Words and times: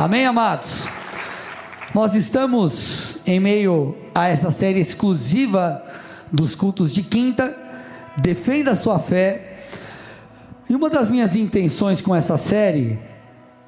Amém, 0.00 0.24
amados? 0.24 0.88
Nós 1.94 2.14
estamos 2.14 3.18
em 3.26 3.38
meio 3.38 3.94
a 4.14 4.28
essa 4.28 4.50
série 4.50 4.80
exclusiva 4.80 5.84
dos 6.32 6.54
cultos 6.54 6.90
de 6.90 7.02
quinta. 7.02 7.54
Defenda 8.16 8.70
a 8.70 8.76
sua 8.76 8.98
fé. 8.98 9.58
E 10.70 10.74
uma 10.74 10.88
das 10.88 11.10
minhas 11.10 11.36
intenções 11.36 12.00
com 12.00 12.16
essa 12.16 12.38
série 12.38 12.98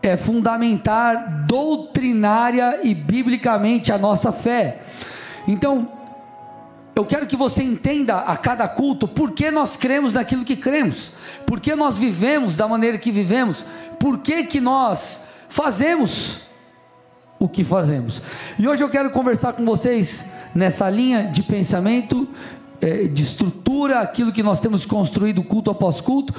é 0.02 0.16
fundamentar 0.16 1.44
doutrinária 1.46 2.80
e 2.82 2.94
biblicamente 2.94 3.92
a 3.92 3.98
nossa 3.98 4.32
fé. 4.32 4.78
Então, 5.46 5.86
eu 6.96 7.04
quero 7.04 7.26
que 7.26 7.36
você 7.36 7.62
entenda 7.62 8.20
a 8.20 8.38
cada 8.38 8.66
culto 8.66 9.06
por 9.06 9.32
que 9.32 9.50
nós 9.50 9.76
cremos 9.76 10.14
naquilo 10.14 10.46
que 10.46 10.56
cremos, 10.56 11.12
por 11.46 11.60
que 11.60 11.76
nós 11.76 11.98
vivemos 11.98 12.56
da 12.56 12.66
maneira 12.66 12.96
que 12.96 13.10
vivemos, 13.12 13.62
por 14.00 14.20
que, 14.20 14.44
que 14.44 14.62
nós 14.62 15.20
fazemos 15.52 16.40
o 17.38 17.46
que 17.46 17.62
fazemos. 17.62 18.22
E 18.58 18.66
hoje 18.66 18.82
eu 18.82 18.88
quero 18.88 19.10
conversar 19.10 19.52
com 19.52 19.66
vocês 19.66 20.24
nessa 20.54 20.88
linha 20.88 21.24
de 21.24 21.42
pensamento, 21.42 22.26
é, 22.80 23.04
de 23.04 23.22
estrutura, 23.22 24.00
aquilo 24.00 24.32
que 24.32 24.42
nós 24.42 24.60
temos 24.60 24.86
construído 24.86 25.44
culto 25.44 25.70
após 25.70 26.00
culto. 26.00 26.34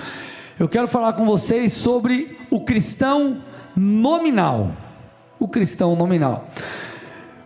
Eu 0.59 0.67
quero 0.67 0.88
falar 0.88 1.13
com 1.13 1.25
vocês 1.25 1.73
sobre 1.73 2.39
o 2.49 2.61
cristão 2.61 3.43
nominal. 3.75 4.71
O 5.39 5.47
cristão 5.47 5.95
nominal. 5.95 6.47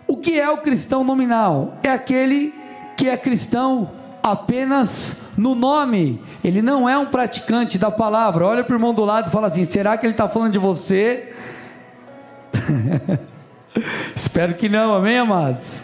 O 0.08 0.16
que 0.16 0.40
é 0.40 0.50
o 0.50 0.60
cristão 0.60 1.04
nominal? 1.04 1.78
É 1.84 1.90
aquele 1.90 2.54
que 2.96 3.10
é 3.10 3.18
cristão 3.18 3.92
apenas 4.24 5.18
no 5.38 5.54
nome, 5.54 6.22
ele 6.44 6.62
não 6.62 6.90
é 6.90 6.98
um 6.98 7.06
praticante 7.06 7.78
da 7.78 7.92
palavra. 7.92 8.46
Olha 8.46 8.64
para 8.64 8.74
o 8.74 8.78
irmão 8.78 8.94
do 8.94 9.06
lado 9.06 9.28
e 9.28 9.32
fala 9.32 9.48
assim: 9.48 9.66
será 9.66 9.98
que 9.98 10.06
ele 10.06 10.14
está 10.14 10.28
falando 10.28 10.54
de 10.54 10.60
você? 10.60 11.34
Espero 14.16 14.56
que 14.56 14.68
não, 14.68 14.94
amém, 14.94 15.18
amados? 15.18 15.82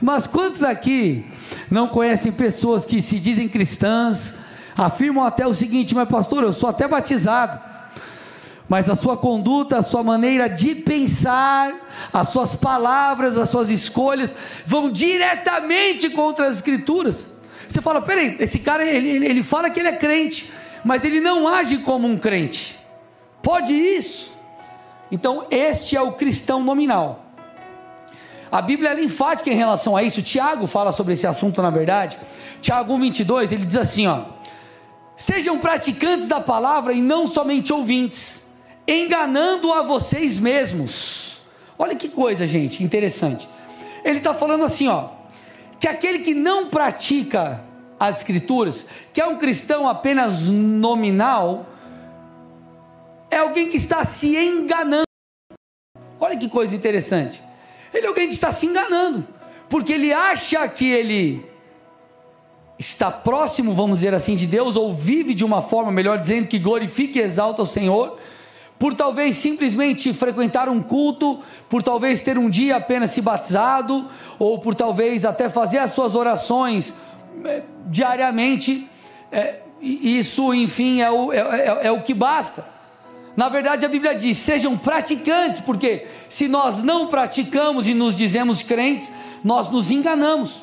Mas 0.00 0.26
quantos 0.26 0.62
aqui 0.62 1.24
não 1.70 1.88
conhecem 1.88 2.30
pessoas 2.30 2.84
que 2.84 3.00
se 3.00 3.18
dizem 3.18 3.48
cristãs, 3.48 4.34
afirmam 4.76 5.24
até 5.24 5.46
o 5.46 5.54
seguinte: 5.54 5.94
mas 5.94 6.08
pastor, 6.08 6.42
eu 6.42 6.52
sou 6.52 6.68
até 6.68 6.86
batizado, 6.86 7.58
mas 8.68 8.88
a 8.90 8.96
sua 8.96 9.16
conduta, 9.16 9.78
a 9.78 9.82
sua 9.82 10.02
maneira 10.02 10.48
de 10.48 10.74
pensar, 10.74 11.72
as 12.12 12.28
suas 12.28 12.54
palavras, 12.54 13.38
as 13.38 13.48
suas 13.48 13.70
escolhas 13.70 14.34
vão 14.66 14.90
diretamente 14.90 16.10
contra 16.10 16.48
as 16.48 16.56
Escrituras. 16.56 17.26
Você 17.68 17.80
fala, 17.80 18.00
peraí, 18.02 18.36
esse 18.38 18.58
cara 18.58 18.84
ele, 18.84 19.26
ele, 19.26 19.42
fala 19.42 19.68
que 19.70 19.80
ele 19.80 19.88
é 19.88 19.96
crente, 19.96 20.52
mas 20.84 21.02
ele 21.02 21.20
não 21.20 21.48
age 21.48 21.78
como 21.78 22.06
um 22.06 22.16
crente. 22.16 22.78
Pode 23.42 23.72
isso? 23.72 24.33
Então, 25.10 25.46
este 25.50 25.96
é 25.96 26.02
o 26.02 26.12
cristão 26.12 26.62
nominal. 26.62 27.24
A 28.50 28.62
Bíblia 28.62 28.90
é 28.90 29.02
enfática 29.02 29.50
em 29.50 29.54
relação 29.54 29.96
a 29.96 30.02
isso. 30.02 30.22
Tiago 30.22 30.66
fala 30.66 30.92
sobre 30.92 31.14
esse 31.14 31.26
assunto, 31.26 31.60
na 31.60 31.70
verdade. 31.70 32.18
Tiago 32.60 32.96
1,22, 32.96 33.52
ele 33.52 33.64
diz 33.64 33.76
assim: 33.76 34.06
ó, 34.06 34.22
Sejam 35.16 35.58
praticantes 35.58 36.26
da 36.26 36.40
palavra 36.40 36.92
e 36.92 37.00
não 37.00 37.26
somente 37.26 37.72
ouvintes, 37.72 38.44
enganando 38.86 39.72
a 39.72 39.82
vocês 39.82 40.38
mesmos. 40.38 41.40
Olha 41.78 41.94
que 41.94 42.08
coisa, 42.08 42.46
gente, 42.46 42.82
interessante. 42.82 43.48
Ele 44.04 44.18
está 44.18 44.34
falando 44.34 44.64
assim, 44.64 44.88
ó, 44.88 45.08
que 45.78 45.88
aquele 45.88 46.18
que 46.20 46.34
não 46.34 46.68
pratica 46.68 47.62
as 47.98 48.18
escrituras, 48.18 48.84
que 49.12 49.20
é 49.20 49.26
um 49.26 49.36
cristão 49.36 49.88
apenas 49.88 50.48
nominal, 50.48 51.66
é 53.34 53.38
alguém 53.38 53.68
que 53.68 53.76
está 53.76 54.04
se 54.04 54.36
enganando. 54.36 55.02
Olha 56.20 56.36
que 56.36 56.48
coisa 56.48 56.74
interessante. 56.74 57.42
Ele 57.92 58.06
é 58.06 58.08
alguém 58.08 58.28
que 58.28 58.34
está 58.34 58.52
se 58.52 58.64
enganando, 58.64 59.26
porque 59.68 59.92
ele 59.92 60.12
acha 60.12 60.66
que 60.68 60.86
ele 60.86 61.44
está 62.78 63.10
próximo, 63.10 63.74
vamos 63.74 63.98
dizer 63.98 64.14
assim, 64.14 64.36
de 64.36 64.46
Deus, 64.46 64.76
ou 64.76 64.94
vive 64.94 65.34
de 65.34 65.44
uma 65.44 65.62
forma, 65.62 65.90
melhor 65.90 66.18
dizendo, 66.18 66.46
que 66.46 66.58
glorifica 66.58 67.18
e 67.18 67.22
exalta 67.22 67.62
o 67.62 67.66
Senhor, 67.66 68.18
por 68.78 68.94
talvez 68.94 69.36
simplesmente 69.36 70.12
frequentar 70.12 70.68
um 70.68 70.80
culto, 70.80 71.40
por 71.68 71.82
talvez 71.82 72.20
ter 72.20 72.38
um 72.38 72.48
dia 72.48 72.76
apenas 72.76 73.10
se 73.10 73.20
batizado, 73.20 74.06
ou 74.38 74.58
por 74.60 74.74
talvez 74.74 75.24
até 75.24 75.48
fazer 75.48 75.78
as 75.78 75.92
suas 75.92 76.14
orações 76.14 76.94
é, 77.44 77.62
diariamente, 77.86 78.88
é, 79.30 79.60
isso, 79.80 80.54
enfim, 80.54 81.00
é 81.00 81.10
o, 81.10 81.32
é, 81.32 81.38
é, 81.38 81.86
é 81.86 81.92
o 81.92 82.02
que 82.02 82.14
basta. 82.14 82.73
Na 83.36 83.48
verdade, 83.48 83.84
a 83.84 83.88
Bíblia 83.88 84.14
diz: 84.14 84.38
sejam 84.38 84.76
praticantes, 84.76 85.60
porque 85.60 86.06
se 86.28 86.48
nós 86.48 86.82
não 86.82 87.08
praticamos 87.08 87.88
e 87.88 87.94
nos 87.94 88.14
dizemos 88.14 88.62
crentes, 88.62 89.12
nós 89.42 89.68
nos 89.68 89.90
enganamos. 89.90 90.62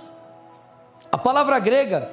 A 1.11 1.17
palavra 1.17 1.59
grega, 1.59 2.09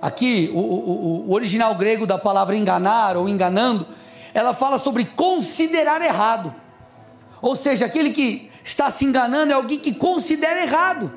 aqui, 0.00 0.50
o, 0.54 0.58
o, 0.58 1.28
o 1.28 1.32
original 1.32 1.74
grego 1.74 2.06
da 2.06 2.16
palavra 2.16 2.56
enganar 2.56 3.16
ou 3.16 3.28
enganando, 3.28 3.86
ela 4.32 4.54
fala 4.54 4.78
sobre 4.78 5.04
considerar 5.04 6.00
errado. 6.00 6.54
Ou 7.42 7.56
seja, 7.56 7.86
aquele 7.86 8.10
que 8.10 8.50
está 8.62 8.90
se 8.90 9.04
enganando 9.04 9.52
é 9.52 9.54
alguém 9.54 9.78
que 9.78 9.94
considera 9.94 10.62
errado. 10.62 11.12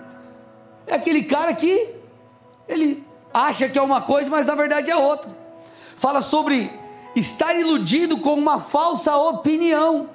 É 0.87 0.95
aquele 0.95 1.23
cara 1.23 1.53
que 1.53 1.95
ele 2.67 3.05
acha 3.33 3.69
que 3.69 3.77
é 3.77 3.81
uma 3.81 4.01
coisa, 4.01 4.29
mas 4.29 4.45
na 4.45 4.55
verdade 4.55 4.89
é 4.89 4.95
outra. 4.95 5.29
Fala 5.97 6.21
sobre 6.21 6.71
estar 7.15 7.55
iludido 7.55 8.17
com 8.17 8.33
uma 8.33 8.59
falsa 8.59 9.15
opinião. 9.15 10.09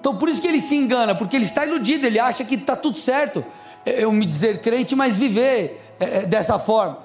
Então 0.00 0.16
por 0.16 0.28
isso 0.28 0.40
que 0.40 0.48
ele 0.48 0.60
se 0.60 0.74
engana, 0.74 1.14
porque 1.14 1.36
ele 1.36 1.44
está 1.44 1.64
iludido, 1.64 2.06
ele 2.06 2.18
acha 2.18 2.44
que 2.44 2.56
está 2.56 2.74
tudo 2.74 2.98
certo. 2.98 3.44
É, 3.84 4.04
eu 4.04 4.12
me 4.12 4.26
dizer 4.26 4.60
crente, 4.60 4.94
mas 4.94 5.16
viver 5.18 5.94
é, 5.98 6.18
é, 6.18 6.26
dessa 6.26 6.58
forma. 6.58 6.98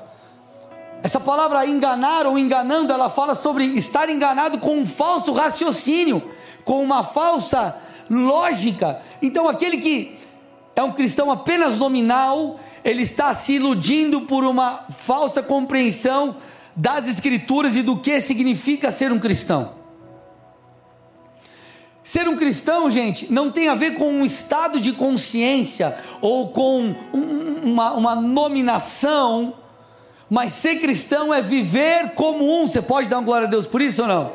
Essa 1.04 1.20
palavra 1.20 1.66
enganar 1.68 2.26
ou 2.26 2.40
enganando, 2.40 2.92
ela 2.92 3.10
fala 3.10 3.36
sobre 3.36 3.66
estar 3.78 4.10
enganado 4.10 4.58
com 4.58 4.76
um 4.76 4.86
falso 4.86 5.32
raciocínio, 5.32 6.24
com 6.66 6.84
uma 6.84 7.04
falsa 7.04 7.76
lógica. 8.10 9.02
Então 9.22 9.48
aquele 9.48 9.78
que 9.78 10.18
é 10.76 10.82
um 10.82 10.92
cristão 10.92 11.30
apenas 11.32 11.78
nominal, 11.78 12.60
ele 12.84 13.04
está 13.04 13.34
se 13.34 13.54
iludindo 13.54 14.22
por 14.22 14.44
uma 14.44 14.86
falsa 14.90 15.44
compreensão 15.44 16.36
das 16.78 17.08
Escrituras 17.08 17.76
e 17.76 17.82
do 17.82 17.98
que 17.98 18.22
significa 18.22 18.92
ser 18.92 19.12
um 19.12 19.18
cristão. 19.18 19.72
Ser 22.04 22.28
um 22.28 22.38
cristão, 22.38 22.90
gente, 22.90 23.34
não 23.34 23.52
tem 23.52 23.68
a 23.68 23.74
ver 23.76 23.96
com 23.96 24.08
um 24.08 24.24
estado 24.24 24.80
de 24.80 24.94
consciência 24.94 25.98
ou 26.22 26.50
com 26.50 26.96
um, 27.12 27.72
uma, 27.72 27.94
uma 27.94 28.16
nominação, 28.16 29.56
mas 30.30 30.54
ser 30.54 30.78
cristão 30.78 31.34
é 31.34 31.42
viver 31.42 32.12
como 32.12 32.62
um. 32.62 32.68
Você 32.68 32.82
pode 32.82 33.10
dar 33.10 33.18
uma 33.18 33.26
glória 33.26 33.48
a 33.48 33.50
Deus 33.50 33.66
por 33.66 33.82
isso 33.82 34.04
ou 34.04 34.08
não? 34.08 34.34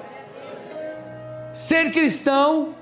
Ser 1.54 1.92
cristão 1.92 2.74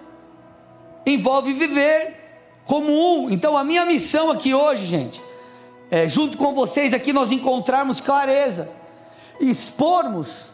envolve 1.07 1.53
viver 1.53 2.17
como 2.65 2.91
um. 2.91 3.31
Então, 3.31 3.57
a 3.57 3.63
minha 3.63 3.85
missão 3.85 4.31
aqui 4.31 4.55
hoje, 4.55 4.87
gente, 4.87 5.23
é, 5.91 6.09
junto 6.09 6.39
com 6.39 6.55
vocês 6.55 6.95
aqui, 6.95 7.13
nós 7.13 7.31
encontrarmos 7.31 8.01
clareza 8.01 8.80
expormos 9.41 10.51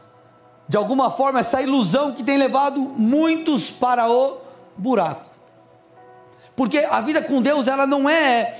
de 0.69 0.77
alguma 0.77 1.11
forma 1.11 1.41
essa 1.41 1.61
ilusão 1.61 2.13
que 2.13 2.23
tem 2.23 2.39
levado 2.39 2.81
muitos 2.81 3.71
para 3.71 4.11
o 4.11 4.39
buraco. 4.77 5.27
Porque 6.55 6.79
a 6.79 7.01
vida 7.01 7.23
com 7.23 7.43
Deus 7.43 7.69
ela 7.69 7.87
não 7.87 8.09
é, 8.09 8.59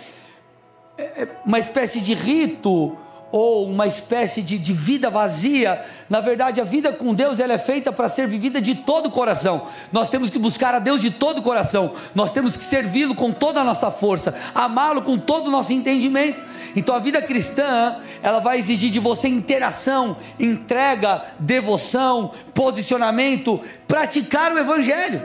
é 0.99 1.29
uma 1.45 1.59
espécie 1.59 2.01
de 2.01 2.15
rito 2.15 2.97
ou 3.33 3.67
uma 3.67 3.87
espécie 3.87 4.41
de, 4.41 4.59
de 4.59 4.73
vida 4.73 5.11
vazia. 5.11 5.85
Na 6.09 6.21
verdade, 6.21 6.61
a 6.61 6.65
vida 6.65 6.93
com 6.93 7.15
Deus 7.15 7.41
ela 7.41 7.55
é 7.55 7.59
feita 7.59 7.93
para 7.93 8.09
ser 8.09 8.29
vivida 8.29 8.61
de 8.61 8.75
todo 8.75 9.07
o 9.07 9.11
coração. 9.11 9.67
Nós 9.93 10.09
temos 10.09 10.31
que 10.31 10.39
buscar 10.39 10.75
a 10.75 10.79
Deus 10.79 11.01
de 11.01 11.11
todo 11.11 11.39
o 11.39 11.43
coração. 11.43 11.93
Nós 12.15 12.33
temos 12.33 12.57
que 12.57 12.65
servi-lo 12.65 13.15
com 13.15 13.33
toda 13.33 13.61
a 13.61 13.65
nossa 13.65 13.91
força, 13.91 14.35
amá-lo 14.55 15.03
com 15.03 15.19
todo 15.19 15.49
o 15.49 15.51
nosso 15.51 15.73
entendimento. 15.73 16.43
Então, 16.75 16.95
a 16.95 16.99
vida 16.99 17.21
cristã 17.21 17.97
ela 18.23 18.39
vai 18.39 18.59
exigir 18.59 18.91
de 18.91 19.01
você 19.01 19.29
interação, 19.29 20.17
entrega, 20.39 21.25
devoção, 21.39 22.33
posicionamento, 22.55 23.61
praticar 23.89 24.53
o 24.53 24.59
Evangelho. 24.59 25.23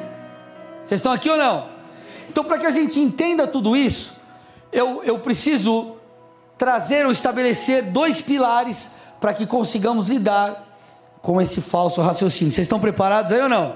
Vocês 0.85 0.99
estão 0.99 1.11
aqui 1.11 1.29
ou 1.29 1.37
não? 1.37 1.69
Então, 2.29 2.43
para 2.43 2.57
que 2.57 2.65
a 2.65 2.71
gente 2.71 2.99
entenda 2.99 3.45
tudo 3.45 3.75
isso, 3.75 4.13
eu, 4.71 5.03
eu 5.03 5.19
preciso 5.19 5.97
trazer 6.61 7.07
ou 7.07 7.11
estabelecer 7.11 7.81
dois 7.81 8.21
pilares 8.21 8.91
para 9.19 9.33
que 9.33 9.47
consigamos 9.47 10.05
lidar 10.05 10.63
com 11.19 11.41
esse 11.41 11.59
falso 11.59 11.99
raciocínio. 12.03 12.53
Vocês 12.53 12.65
estão 12.65 12.79
preparados 12.79 13.31
aí 13.31 13.41
ou 13.41 13.49
não? 13.49 13.75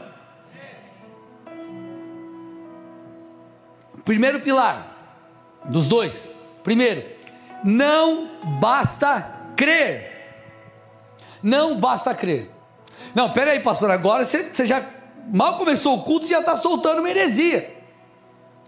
Primeiro 4.03 4.39
pilar 4.39 4.85
dos 5.65 5.87
dois. 5.87 6.29
Primeiro, 6.63 7.03
não 7.63 8.29
basta 8.59 9.31
crer. 9.55 10.45
Não 11.41 11.79
basta 11.79 12.13
crer. 12.13 12.51
Não, 13.15 13.33
peraí, 13.33 13.61
pastor, 13.61 13.89
agora 13.89 14.27
você, 14.27 14.43
você 14.53 14.63
já 14.63 14.85
mal 15.33 15.57
começou 15.57 15.97
o 15.97 16.03
culto 16.03 16.27
e 16.27 16.29
já 16.29 16.39
está 16.39 16.55
soltando 16.55 16.99
uma 16.99 17.09
heresia. 17.09 17.75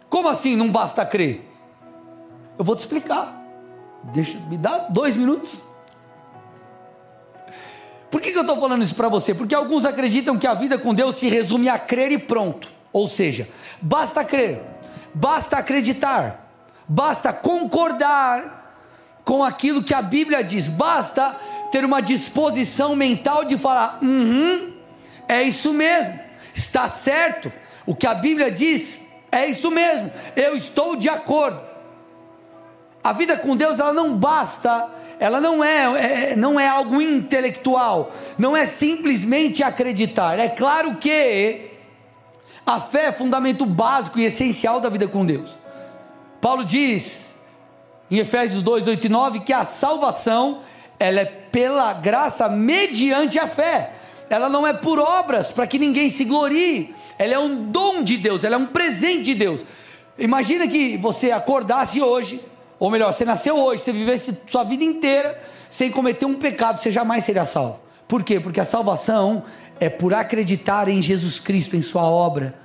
Como 0.09 0.27
assim 0.27 0.55
não 0.55 0.71
basta 0.71 1.05
crer? 1.05 1.47
Eu 2.57 2.65
vou 2.65 2.75
te 2.75 2.79
explicar. 2.79 3.36
Deixa, 4.03 4.37
me 4.39 4.57
dá 4.57 4.77
dois 4.89 5.15
minutos. 5.15 5.63
Por 8.09 8.21
que, 8.21 8.31
que 8.31 8.37
eu 8.37 8.41
estou 8.41 8.59
falando 8.59 8.83
isso 8.83 8.95
para 8.95 9.09
você? 9.09 9.33
Porque 9.33 9.53
alguns 9.53 9.85
acreditam 9.85 10.37
que 10.37 10.47
a 10.47 10.53
vida 10.53 10.77
com 10.77 10.93
Deus 10.93 11.17
se 11.17 11.27
resume 11.27 11.67
a 11.67 11.77
crer 11.77 12.11
e 12.11 12.17
pronto. 12.17 12.69
Ou 12.93 13.07
seja, 13.07 13.47
basta 13.81 14.23
crer, 14.23 14.63
basta 15.13 15.57
acreditar, 15.57 16.51
basta 16.87 17.33
concordar 17.33 18.57
com 19.25 19.43
aquilo 19.43 19.83
que 19.83 19.93
a 19.93 20.01
Bíblia 20.01 20.41
diz, 20.41 20.69
basta 20.69 21.35
ter 21.69 21.83
uma 21.83 22.01
disposição 22.01 22.95
mental 22.95 23.43
de 23.43 23.57
falar: 23.57 23.99
uhum, 24.01 24.73
é 25.27 25.43
isso 25.43 25.73
mesmo, 25.73 26.17
está 26.55 26.89
certo, 26.89 27.51
o 27.85 27.93
que 27.93 28.07
a 28.07 28.13
Bíblia 28.13 28.49
diz 28.49 29.01
é 29.29 29.47
isso 29.47 29.69
mesmo, 29.69 30.11
eu 30.35 30.55
estou 30.55 30.95
de 30.95 31.09
acordo. 31.09 31.66
A 33.07 33.13
vida 33.13 33.37
com 33.37 33.55
Deus 33.55 33.79
ela 33.79 33.93
não 33.93 34.13
basta, 34.17 34.85
ela 35.17 35.39
não 35.39 35.63
é, 35.63 36.31
é, 36.31 36.35
não 36.35 36.59
é 36.59 36.67
algo 36.67 37.01
intelectual, 37.01 38.11
não 38.37 38.55
é 38.55 38.65
simplesmente 38.65 39.63
acreditar. 39.63 40.37
É 40.37 40.49
claro 40.49 40.95
que 40.95 41.71
a 42.65 42.81
fé 42.81 43.05
é 43.05 43.11
fundamento 43.13 43.65
básico 43.65 44.19
e 44.19 44.25
essencial 44.25 44.81
da 44.81 44.89
vida 44.89 45.07
com 45.07 45.25
Deus. 45.25 45.57
Paulo 46.41 46.65
diz 46.65 47.33
em 48.11 48.17
Efésios 48.17 48.61
2, 48.61 48.89
8 48.89 49.05
e 49.05 49.09
9 49.09 49.39
que 49.39 49.53
a 49.53 49.63
salvação 49.63 50.63
ela 50.99 51.21
é 51.21 51.25
pela 51.25 51.93
graça 51.93 52.49
mediante 52.49 53.39
a 53.39 53.47
fé. 53.47 53.93
Ela 54.29 54.49
não 54.49 54.67
é 54.67 54.73
por 54.73 54.99
obras 54.99 55.49
para 55.49 55.65
que 55.65 55.79
ninguém 55.79 56.09
se 56.09 56.25
glorie. 56.25 56.93
Ela 57.17 57.35
é 57.35 57.39
um 57.39 57.71
dom 57.71 58.03
de 58.03 58.17
Deus, 58.17 58.43
ela 58.43 58.55
é 58.55 58.59
um 58.59 58.65
presente 58.65 59.23
de 59.23 59.35
Deus. 59.35 59.63
Imagina 60.19 60.67
que 60.67 60.97
você 60.97 61.31
acordasse 61.31 62.01
hoje, 62.01 62.43
ou 62.79 62.89
melhor, 62.89 63.13
você 63.13 63.25
nasceu 63.25 63.57
hoje, 63.57 63.81
você 63.81 63.91
vivesse 63.91 64.37
sua 64.47 64.63
vida 64.63 64.83
inteira 64.83 65.41
sem 65.69 65.91
cometer 65.91 66.25
um 66.25 66.35
pecado, 66.35 66.79
você 66.79 66.91
jamais 66.91 67.23
seria 67.23 67.45
salvo. 67.45 67.79
Por 68.07 68.23
quê? 68.23 68.39
Porque 68.39 68.59
a 68.59 68.65
salvação 68.65 69.43
é 69.79 69.89
por 69.89 70.13
acreditar 70.13 70.87
em 70.87 71.01
Jesus 71.01 71.39
Cristo, 71.39 71.75
em 71.75 71.81
sua 71.81 72.03
obra. 72.03 72.55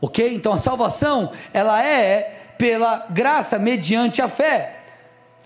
OK? 0.00 0.34
Então 0.34 0.52
a 0.52 0.58
salvação, 0.58 1.30
ela 1.52 1.84
é 1.84 2.54
pela 2.56 3.06
graça 3.10 3.58
mediante 3.58 4.22
a 4.22 4.28
fé. 4.28 4.78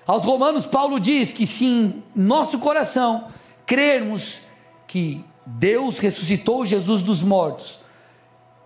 Aos 0.07 0.25
Romanos, 0.25 0.67
Paulo 0.67 1.01
diz 1.01 1.33
que 1.33 1.47
se 1.47 1.65
em 1.65 2.03
nosso 2.15 2.59
coração 2.59 3.29
crermos 3.67 4.41
que 4.87 5.25
Deus 5.47 5.99
ressuscitou 5.99 6.65
Jesus 6.65 7.03
dos 7.03 7.23
mortos, 7.23 7.81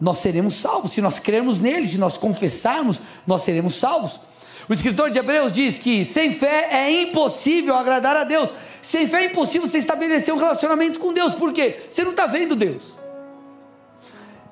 nós 0.00 0.18
seremos 0.18 0.54
salvos. 0.54 0.92
Se 0.92 1.00
nós 1.00 1.18
crermos 1.18 1.58
nele, 1.58 1.86
se 1.86 1.98
nós 1.98 2.18
confessarmos, 2.18 3.00
nós 3.26 3.42
seremos 3.42 3.76
salvos. 3.76 4.20
O 4.68 4.72
escritor 4.72 5.10
de 5.10 5.18
Hebreus 5.18 5.52
diz 5.52 5.78
que 5.78 6.04
sem 6.04 6.32
fé 6.32 6.68
é 6.70 7.02
impossível 7.02 7.74
agradar 7.74 8.16
a 8.16 8.24
Deus. 8.24 8.50
Sem 8.82 9.06
fé 9.06 9.22
é 9.22 9.26
impossível 9.26 9.66
você 9.66 9.78
estabelecer 9.78 10.32
um 10.34 10.38
relacionamento 10.38 11.00
com 11.00 11.12
Deus. 11.12 11.34
Por 11.34 11.52
quê? 11.52 11.80
Você 11.90 12.04
não 12.04 12.10
está 12.10 12.26
vendo 12.26 12.54
Deus. 12.54 12.82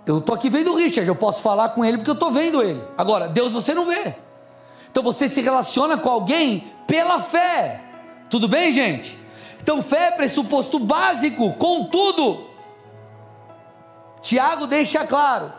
Eu 0.06 0.18
estou 0.18 0.34
aqui 0.34 0.48
vendo 0.48 0.72
o 0.72 0.76
Richard, 0.76 1.06
eu 1.08 1.16
posso 1.16 1.42
falar 1.42 1.70
com 1.70 1.84
ele 1.84 1.98
porque 1.98 2.10
eu 2.10 2.14
estou 2.14 2.30
vendo 2.30 2.62
ele. 2.62 2.80
Agora, 2.96 3.28
Deus 3.28 3.52
você 3.52 3.74
não 3.74 3.86
vê. 3.86 4.14
Então 4.90 5.02
você 5.02 5.28
se 5.28 5.40
relaciona 5.40 5.98
com 5.98 6.08
alguém 6.08 6.72
pela 6.86 7.20
fé. 7.20 7.82
Tudo 8.30 8.48
bem, 8.48 8.72
gente? 8.72 9.18
Então, 9.60 9.82
fé 9.82 10.06
é 10.06 10.10
pressuposto 10.12 10.78
básico, 10.78 11.52
contudo, 11.54 12.46
Tiago 14.22 14.66
deixa 14.66 15.04
claro: 15.04 15.52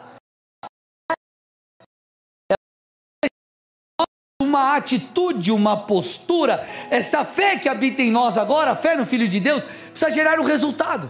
uma 4.57 4.75
atitude, 4.75 5.51
uma 5.51 5.77
postura, 5.77 6.65
essa 6.89 7.23
fé 7.23 7.57
que 7.57 7.69
habita 7.69 8.01
em 8.01 8.11
nós 8.11 8.37
agora, 8.37 8.71
a 8.71 8.75
fé 8.75 8.95
no 8.95 9.05
Filho 9.05 9.27
de 9.27 9.39
Deus, 9.39 9.63
precisa 9.91 10.11
gerar 10.11 10.39
um 10.39 10.43
resultado, 10.43 11.09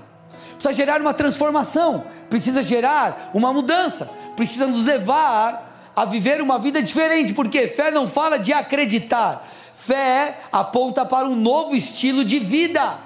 precisa 0.53 0.73
gerar 0.73 1.01
uma 1.01 1.13
transformação, 1.13 2.03
precisa 2.29 2.61
gerar 2.61 3.31
uma 3.33 3.51
mudança, 3.53 4.09
precisa 4.35 4.67
nos 4.67 4.85
levar 4.85 5.91
a 5.95 6.05
viver 6.05 6.41
uma 6.41 6.59
vida 6.59 6.81
diferente, 6.81 7.33
porque 7.33 7.67
fé 7.67 7.89
não 7.89 8.07
fala 8.07 8.38
de 8.38 8.53
acreditar, 8.53 9.47
fé 9.73 10.41
aponta 10.51 11.05
para 11.05 11.27
um 11.27 11.35
novo 11.35 11.75
estilo 11.75 12.23
de 12.23 12.38
vida. 12.38 12.99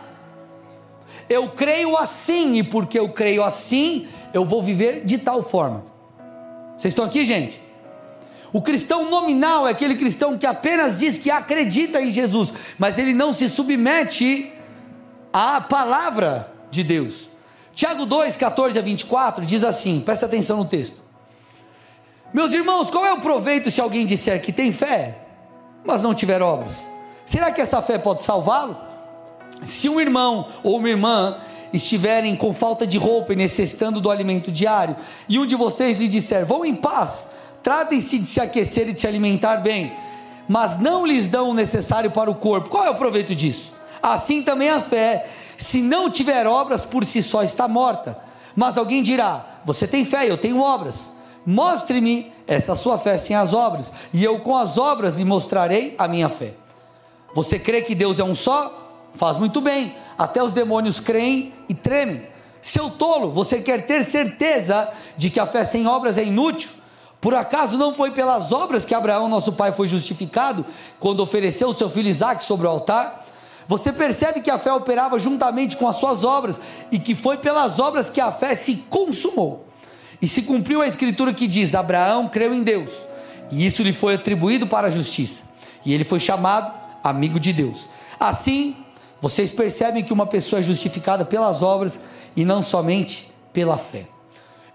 Eu 1.29 1.49
creio 1.49 1.95
assim, 1.95 2.55
e 2.57 2.63
porque 2.63 2.99
eu 2.99 3.09
creio 3.09 3.43
assim, 3.43 4.07
eu 4.33 4.43
vou 4.43 4.61
viver 4.61 5.05
de 5.05 5.17
tal 5.17 5.41
forma. 5.43 5.85
Vocês 6.77 6.91
estão 6.91 7.05
aqui, 7.05 7.23
gente? 7.23 7.61
O 8.53 8.61
cristão 8.61 9.09
nominal 9.09 9.67
é 9.67 9.71
aquele 9.71 9.95
cristão 9.95 10.37
que 10.37 10.45
apenas 10.45 10.99
diz 10.99 11.17
que 11.17 11.31
acredita 11.31 12.01
em 12.01 12.11
Jesus, 12.11 12.53
mas 12.77 12.97
ele 12.97 13.13
não 13.13 13.31
se 13.31 13.47
submete 13.47 14.51
à 15.31 15.61
palavra 15.61 16.51
de 16.69 16.83
Deus. 16.83 17.29
Tiago 17.73 18.05
2, 18.05 18.35
14 18.35 18.77
a 18.77 18.81
24 18.81 19.45
diz 19.45 19.63
assim: 19.63 20.01
presta 20.01 20.25
atenção 20.25 20.57
no 20.57 20.65
texto. 20.65 21.01
Meus 22.33 22.53
irmãos, 22.53 22.89
qual 22.89 23.05
é 23.05 23.13
o 23.13 23.21
proveito 23.21 23.71
se 23.71 23.81
alguém 23.81 24.05
disser 24.05 24.41
que 24.41 24.51
tem 24.51 24.71
fé, 24.71 25.17
mas 25.83 26.01
não 26.01 26.13
tiver 26.13 26.41
obras? 26.41 26.85
Será 27.25 27.51
que 27.51 27.61
essa 27.61 27.81
fé 27.81 27.97
pode 27.97 28.23
salvá-lo? 28.23 28.77
Se 29.65 29.87
um 29.87 29.99
irmão 29.99 30.47
ou 30.63 30.77
uma 30.77 30.89
irmã 30.89 31.37
estiverem 31.71 32.35
com 32.35 32.53
falta 32.53 32.85
de 32.85 32.97
roupa 32.97 33.31
e 33.31 33.35
necessitando 33.35 34.01
do 34.01 34.09
alimento 34.09 34.51
diário, 34.51 34.95
e 35.29 35.39
um 35.39 35.45
de 35.45 35.55
vocês 35.55 35.97
lhe 35.97 36.07
disser: 36.07 36.45
Vão 36.45 36.65
em 36.65 36.75
paz, 36.75 37.27
tratem-se 37.63 38.19
de 38.19 38.27
se 38.27 38.39
aquecer 38.39 38.89
e 38.89 38.93
de 38.93 39.01
se 39.01 39.07
alimentar 39.07 39.57
bem, 39.57 39.93
mas 40.47 40.79
não 40.79 41.05
lhes 41.05 41.27
dão 41.27 41.49
o 41.49 41.53
necessário 41.53 42.11
para 42.11 42.29
o 42.29 42.35
corpo, 42.35 42.69
qual 42.69 42.85
é 42.85 42.89
o 42.89 42.95
proveito 42.95 43.33
disso? 43.35 43.73
Assim 44.01 44.41
também 44.41 44.69
a 44.69 44.81
fé, 44.81 45.27
se 45.57 45.81
não 45.81 46.09
tiver 46.09 46.47
obras, 46.47 46.83
por 46.83 47.05
si 47.05 47.21
só 47.21 47.43
está 47.43 47.67
morta. 47.67 48.17
Mas 48.55 48.77
alguém 48.77 49.03
dirá: 49.03 49.61
Você 49.63 49.87
tem 49.87 50.03
fé, 50.03 50.29
eu 50.29 50.37
tenho 50.37 50.59
obras. 50.59 51.11
Mostre-me 51.45 52.31
essa 52.47 52.75
sua 52.75 52.97
fé 52.97 53.17
sem 53.17 53.35
as 53.35 53.53
obras, 53.53 53.91
e 54.13 54.23
eu 54.23 54.39
com 54.39 54.57
as 54.57 54.77
obras 54.77 55.17
lhe 55.17 55.25
mostrarei 55.25 55.95
a 55.97 56.07
minha 56.07 56.29
fé. 56.29 56.53
Você 57.33 57.57
crê 57.57 57.81
que 57.81 57.95
Deus 57.95 58.19
é 58.19 58.23
um 58.23 58.35
só? 58.35 59.09
Faz 59.13 59.37
muito 59.37 59.61
bem. 59.61 59.95
Até 60.17 60.43
os 60.43 60.53
demônios 60.53 60.99
creem 60.99 61.53
e 61.69 61.73
tremem. 61.73 62.23
Seu 62.61 62.89
tolo, 62.89 63.31
você 63.31 63.59
quer 63.59 63.85
ter 63.85 64.03
certeza 64.03 64.89
de 65.17 65.29
que 65.29 65.39
a 65.39 65.47
fé 65.47 65.63
sem 65.63 65.87
obras 65.87 66.17
é 66.17 66.23
inútil? 66.23 66.80
Por 67.21 67.35
acaso 67.35 67.77
não 67.77 67.93
foi 67.93 68.09
pelas 68.09 68.51
obras 68.51 68.83
que 68.83 68.95
Abraão, 68.95 69.29
nosso 69.29 69.53
pai, 69.53 69.71
foi 69.71 69.87
justificado 69.87 70.65
quando 70.99 71.19
ofereceu 71.21 71.69
o 71.69 71.73
seu 71.73 71.87
filho 71.89 72.09
Isaac 72.09 72.43
sobre 72.43 72.65
o 72.65 72.69
altar? 72.69 73.27
Você 73.67 73.93
percebe 73.93 74.41
que 74.41 74.49
a 74.49 74.57
fé 74.57 74.73
operava 74.73 75.19
juntamente 75.19 75.77
com 75.77 75.87
as 75.87 75.97
suas 75.97 76.23
obras 76.23 76.59
e 76.91 76.97
que 76.97 77.13
foi 77.13 77.37
pelas 77.37 77.79
obras 77.79 78.09
que 78.09 78.19
a 78.19 78.31
fé 78.31 78.55
se 78.55 78.77
consumou. 78.89 79.67
E 80.19 80.27
se 80.27 80.43
cumpriu 80.43 80.81
a 80.81 80.87
escritura 80.87 81.33
que 81.33 81.47
diz: 81.47 81.73
Abraão 81.75 82.27
creu 82.27 82.53
em 82.53 82.63
Deus, 82.63 82.91
e 83.51 83.65
isso 83.65 83.81
lhe 83.81 83.93
foi 83.93 84.15
atribuído 84.15 84.67
para 84.67 84.87
a 84.87 84.91
justiça, 84.91 85.43
e 85.85 85.93
ele 85.93 86.03
foi 86.03 86.19
chamado 86.19 86.73
amigo 87.03 87.39
de 87.39 87.53
Deus. 87.53 87.87
Assim, 88.19 88.75
vocês 89.19 89.51
percebem 89.51 90.03
que 90.03 90.13
uma 90.13 90.25
pessoa 90.25 90.59
é 90.59 90.63
justificada 90.63 91.23
pelas 91.23 91.63
obras 91.63 91.99
e 92.35 92.43
não 92.43 92.61
somente 92.61 93.31
pela 93.53 93.77
fé. 93.77 94.07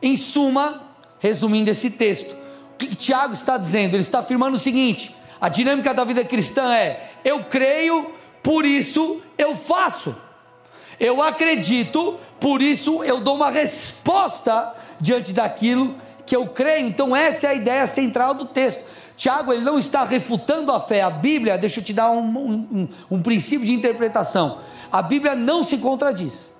Em 0.00 0.16
suma, 0.16 0.82
resumindo 1.18 1.70
esse 1.70 1.90
texto, 1.90 2.36
o 2.76 2.78
que 2.78 2.94
Tiago 2.94 3.32
está 3.32 3.56
dizendo? 3.56 3.94
Ele 3.94 4.02
está 4.02 4.18
afirmando 4.18 4.56
o 4.56 4.60
seguinte: 4.60 5.16
a 5.40 5.48
dinâmica 5.48 5.94
da 5.94 6.04
vida 6.04 6.22
cristã 6.24 6.74
é: 6.74 7.10
eu 7.24 7.44
creio, 7.44 8.12
por 8.42 8.66
isso 8.66 9.22
eu 9.38 9.56
faço. 9.56 10.14
Eu 11.00 11.22
acredito, 11.22 12.18
por 12.38 12.60
isso 12.60 13.02
eu 13.02 13.20
dou 13.20 13.34
uma 13.36 13.50
resposta 13.50 14.74
diante 15.00 15.32
daquilo 15.32 15.96
que 16.26 16.36
eu 16.36 16.46
creio. 16.46 16.86
Então, 16.86 17.14
essa 17.14 17.46
é 17.46 17.50
a 17.50 17.54
ideia 17.54 17.86
central 17.86 18.34
do 18.34 18.44
texto. 18.44 18.84
Tiago, 19.16 19.52
ele 19.52 19.64
não 19.64 19.78
está 19.78 20.04
refutando 20.04 20.70
a 20.70 20.80
fé. 20.80 21.00
A 21.00 21.10
Bíblia, 21.10 21.56
deixa 21.56 21.80
eu 21.80 21.84
te 21.84 21.94
dar 21.94 22.10
um, 22.10 22.20
um, 22.20 22.88
um 23.10 23.22
princípio 23.22 23.64
de 23.64 23.72
interpretação. 23.72 24.58
A 24.92 25.00
Bíblia 25.00 25.34
não 25.34 25.64
se 25.64 25.78
contradiz. 25.78 26.50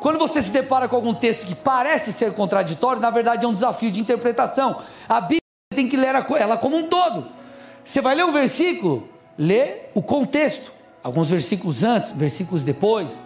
Quando 0.00 0.18
você 0.18 0.40
se 0.40 0.52
depara 0.52 0.88
com 0.88 0.94
algum 0.94 1.14
texto 1.14 1.44
que 1.44 1.56
parece 1.56 2.12
ser 2.12 2.32
contraditório, 2.32 3.02
na 3.02 3.10
verdade 3.10 3.44
é 3.44 3.48
um 3.48 3.54
desafio 3.54 3.90
de 3.90 4.00
interpretação. 4.00 4.78
A 5.08 5.20
Bíblia 5.20 5.47
tem 5.78 5.88
que 5.88 5.96
ler 5.96 6.14
ela 6.38 6.56
como 6.56 6.76
um 6.76 6.84
todo. 6.84 7.26
Você 7.84 8.00
vai 8.00 8.14
ler 8.14 8.24
um 8.24 8.32
versículo, 8.32 9.08
lê 9.36 9.82
o 9.94 10.02
contexto. 10.02 10.72
Alguns 11.02 11.30
versículos 11.30 11.82
antes, 11.82 12.10
versículos 12.10 12.62
depois 12.62 13.18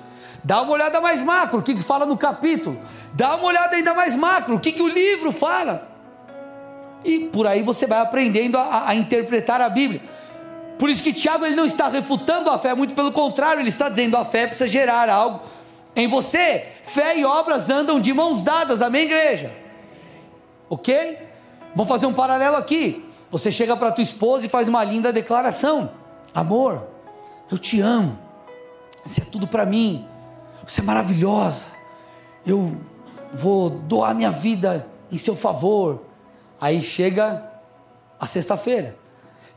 Dá 0.44 0.60
uma 0.60 0.72
olhada 0.72 1.00
mais 1.00 1.22
macro, 1.22 1.60
o 1.60 1.62
que, 1.62 1.74
que 1.74 1.82
fala 1.82 2.04
no 2.04 2.16
capítulo. 2.16 2.78
Dá 3.12 3.36
uma 3.36 3.44
olhada 3.44 3.76
ainda 3.76 3.94
mais 3.94 4.16
macro, 4.16 4.56
o 4.56 4.60
que, 4.60 4.72
que 4.72 4.82
o 4.82 4.88
livro 4.88 5.30
fala. 5.30 5.88
E 7.04 7.20
por 7.20 7.46
aí 7.46 7.62
você 7.62 7.86
vai 7.86 8.00
aprendendo 8.00 8.58
a, 8.58 8.88
a 8.88 8.94
interpretar 8.94 9.60
a 9.60 9.68
Bíblia. 9.68 10.02
Por 10.78 10.90
isso 10.90 11.02
que 11.02 11.12
Tiago 11.12 11.46
ele 11.46 11.54
não 11.54 11.64
está 11.64 11.88
refutando 11.88 12.50
a 12.50 12.58
fé, 12.58 12.74
muito 12.74 12.92
pelo 12.92 13.12
contrário, 13.12 13.60
ele 13.60 13.68
está 13.68 13.88
dizendo 13.88 14.16
a 14.16 14.24
fé 14.24 14.46
precisa 14.46 14.66
gerar 14.66 15.08
algo 15.08 15.42
em 15.94 16.08
você. 16.08 16.66
Fé 16.82 17.16
e 17.16 17.24
obras 17.24 17.70
andam 17.70 18.00
de 18.00 18.12
mãos 18.12 18.42
dadas, 18.42 18.82
amém, 18.82 19.04
igreja? 19.04 19.52
Ok? 20.68 21.18
Vamos 21.74 21.88
fazer 21.88 22.06
um 22.06 22.12
paralelo 22.12 22.56
aqui. 22.56 23.08
Você 23.30 23.50
chega 23.50 23.76
para 23.76 23.90
tua 23.90 24.02
esposa 24.02 24.44
e 24.44 24.48
faz 24.48 24.68
uma 24.68 24.84
linda 24.84 25.12
declaração: 25.12 25.90
Amor, 26.34 26.86
eu 27.50 27.58
te 27.58 27.80
amo. 27.80 28.18
Isso 29.06 29.20
é 29.20 29.24
tudo 29.24 29.46
para 29.46 29.64
mim. 29.64 30.06
Você 30.66 30.80
é 30.80 30.84
maravilhosa. 30.84 31.64
Eu 32.46 32.76
vou 33.32 33.70
doar 33.70 34.14
minha 34.14 34.30
vida 34.30 34.86
em 35.10 35.18
seu 35.18 35.34
favor. 35.34 36.02
Aí 36.60 36.82
chega 36.82 37.50
a 38.20 38.26
sexta-feira. 38.26 38.96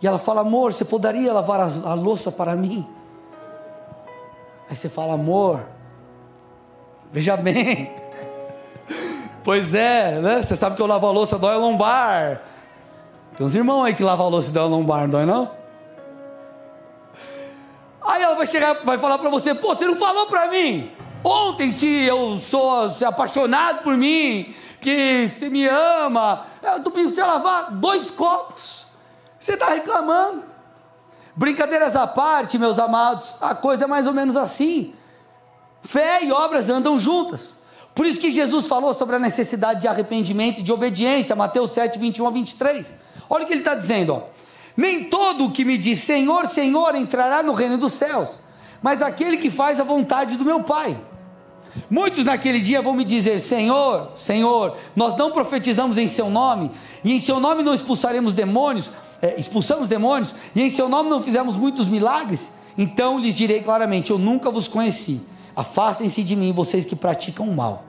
E 0.01 0.07
ela 0.07 0.19
fala: 0.19 0.41
Amor, 0.41 0.73
você 0.73 0.85
poderia 0.85 1.33
lavar 1.33 1.59
a, 1.59 1.65
a 1.65 1.93
louça 1.93 2.31
para 2.31 2.55
mim? 2.55 2.87
Aí 4.69 4.75
você 4.75 4.89
fala: 4.89 5.13
Amor, 5.13 5.65
veja 7.11 7.35
bem. 7.35 7.91
pois 9.45 9.75
é, 9.75 10.19
né? 10.19 10.41
Você 10.41 10.55
sabe 10.55 10.75
que 10.75 10.81
eu 10.81 10.87
lavo 10.87 11.05
a 11.05 11.11
louça, 11.11 11.37
dói 11.37 11.53
a 11.53 11.57
lombar. 11.57 12.41
Tem 13.37 13.45
uns 13.45 13.53
irmãos 13.53 13.83
aí 13.83 13.93
que 13.93 14.03
lavam 14.03 14.25
a 14.25 14.29
louça 14.29 14.49
e 14.49 14.51
dói 14.51 14.63
a 14.63 14.67
lombar, 14.67 15.01
não 15.01 15.09
dói 15.09 15.25
não? 15.25 15.51
Aí 18.01 18.23
ela 18.23 18.35
vai 18.35 18.47
chegar, 18.47 18.73
vai 18.83 18.97
falar 18.97 19.19
para 19.19 19.29
você: 19.29 19.53
Pô, 19.53 19.75
você 19.75 19.85
não 19.85 19.95
falou 19.95 20.25
para 20.25 20.47
mim? 20.49 20.91
Ontem 21.23 21.71
te, 21.71 21.87
eu 21.87 22.37
sou 22.39 22.89
apaixonado 23.05 23.83
por 23.83 23.95
mim, 23.95 24.53
que 24.81 25.27
você 25.27 25.47
me 25.47 25.67
ama. 25.67 26.45
Eu 26.63 26.83
tô 26.83 26.89
pedindo 26.89 27.13
você 27.13 27.23
lavar 27.23 27.71
dois 27.71 28.09
copos. 28.09 28.87
Você 29.39 29.53
está 29.53 29.67
reclamando. 29.67 30.43
Brincadeiras 31.35 31.95
à 31.95 32.07
parte, 32.07 32.57
meus 32.57 32.79
amados, 32.79 33.37
a 33.39 33.53
coisa 33.53 33.83
é 33.83 33.87
mais 33.87 34.07
ou 34.07 34.13
menos 34.13 34.35
assim. 34.35 34.93
Fé 35.83 36.23
e 36.23 36.31
obras 36.31 36.67
andam 36.67 36.99
juntas. 36.99 37.53
Por 37.95 38.05
isso 38.05 38.19
que 38.19 38.29
Jesus 38.29 38.67
falou 38.67 38.93
sobre 38.93 39.15
a 39.15 39.19
necessidade 39.19 39.79
de 39.79 39.87
arrependimento 39.87 40.59
e 40.59 40.63
de 40.63 40.73
obediência, 40.73 41.33
Mateus 41.33 41.71
7, 41.71 41.97
21 41.97 42.27
a 42.27 42.29
23. 42.29 42.93
Olha 43.29 43.45
o 43.45 43.47
que 43.47 43.53
ele 43.53 43.61
está 43.61 43.73
dizendo, 43.73 44.13
ó. 44.13 44.23
Nem 44.75 45.05
todo 45.05 45.45
o 45.45 45.51
que 45.51 45.63
me 45.63 45.77
diz 45.77 46.01
Senhor, 46.01 46.49
Senhor 46.49 46.93
entrará 46.95 47.41
no 47.41 47.53
reino 47.53 47.77
dos 47.77 47.93
céus, 47.93 48.41
mas 48.81 49.01
aquele 49.01 49.37
que 49.37 49.49
faz 49.49 49.79
a 49.79 49.85
vontade 49.85 50.35
do 50.35 50.43
meu 50.43 50.61
Pai. 50.63 50.97
Muitos 51.89 52.25
naquele 52.25 52.59
dia 52.59 52.81
vão 52.81 52.93
me 52.93 53.05
dizer: 53.05 53.39
Senhor, 53.39 54.11
Senhor, 54.17 54.75
nós 54.93 55.15
não 55.15 55.31
profetizamos 55.31 55.97
em 55.97 56.09
Seu 56.09 56.29
nome, 56.29 56.71
e 57.01 57.13
em 57.13 57.19
Seu 57.21 57.39
nome 57.39 57.63
não 57.63 57.73
expulsaremos 57.73 58.33
demônios, 58.33 58.91
é, 59.21 59.39
expulsamos 59.39 59.87
demônios, 59.87 60.35
e 60.53 60.61
em 60.61 60.69
Seu 60.69 60.89
nome 60.89 61.09
não 61.09 61.21
fizemos 61.21 61.55
muitos 61.55 61.87
milagres. 61.87 62.51
Então 62.77 63.17
lhes 63.17 63.35
direi 63.35 63.61
claramente: 63.61 64.11
Eu 64.11 64.17
nunca 64.17 64.51
vos 64.51 64.67
conheci. 64.67 65.21
Afastem-se 65.55 66.23
de 66.23 66.35
mim, 66.35 66.51
vocês 66.51 66.85
que 66.85 66.95
praticam 66.95 67.47
o 67.47 67.55
mal. 67.55 67.85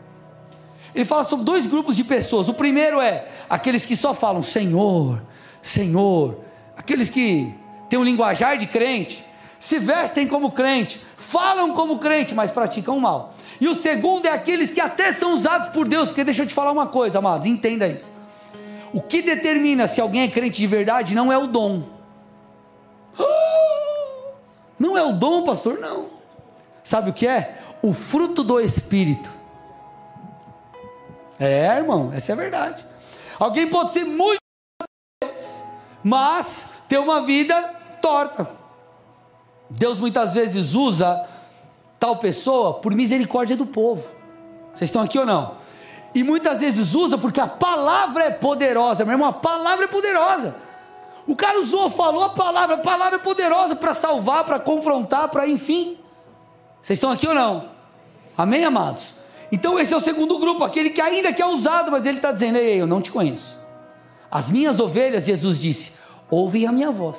Ele 0.95 1.05
fala 1.05 1.25
sobre 1.25 1.45
dois 1.45 1.67
grupos 1.67 1.97
de 1.97 2.05
pessoas. 2.05 2.49
O 2.49 2.55
primeiro 2.55 3.01
é 3.01 3.29
aqueles 3.51 3.85
que 3.85 3.97
só 3.97 4.15
falam 4.15 4.43
Senhor, 4.43 5.21
Senhor, 5.63 6.39
aqueles 6.77 7.11
que 7.11 7.53
têm 7.91 7.99
um 7.99 8.05
linguajar 8.05 8.57
de 8.57 8.67
crente, 8.67 9.25
se 9.59 9.79
vestem 9.79 10.27
como 10.27 10.53
crente, 10.53 11.01
falam 11.17 11.73
como 11.73 11.99
crente, 11.99 12.35
mas 12.35 12.51
praticam 12.51 12.97
o 12.97 13.01
mal. 13.01 13.35
E 13.61 13.69
o 13.69 13.75
segundo 13.75 14.27
é 14.27 14.31
aqueles 14.31 14.71
que 14.71 14.81
até 14.81 15.13
são 15.13 15.35
usados 15.35 15.69
por 15.69 15.89
Deus, 15.89 16.09
porque 16.09 16.25
deixa 16.25 16.43
eu 16.43 16.47
te 16.47 16.55
falar 16.55 16.73
uma 16.73 16.87
coisa, 16.87 17.19
amados, 17.19 17.47
entenda 17.47 17.89
isso. 17.89 18.11
O 18.93 19.01
que 19.01 19.21
determina 19.21 19.87
se 19.87 20.01
alguém 20.01 20.23
é 20.23 20.29
crente 20.29 20.59
de 20.59 20.67
verdade 20.67 21.15
não 21.15 21.33
é 21.33 21.37
o 21.37 21.47
dom. 21.47 21.83
Não 24.79 24.97
é 24.97 25.03
o 25.03 25.13
dom, 25.13 25.43
pastor, 25.43 25.79
não. 25.79 26.16
Sabe 26.87 27.11
o 27.11 27.13
que 27.13 27.27
é? 27.27 27.59
O 27.83 27.93
fruto 27.93 28.45
do 28.45 28.61
Espírito. 28.61 29.29
É, 31.37 31.79
irmão, 31.79 32.13
essa 32.15 32.31
é 32.31 32.33
a 32.33 32.37
verdade. 32.37 32.87
Alguém 33.41 33.69
pode 33.69 33.93
ser 33.93 34.05
muito 34.05 34.39
mas 36.05 36.71
ter 36.89 36.99
uma 36.99 37.23
vida 37.23 37.61
torta. 38.01 38.49
Deus 39.69 39.99
muitas 39.99 40.35
vezes 40.35 40.75
usa 40.75 41.27
tal 41.99 42.19
pessoa 42.19 42.75
por 42.75 42.95
misericórdia 42.95 43.57
do 43.57 43.67
povo. 43.67 44.07
Vocês 44.73 44.89
estão 44.89 45.03
aqui 45.03 45.19
ou 45.19 45.27
não? 45.27 45.57
E 46.15 46.23
muitas 46.23 46.61
vezes 46.61 46.95
usa 46.95 47.19
porque 47.19 47.41
a 47.41 47.49
palavra 47.49 48.27
é 48.27 48.31
poderosa, 48.31 49.05
meu 49.05 49.15
irmão, 49.15 49.27
a 49.27 49.33
palavra 49.33 49.87
é 49.87 49.89
poderosa. 49.89 50.55
O 51.27 51.35
cara 51.35 51.59
usou, 51.59 51.91
falou 51.91 52.23
a 52.23 52.31
palavra, 52.31 52.77
a 52.77 52.79
palavra 52.79 53.17
é 53.17 53.19
poderosa 53.19 53.75
para 53.75 53.93
salvar, 53.93 54.45
para 54.45 54.61
confrontar, 54.61 55.29
para 55.31 55.49
enfim. 55.49 55.99
Vocês 56.87 56.99
estão 56.99 57.11
aqui 57.11 57.27
ou 57.27 57.35
não? 57.35 57.71
Amém, 58.39 58.65
amados? 58.65 59.13
Então 59.51 59.77
esse 59.77 59.93
é 59.93 59.97
o 59.97 60.01
segundo 60.01 60.39
grupo, 60.39 60.63
aquele 60.63 60.91
que 60.91 61.01
ainda 61.01 61.33
que 61.33 61.43
é 61.43 61.47
usado, 61.47 61.91
mas 61.91 62.07
ele 62.07 62.19
está 62.19 62.31
dizendo: 62.31 62.59
Ei, 62.59 62.81
eu 62.81 62.87
não 62.87 63.03
te 63.03 63.11
conheço. 63.11 63.59
As 64.31 64.49
minhas 64.49 64.79
ovelhas, 64.79 65.25
Jesus 65.25 65.59
disse, 65.59 65.95
ouvem 66.31 66.65
a 66.65 66.71
minha 66.71 66.93
voz. 66.93 67.19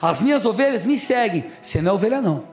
As 0.00 0.22
minhas 0.22 0.44
ovelhas 0.44 0.86
me 0.86 0.96
seguem. 0.96 1.46
Você 1.60 1.82
não 1.82 1.90
é 1.90 1.94
ovelha, 1.94 2.20
não. 2.20 2.44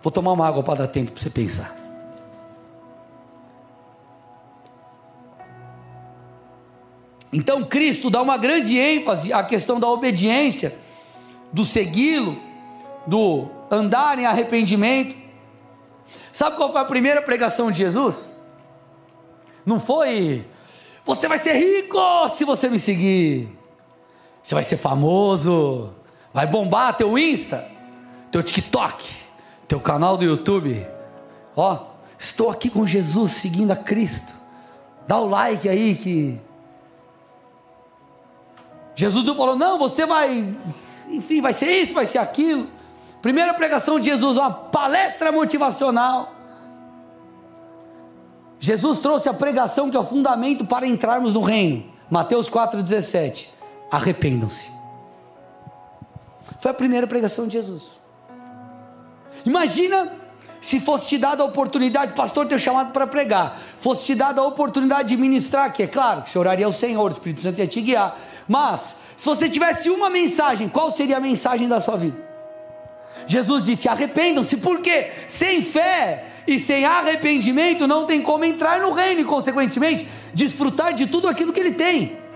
Vou 0.00 0.10
tomar 0.10 0.32
uma 0.32 0.48
água 0.48 0.62
para 0.62 0.78
dar 0.78 0.86
tempo 0.86 1.12
para 1.12 1.20
você 1.20 1.28
pensar. 1.28 1.76
Então 7.30 7.62
Cristo 7.62 8.08
dá 8.08 8.22
uma 8.22 8.38
grande 8.38 8.78
ênfase 8.78 9.34
à 9.34 9.44
questão 9.44 9.78
da 9.78 9.86
obediência, 9.86 10.78
do 11.52 11.62
segui-lo, 11.62 12.45
do 13.06 13.48
andar 13.70 14.18
em 14.18 14.26
arrependimento. 14.26 15.16
Sabe 16.32 16.56
qual 16.56 16.72
foi 16.72 16.80
a 16.80 16.84
primeira 16.84 17.22
pregação 17.22 17.70
de 17.70 17.78
Jesus? 17.78 18.32
Não 19.64 19.80
foi, 19.80 20.44
você 21.06 21.28
vai 21.28 21.38
ser 21.38 21.54
rico 21.54 21.98
se 22.36 22.44
você 22.44 22.68
me 22.68 22.80
seguir. 22.80 23.48
Você 24.42 24.54
vai 24.54 24.64
ser 24.64 24.76
famoso, 24.76 25.92
vai 26.32 26.46
bombar 26.46 26.96
teu 26.96 27.16
Insta, 27.18 27.66
teu 28.30 28.42
TikTok, 28.42 29.04
teu 29.66 29.80
canal 29.80 30.16
do 30.16 30.24
YouTube. 30.24 30.86
Ó, 31.56 31.78
estou 32.18 32.50
aqui 32.50 32.68
com 32.68 32.86
Jesus 32.86 33.32
seguindo 33.32 33.70
a 33.70 33.76
Cristo. 33.76 34.34
Dá 35.06 35.18
o 35.18 35.28
like 35.28 35.68
aí 35.68 35.94
que 35.94 36.40
Jesus 38.96 39.24
não 39.24 39.34
falou, 39.36 39.56
não, 39.56 39.78
você 39.78 40.06
vai, 40.06 40.56
enfim, 41.08 41.40
vai 41.40 41.52
ser 41.52 41.70
isso, 41.82 41.94
vai 41.94 42.06
ser 42.06 42.18
aquilo. 42.18 42.68
Primeira 43.22 43.54
pregação 43.54 43.98
de 43.98 44.06
Jesus, 44.06 44.36
uma 44.36 44.50
palestra 44.50 45.32
motivacional. 45.32 46.32
Jesus 48.58 48.98
trouxe 49.00 49.28
a 49.28 49.34
pregação 49.34 49.90
que 49.90 49.96
é 49.96 50.00
o 50.00 50.04
fundamento 50.04 50.64
para 50.64 50.86
entrarmos 50.86 51.34
no 51.34 51.40
reino. 51.40 51.84
Mateus 52.10 52.48
4,17 52.48 53.48
arrependam-se. 53.90 54.70
Foi 56.60 56.70
a 56.70 56.74
primeira 56.74 57.06
pregação 57.06 57.46
de 57.46 57.54
Jesus. 57.54 57.98
Imagina 59.44 60.12
se 60.60 60.80
fosse 60.80 61.08
te 61.08 61.18
dada 61.18 61.42
a 61.42 61.46
oportunidade, 61.46 62.12
pastor, 62.14 62.46
ter 62.46 62.58
chamado 62.58 62.92
para 62.92 63.06
pregar, 63.06 63.56
fosse 63.78 64.06
te 64.06 64.14
dada 64.14 64.40
a 64.40 64.44
oportunidade 64.44 65.10
de 65.10 65.16
ministrar, 65.16 65.72
que 65.72 65.82
é 65.82 65.86
claro 65.86 66.22
que 66.22 66.30
você 66.30 66.38
oraria 66.38 66.66
ao 66.66 66.72
Senhor, 66.72 67.08
o 67.08 67.12
Espírito 67.12 67.40
Santo 67.40 67.60
ia 67.60 67.66
te 67.68 67.80
guiar, 67.80 68.18
mas 68.48 68.96
se 69.16 69.26
você 69.26 69.48
tivesse 69.48 69.88
uma 69.90 70.10
mensagem, 70.10 70.68
qual 70.68 70.90
seria 70.90 71.18
a 71.18 71.20
mensagem 71.20 71.68
da 71.68 71.80
sua 71.80 71.96
vida? 71.96 72.16
Jesus 73.26 73.64
disse: 73.64 73.88
arrependam-se, 73.88 74.56
porque 74.56 75.10
sem 75.28 75.62
fé 75.62 76.26
e 76.46 76.60
sem 76.60 76.84
arrependimento 76.84 77.86
não 77.86 78.06
tem 78.06 78.22
como 78.22 78.44
entrar 78.44 78.80
no 78.80 78.92
reino 78.92 79.20
e, 79.20 79.24
consequentemente, 79.24 80.08
desfrutar 80.32 80.94
de 80.94 81.06
tudo 81.06 81.28
aquilo 81.28 81.52
que 81.52 81.60
ele 81.60 81.72
tem 81.72 82.26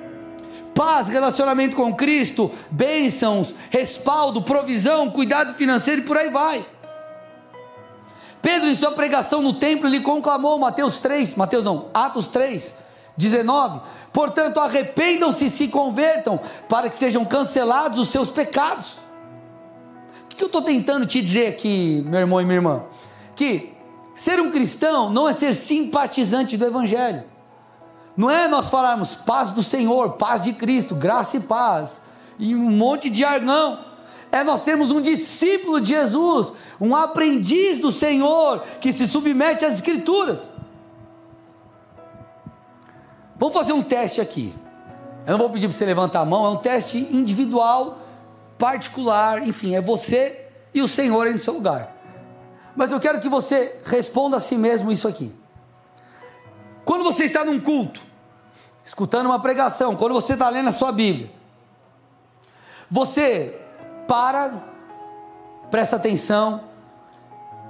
paz, 0.75 1.09
relacionamento 1.09 1.77
com 1.77 1.95
Cristo, 1.95 2.51
bênçãos, 2.71 3.55
respaldo, 3.69 4.41
provisão, 4.41 5.11
cuidado 5.11 5.53
financeiro 5.53 6.01
e 6.01 6.05
por 6.05 6.17
aí 6.17 6.31
vai. 6.31 6.65
Pedro, 8.41 8.69
em 8.69 8.75
sua 8.75 8.93
pregação 8.93 9.43
no 9.43 9.53
templo, 9.53 9.87
ele 9.87 10.01
conclamou 10.01 10.59
Mateus 10.59 10.99
3, 11.01 11.35
Mateus 11.35 11.65
não, 11.65 11.89
Atos 11.93 12.29
3, 12.29 12.75
19. 13.15 13.81
Portanto, 14.13 14.59
arrependam-se 14.59 15.45
e 15.45 15.51
se 15.51 15.69
convertam, 15.69 16.41
para 16.69 16.89
que 16.89 16.97
sejam 16.97 17.25
cancelados 17.27 17.99
os 17.99 18.09
seus 18.09 18.31
pecados. 18.31 18.99
Que 20.41 20.45
eu 20.45 20.47
estou 20.47 20.63
tentando 20.63 21.05
te 21.05 21.21
dizer 21.21 21.49
aqui, 21.49 22.03
meu 22.07 22.19
irmão 22.19 22.41
e 22.41 22.45
minha 22.47 22.57
irmã? 22.57 22.85
Que 23.37 23.75
ser 24.15 24.41
um 24.41 24.51
cristão 24.51 25.11
não 25.11 25.29
é 25.29 25.35
ser 25.35 25.55
simpatizante 25.55 26.57
do 26.57 26.65
Evangelho. 26.65 27.25
Não 28.17 28.31
é 28.31 28.49
nós 28.49 28.71
falarmos 28.71 29.15
paz 29.15 29.51
do 29.51 29.63
Senhor, 29.63 30.13
paz 30.13 30.45
de 30.45 30.55
Cristo, 30.55 30.95
graça 30.95 31.37
e 31.37 31.41
paz, 31.41 32.01
e 32.39 32.57
um 32.57 32.71
monte 32.71 33.11
de 33.11 33.23
argão. 33.23 33.81
É 34.33 34.43
nós 34.43 34.65
termos 34.65 34.91
um 34.91 35.03
discípulo 35.03 35.79
de 35.79 35.91
Jesus, 35.91 36.55
um 36.81 36.97
aprendiz 36.97 37.79
do 37.79 37.93
Senhor, 37.93 38.61
que 38.81 38.95
se 38.95 39.07
submete 39.07 39.67
às 39.67 39.75
Escrituras. 39.75 40.41
Vamos 43.37 43.53
fazer 43.53 43.75
um 43.75 43.83
teste 43.83 44.23
aqui. 44.23 44.55
Eu 45.27 45.33
não 45.33 45.39
vou 45.39 45.51
pedir 45.51 45.69
para 45.69 45.77
você 45.77 45.85
levantar 45.85 46.21
a 46.21 46.25
mão, 46.25 46.47
é 46.47 46.49
um 46.49 46.57
teste 46.57 47.07
individual, 47.13 47.99
particular, 48.61 49.43
enfim, 49.43 49.75
é 49.75 49.81
você 49.81 50.47
e 50.75 50.83
o 50.83 50.87
Senhor 50.87 51.27
aí 51.27 51.33
no 51.33 51.39
seu 51.39 51.55
lugar. 51.55 51.97
Mas 52.77 52.93
eu 52.93 53.01
quero 53.01 53.19
que 53.19 53.29
você 53.29 53.81
responda 53.87 54.37
a 54.37 54.41
si 54.41 54.57
mesmo 54.57 54.93
isso 54.93 55.09
aqui. 55.09 55.35
Quando 56.85 57.03
você 57.03 57.25
está 57.25 57.43
num 57.43 57.59
culto, 57.59 58.03
escutando 58.85 59.27
uma 59.27 59.41
pregação, 59.41 59.97
quando 59.97 60.13
você 60.13 60.35
está 60.35 60.49
lendo 60.51 60.69
a 60.69 60.73
sua 60.73 60.93
Bíblia, 60.93 61.31
você 62.91 63.59
para, 64.07 64.53
presta 65.71 65.97
atenção 65.97 66.65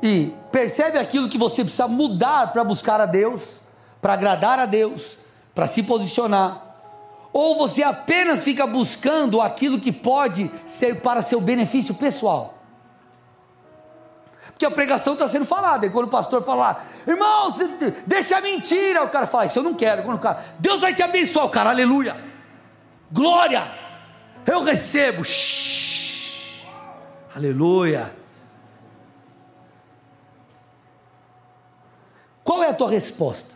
e 0.03 0.35
percebe 0.51 0.99
aquilo 0.99 1.29
que 1.29 1.39
você 1.39 1.63
precisa 1.63 1.87
mudar 1.87 2.53
para 2.53 2.65
buscar 2.65 3.01
a 3.01 3.07
Deus, 3.07 3.61
para 4.03 4.15
agradar 4.15 4.59
a 4.59 4.67
Deus, 4.67 5.17
para 5.55 5.69
se 5.69 5.83
posicionar, 5.83 6.70
ou 7.33 7.57
você 7.57 7.83
apenas 7.83 8.43
fica 8.43 8.67
buscando 8.67 9.41
aquilo 9.41 9.79
que 9.79 9.93
pode 9.93 10.51
ser 10.67 11.01
para 11.01 11.23
seu 11.23 11.41
benefício 11.41 11.95
pessoal. 11.95 12.59
Porque 14.49 14.67
a 14.67 14.71
pregação 14.71 15.15
está 15.15 15.27
sendo 15.29 15.45
falada, 15.45 15.87
e 15.87 15.91
quando 15.91 16.07
o 16.07 16.11
pastor 16.11 16.43
falar, 16.43 16.87
irmão, 17.07 17.55
deixa 18.07 18.37
a 18.37 18.41
mentira, 18.41 19.03
o 19.03 19.09
cara 19.09 19.27
fala, 19.27 19.47
isso 19.47 19.59
eu 19.59 19.63
não 19.63 19.75
quero. 19.75 20.03
Quando 20.03 20.19
o 20.19 20.21
cara, 20.21 20.45
Deus 20.59 20.81
vai 20.81 20.93
te 20.93 21.03
abençoar, 21.03 21.47
o 21.47 21.51
cara, 21.51 21.71
aleluia, 21.71 22.23
glória, 23.11 23.71
eu 24.47 24.63
recebo, 24.63 25.25
Shhh, 25.25 26.63
aleluia. 27.35 28.15
Qual 32.43 32.63
é 32.63 32.69
a 32.69 32.75
tua 32.75 32.91
resposta? 32.91 33.55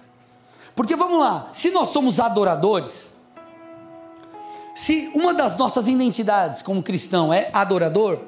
Porque 0.76 0.95
vamos 0.95 1.19
lá, 1.21 1.50
se 1.52 1.71
nós 1.71 1.88
somos 1.88 2.21
adoradores, 2.21 3.13
se 4.75 5.11
uma 5.14 5.33
das 5.33 5.57
nossas 5.57 5.87
identidades 5.87 6.62
como 6.62 6.83
cristão 6.83 7.33
é 7.33 7.50
adorador, 7.52 8.19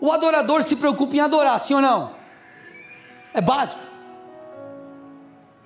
o 0.00 0.10
adorador 0.10 0.64
se 0.64 0.74
preocupa 0.74 1.16
em 1.16 1.20
adorar, 1.20 1.60
sim 1.60 1.74
ou 1.74 1.80
não? 1.80 2.10
É 3.32 3.40
básico. 3.40 3.80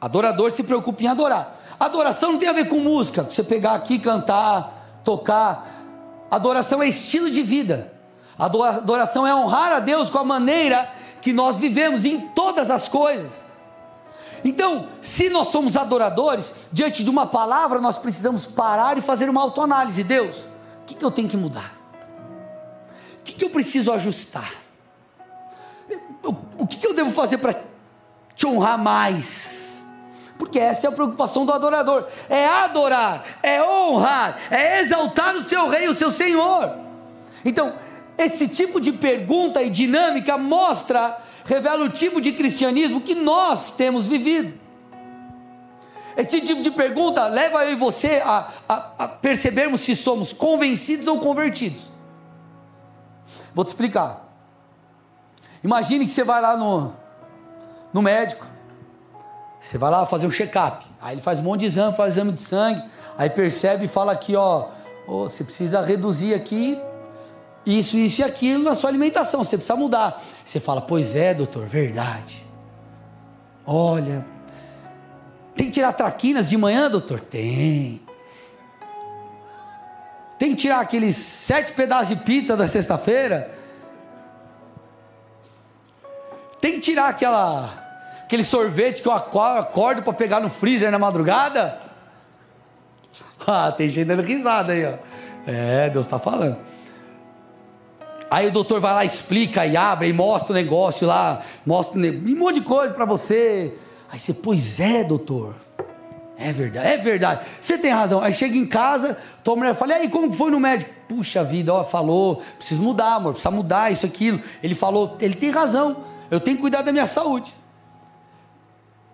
Adorador 0.01 0.53
se 0.53 0.63
preocupa 0.63 1.03
em 1.03 1.07
adorar. 1.07 1.59
Adoração 1.81 2.33
não 2.33 2.39
tem 2.39 2.49
a 2.49 2.53
ver 2.53 2.69
com 2.69 2.79
música, 2.79 3.23
você 3.23 3.43
pegar 3.43 3.75
aqui, 3.75 3.99
cantar, 3.99 5.01
tocar. 5.03 5.85
Adoração 6.31 6.83
é 6.83 6.89
estilo 6.89 7.31
de 7.31 7.43
vida. 7.43 7.93
Adoração 8.39 9.27
é 9.27 9.35
honrar 9.35 9.73
a 9.73 9.81
Deus 9.81 10.11
com 10.11 10.19
a 10.19 10.25
maneira 10.25 10.91
que 11.23 11.33
nós 11.33 11.59
vivemos 11.59 12.05
em 12.05 12.21
todas 12.21 12.71
as 12.71 12.89
coisas. 12.89 13.33
Então, 14.45 14.89
se 15.03 15.29
nós 15.29 15.49
somos 15.49 15.77
adoradores, 15.77 16.55
diante 16.73 17.03
de 17.03 17.11
uma 17.11 17.27
palavra, 17.27 17.81
nós 17.81 17.99
precisamos 17.99 18.47
parar 18.47 18.99
e 18.99 19.01
fazer 19.01 19.29
uma 19.29 19.41
autoanálise. 19.41 20.03
Deus, 20.03 20.37
o 20.83 20.85
que, 20.87 20.95
que 20.95 21.05
eu 21.05 21.11
tenho 21.11 21.29
que 21.29 21.37
mudar? 21.37 21.77
que, 23.27 23.33
que 23.33 23.45
eu 23.45 23.51
preciso 23.51 23.93
ajustar? 23.93 24.53
O 26.57 26.67
que, 26.67 26.79
que 26.79 26.87
eu 26.87 26.95
devo 26.95 27.11
fazer 27.11 27.39
para 27.39 27.55
te 28.35 28.47
honrar 28.47 28.79
mais? 28.79 29.83
Porque 30.39 30.59
essa 30.59 30.87
é 30.87 30.89
a 30.89 30.93
preocupação 30.93 31.45
do 31.45 31.53
adorador: 31.53 32.07
é 32.29 32.47
adorar, 32.47 33.25
é 33.43 33.63
honrar, 33.63 34.39
é 34.51 34.81
exaltar 34.81 35.35
o 35.37 35.43
seu 35.43 35.69
rei, 35.69 35.89
o 35.89 35.95
seu 35.95 36.11
senhor. 36.11 36.73
Então, 37.45 37.75
esse 38.17 38.49
tipo 38.49 38.81
de 38.81 38.93
pergunta 38.93 39.63
e 39.63 39.71
dinâmica 39.71 40.39
mostra, 40.39 41.19
revela 41.47 41.85
o 41.85 41.89
tipo 41.89 42.21
de 42.21 42.33
cristianismo 42.33 43.01
que 43.01 43.15
nós 43.15 43.71
temos 43.71 44.07
vivido. 44.07 44.53
Esse 46.17 46.41
tipo 46.41 46.63
de 46.63 46.71
pergunta 46.71 47.27
leva 47.27 47.65
eu 47.65 47.73
e 47.73 47.77
você 47.77 48.23
a, 48.25 48.49
a, 48.69 48.93
a 48.99 49.09
percebermos 49.09 49.83
se 49.83 49.95
somos 49.95 50.33
convencidos 50.33 51.07
ou 51.07 51.19
convertidos. 51.21 51.83
Vou 53.55 53.65
te 53.65 53.69
explicar. 53.69 54.27
Imagine 55.63 56.05
que 56.05 56.11
você 56.11 56.25
vai 56.25 56.41
lá 56.41 56.57
no, 56.57 56.93
no 57.93 58.03
médico. 58.03 58.47
Você 59.61 59.79
vai 59.79 59.91
lá 59.91 60.07
fazer 60.07 60.27
um 60.27 60.31
check-up. 60.31 60.87
Aí 61.01 61.15
ele 61.15 61.23
faz 61.23 61.39
um 61.39 61.43
monte 61.43 61.61
de 61.61 61.67
exame, 61.67 61.97
faz 61.97 62.15
exame 62.15 62.33
de 62.33 62.43
sangue. 62.43 62.83
Aí 63.17 63.29
percebe 63.29 63.85
e 63.85 63.89
fala 63.89 64.13
aqui, 64.13 64.35
ó. 64.37 64.69
Oh, 65.07 65.29
você 65.29 65.45
precisa 65.45 65.81
reduzir 65.81 66.35
aqui 66.35 66.81
isso, 67.67 67.97
isso 67.97 68.21
e 68.21 68.25
aquilo 68.25 68.63
na 68.63 68.77
sua 68.77 68.89
alimentação. 68.89 69.43
Você 69.43 69.57
precisa 69.57 69.77
mudar. 69.77 70.23
Você 70.45 70.61
fala, 70.61 70.81
pois 70.81 71.17
é, 71.17 71.35
doutor, 71.35 71.67
verdade. 71.67 72.47
Olha, 73.67 74.25
tem 75.57 75.67
que 75.67 75.73
tirar 75.73 75.93
traquinas 75.93 76.49
de 76.49 76.57
manhã, 76.57 76.89
doutor? 76.89 77.19
Tem. 77.19 78.01
Tem 80.39 80.51
que 80.51 80.57
tirar 80.57 80.81
aqueles 80.81 81.17
sete 81.17 81.73
pedaços 81.73 82.09
de 82.09 82.17
pizza 82.17 82.57
da 82.57 82.69
sexta-feira. 82.69 83.51
Tem 86.61 86.75
que 86.75 86.81
tirar 86.81 87.09
aquela, 87.09 87.73
aquele 88.23 88.45
sorvete 88.45 89.03
que 89.03 89.09
eu 89.09 89.13
acordo 89.13 90.03
para 90.03 90.13
pegar 90.13 90.39
no 90.39 90.51
freezer 90.51 90.91
na 90.93 90.99
madrugada. 90.99 91.81
Ah, 93.49 93.71
tem 93.71 93.89
gente 93.89 94.09
dando 94.09 94.23
risada 94.23 94.73
aí, 94.73 94.85
ó. 94.85 94.95
É, 95.47 95.89
Deus 95.91 96.07
está 96.07 96.19
falando. 96.19 96.57
Aí 98.31 98.49
o 98.49 98.53
doutor 98.53 98.81
vai 98.81 98.93
lá, 98.93 99.05
explica 99.05 99.65
e 99.65 99.77
abre 99.77 100.09
e 100.09 100.13
mostra 100.13 100.53
o 100.53 100.55
negócio 100.55 101.07
lá, 101.07 101.43
mostra 101.65 101.99
um 101.99 102.37
monte 102.37 102.57
de 102.57 102.61
coisa 102.63 102.93
para 102.93 103.05
você. 103.05 103.75
Aí 104.11 104.19
você, 104.19 104.35
pois 104.35 104.81
é, 104.81 105.05
doutor. 105.05 105.55
É 106.39 106.53
verdade, 106.53 106.87
é 106.87 106.97
verdade. 106.99 107.47
Você 107.61 107.79
tem 107.79 107.91
razão. 107.91 108.21
Aí 108.21 108.35
chega 108.35 108.57
em 108.57 108.67
casa, 108.67 109.17
tua 109.43 109.57
mulher 109.57 109.75
fala, 109.75 109.93
e 109.93 110.03
aí, 110.03 110.09
como 110.09 110.33
foi 110.33 110.51
no 110.51 110.61
médico? 110.61 110.93
Puxa 111.09 111.43
vida, 111.43 111.73
ó, 111.73 111.83
falou, 111.83 112.43
preciso 112.59 112.83
mudar, 112.83 113.15
amor, 113.15 113.33
precisa 113.33 113.51
mudar 113.51 113.91
isso, 113.91 114.05
aquilo. 114.05 114.41
Ele 114.63 114.75
falou, 114.75 115.17
ele 115.21 115.35
tem 115.35 115.51
razão, 115.51 116.05
eu 116.31 116.41
tenho 116.41 116.57
que 116.57 116.61
cuidar 116.61 116.83
da 116.83 116.93
minha 116.93 117.07
saúde. 117.07 117.55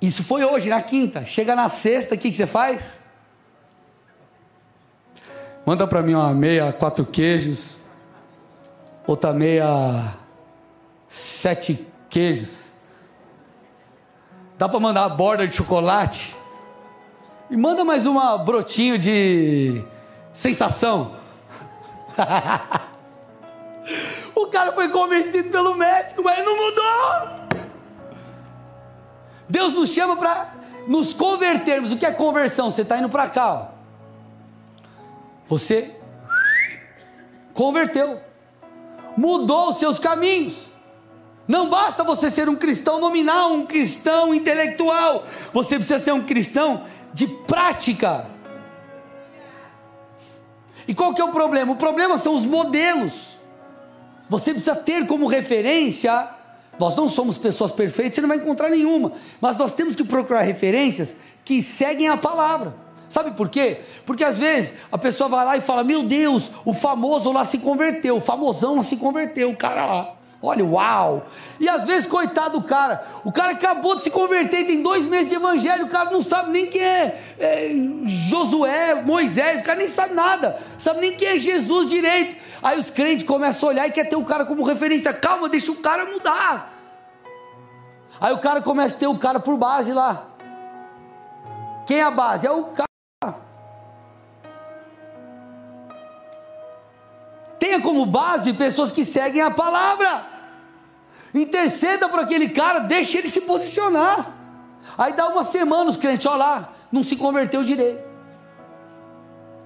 Isso 0.01 0.25
foi 0.25 0.43
hoje, 0.43 0.69
na 0.69 0.83
quinta. 0.83 1.25
Chega 1.25 1.55
na 1.55 1.69
sexta, 1.69 2.17
o 2.17 2.19
que, 2.19 2.31
que 2.31 2.37
você 2.37 2.47
faz? 2.47 3.01
Manda 5.65 5.87
para 5.87 6.03
mim 6.03 6.15
uma 6.15 6.35
meia, 6.35 6.73
quatro 6.73 7.07
queijos. 7.07 7.82
Outra 9.07 9.33
meia, 9.33 10.15
sete 11.09 11.87
queijos. 12.09 12.71
Dá 14.57 14.69
para 14.69 14.79
mandar 14.79 15.05
a 15.05 15.09
borda 15.09 15.47
de 15.47 15.57
chocolate? 15.57 16.37
E 17.51 17.57
manda 17.57 17.85
mais 17.85 18.07
uma 18.07 18.39
brotinho 18.39 18.97
de 18.97 19.85
sensação. 20.33 21.17
o 24.35 24.47
cara 24.47 24.73
foi 24.73 24.89
convencido 24.89 25.51
pelo 25.51 25.75
médico, 25.75 26.23
mas 26.23 26.45
não 26.45 26.57
mudou. 26.57 27.43
Deus 29.49 29.75
nos 29.75 29.91
chama 29.91 30.17
para 30.17 30.55
nos 30.87 31.13
convertermos. 31.13 31.93
O 31.93 31.99
que 31.99 32.07
é 32.07 32.13
conversão? 32.13 32.71
Você 32.71 32.83
está 32.83 32.99
indo 32.99 33.09
para 33.09 33.29
cá. 33.29 33.53
Ó. 33.53 33.67
Você 35.49 35.97
converteu, 37.53 38.21
mudou 39.17 39.71
os 39.71 39.79
seus 39.79 39.99
caminhos. 39.99 40.73
Não 41.47 41.69
basta 41.69 42.05
você 42.05 42.31
ser 42.31 42.49
um 42.49 42.57
cristão 42.57 43.01
nominal, 43.01 43.53
um 43.53 43.67
cristão 43.67 44.35
intelectual. 44.35 45.25
Você 45.53 45.77
precisa 45.77 45.99
ser 45.99 46.13
um 46.13 46.23
cristão 46.23 46.85
de 47.13 47.27
prática. 47.27 48.27
E 50.87 50.95
qual 50.95 51.15
que 51.15 51.21
é 51.21 51.25
o 51.25 51.33
problema? 51.33 51.73
O 51.73 51.77
problema 51.77 52.19
são 52.19 52.35
os 52.35 52.47
modelos. 52.47 53.33
Você 54.29 54.53
precisa 54.53 54.75
ter 54.75 55.07
como 55.07 55.27
referência. 55.27 56.29
Nós 56.79 56.97
não 56.97 57.09
somos 57.09 57.37
pessoas 57.37 57.71
perfeitas, 57.71 58.15
você 58.15 58.21
não 58.23 58.29
vai 58.29 58.39
encontrar 58.39 58.71
nenhuma. 58.71 59.13
Mas 59.41 59.57
nós 59.57 59.73
temos 59.73 59.95
que 59.95 60.05
procurar 60.05 60.43
referências 60.43 61.15
que 61.45 61.63
seguem 61.63 62.09
a 62.09 62.17
palavra. 62.17 62.75
Sabe 63.13 63.33
por 63.33 63.51
quê? 63.51 63.81
Porque 64.07 64.25
às 64.25 64.39
vezes 64.39 64.73
a 64.91 64.97
pessoa 64.97 65.29
vai 65.29 65.45
lá 65.45 65.55
e 65.55 65.61
fala: 65.61 65.85
Meu 65.85 66.03
Deus, 66.03 66.51
o 66.65 66.73
famoso 66.73 67.31
lá 67.31 67.45
se 67.45 67.59
converteu, 67.59 68.17
o 68.17 68.21
famosão 68.23 68.77
lá 68.77 68.83
se 68.83 68.97
converteu, 68.97 69.51
o 69.51 69.57
cara 69.57 69.85
lá. 69.85 70.15
Olha, 70.41 70.65
uau! 70.65 71.27
E 71.61 71.69
às 71.69 71.85
vezes, 71.85 72.07
coitado 72.07 72.59
do 72.59 72.67
cara, 72.67 73.05
o 73.23 73.31
cara 73.31 73.53
acabou 73.53 73.97
de 73.97 74.05
se 74.05 74.11
converter, 74.11 74.67
tem 74.67 74.83
dois 74.83 75.07
meses 75.07 75.29
de 75.29 75.35
evangelho, 75.35 75.85
o 75.85 75.89
cara 75.91 76.11
não 76.11 76.23
sabe 76.23 76.53
nem 76.53 76.69
quem 76.69 76.83
é, 76.83 77.21
é 77.39 77.71
Josué, 78.07 78.95
Moisés, 78.95 79.61
o 79.61 79.65
cara 79.65 79.79
nem 79.79 79.89
sabe 79.89 80.15
nada, 80.15 80.59
sabe 80.79 81.03
nem 81.03 81.13
quem 81.15 81.29
é 81.29 81.39
Jesus 81.39 81.91
direito. 81.91 82.35
Aí 82.63 82.81
os 82.81 82.91
crentes 82.91 83.27
começam 83.27 83.69
a 83.69 83.73
olhar 83.73 83.87
e 83.87 83.93
quer 83.93 84.09
ter 84.09 84.17
o 84.17 84.25
cara 84.25 84.47
como 84.47 84.63
referência. 84.63 85.13
Calma, 85.13 85.51
deixa 85.51 85.71
o 85.71 85.77
cara 85.77 86.07
mudar. 86.07 86.73
Aí 88.19 88.33
o 88.33 88.39
cara 88.39 88.63
começa 88.63 88.97
a 88.97 88.99
ter 88.99 89.07
o 89.07 89.19
cara 89.19 89.39
por 89.39 89.59
base 89.59 89.93
lá. 89.93 90.29
Quem 91.87 91.99
é 91.99 92.05
a 92.05 92.11
base? 92.11 92.47
É 92.47 92.51
o 92.51 92.65
cara. 92.65 92.92
Tenha 97.73 97.81
como 97.81 98.05
base 98.05 98.53
pessoas 98.53 98.91
que 98.91 99.03
seguem 99.03 99.41
a 99.41 99.51
palavra. 99.51 100.27
Interceda 101.33 102.07
por 102.07 102.21
aquele 102.21 102.51
cara, 102.51 102.81
deixe 102.81 103.17
ele 103.17 103.31
se 103.31 103.41
posicionar. 103.41 104.31
Aí 104.99 105.15
dá 105.15 105.27
uma 105.29 105.43
semana 105.43 105.89
os 105.89 105.97
crentes, 105.97 106.27
olha 106.27 106.37
lá, 106.37 106.73
não 106.93 107.03
se 107.03 107.17
converteu 107.17 107.65
direito. 107.65 108.05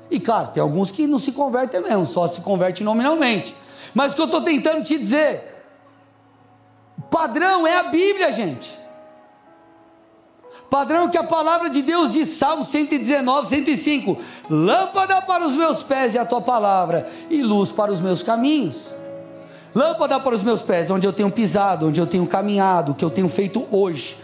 E 0.09 0.21
claro, 0.21 0.51
tem 0.53 0.63
alguns 0.63 0.93
que 0.93 1.05
não 1.05 1.19
se 1.19 1.33
convertem 1.33 1.83
mesmo, 1.83 2.07
só 2.07 2.29
se 2.29 2.41
converte 2.41 2.85
nominalmente. 2.85 3.57
Mas 3.93 4.13
o 4.13 4.15
que 4.15 4.21
eu 4.21 4.27
estou 4.27 4.43
tentando 4.43 4.85
te 4.85 4.97
dizer, 4.97 5.65
padrão 7.11 7.67
é 7.67 7.77
a 7.77 7.83
Bíblia, 7.83 8.31
gente. 8.31 8.79
Padrão 10.71 11.09
que 11.09 11.17
a 11.17 11.23
palavra 11.23 11.71
de 11.71 11.81
Deus 11.81 12.13
diz, 12.13 12.31
Salmo 12.31 12.65
119, 12.65 13.49
105: 13.49 14.19
Lâmpada 14.51 15.23
para 15.23 15.47
os 15.47 15.55
meus 15.55 15.83
pés 15.83 16.15
é 16.15 16.19
a 16.19 16.27
tua 16.27 16.41
palavra, 16.41 17.09
e 17.31 17.43
luz 17.43 17.71
para 17.71 17.93
os 17.93 18.01
meus 18.01 18.23
caminhos. 18.23 18.77
Lâmpada 19.75 20.19
para 20.19 20.35
os 20.35 20.43
meus 20.43 20.63
pés, 20.63 20.91
onde 20.91 21.07
eu 21.07 21.13
tenho 21.13 21.31
pisado, 21.31 21.89
onde 21.89 22.01
eu 22.01 22.07
tenho 22.07 22.27
caminhado, 22.27 22.93
o 22.93 22.95
que 22.95 23.05
eu 23.05 23.11
tenho 23.11 23.29
feito 23.29 23.65
hoje. 23.71 24.17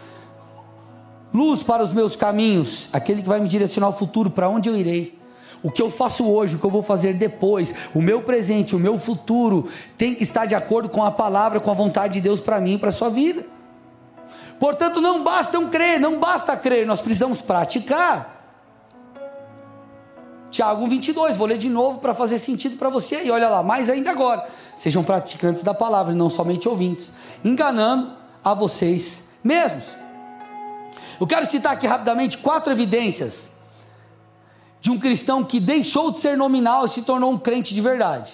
Luz 1.32 1.62
para 1.62 1.82
os 1.82 1.92
meus 1.92 2.16
caminhos, 2.16 2.88
aquele 2.92 3.22
que 3.22 3.28
vai 3.28 3.40
me 3.40 3.48
direcionar 3.48 3.86
ao 3.86 3.92
futuro, 3.92 4.30
para 4.30 4.48
onde 4.48 4.68
eu 4.68 4.76
irei. 4.76 5.18
O 5.62 5.70
que 5.70 5.80
eu 5.80 5.90
faço 5.90 6.28
hoje, 6.28 6.56
o 6.56 6.58
que 6.58 6.64
eu 6.64 6.70
vou 6.70 6.82
fazer 6.82 7.14
depois, 7.14 7.72
o 7.94 8.02
meu 8.02 8.22
presente, 8.22 8.74
o 8.74 8.78
meu 8.78 8.98
futuro, 8.98 9.68
tem 9.96 10.14
que 10.14 10.24
estar 10.24 10.44
de 10.44 10.54
acordo 10.54 10.88
com 10.88 11.04
a 11.04 11.10
palavra, 11.10 11.60
com 11.60 11.70
a 11.70 11.74
vontade 11.74 12.14
de 12.14 12.20
Deus 12.20 12.40
para 12.40 12.60
mim 12.60 12.74
e 12.74 12.78
para 12.78 12.88
a 12.88 12.92
sua 12.92 13.08
vida. 13.08 13.44
Portanto, 14.62 15.00
não 15.00 15.24
basta 15.24 15.58
um 15.58 15.68
crer, 15.68 15.98
não 15.98 16.20
basta 16.20 16.56
crer, 16.56 16.86
nós 16.86 17.00
precisamos 17.00 17.42
praticar. 17.42 18.46
Tiago 20.52 20.86
22, 20.86 21.36
vou 21.36 21.48
ler 21.48 21.58
de 21.58 21.68
novo 21.68 21.98
para 21.98 22.14
fazer 22.14 22.38
sentido 22.38 22.76
para 22.76 22.88
você. 22.88 23.24
E 23.24 23.30
olha 23.32 23.48
lá, 23.48 23.64
mais 23.64 23.90
ainda 23.90 24.12
agora. 24.12 24.48
Sejam 24.76 25.02
praticantes 25.02 25.64
da 25.64 25.74
palavra, 25.74 26.14
não 26.14 26.28
somente 26.28 26.68
ouvintes, 26.68 27.10
enganando 27.44 28.12
a 28.44 28.54
vocês 28.54 29.26
mesmos. 29.42 29.82
Eu 31.18 31.26
quero 31.26 31.50
citar 31.50 31.72
aqui 31.72 31.88
rapidamente 31.88 32.38
quatro 32.38 32.70
evidências 32.72 33.50
de 34.80 34.92
um 34.92 34.98
cristão 35.00 35.42
que 35.42 35.58
deixou 35.58 36.12
de 36.12 36.20
ser 36.20 36.36
nominal 36.36 36.86
e 36.86 36.88
se 36.88 37.02
tornou 37.02 37.32
um 37.32 37.38
crente 37.38 37.74
de 37.74 37.80
verdade. 37.80 38.32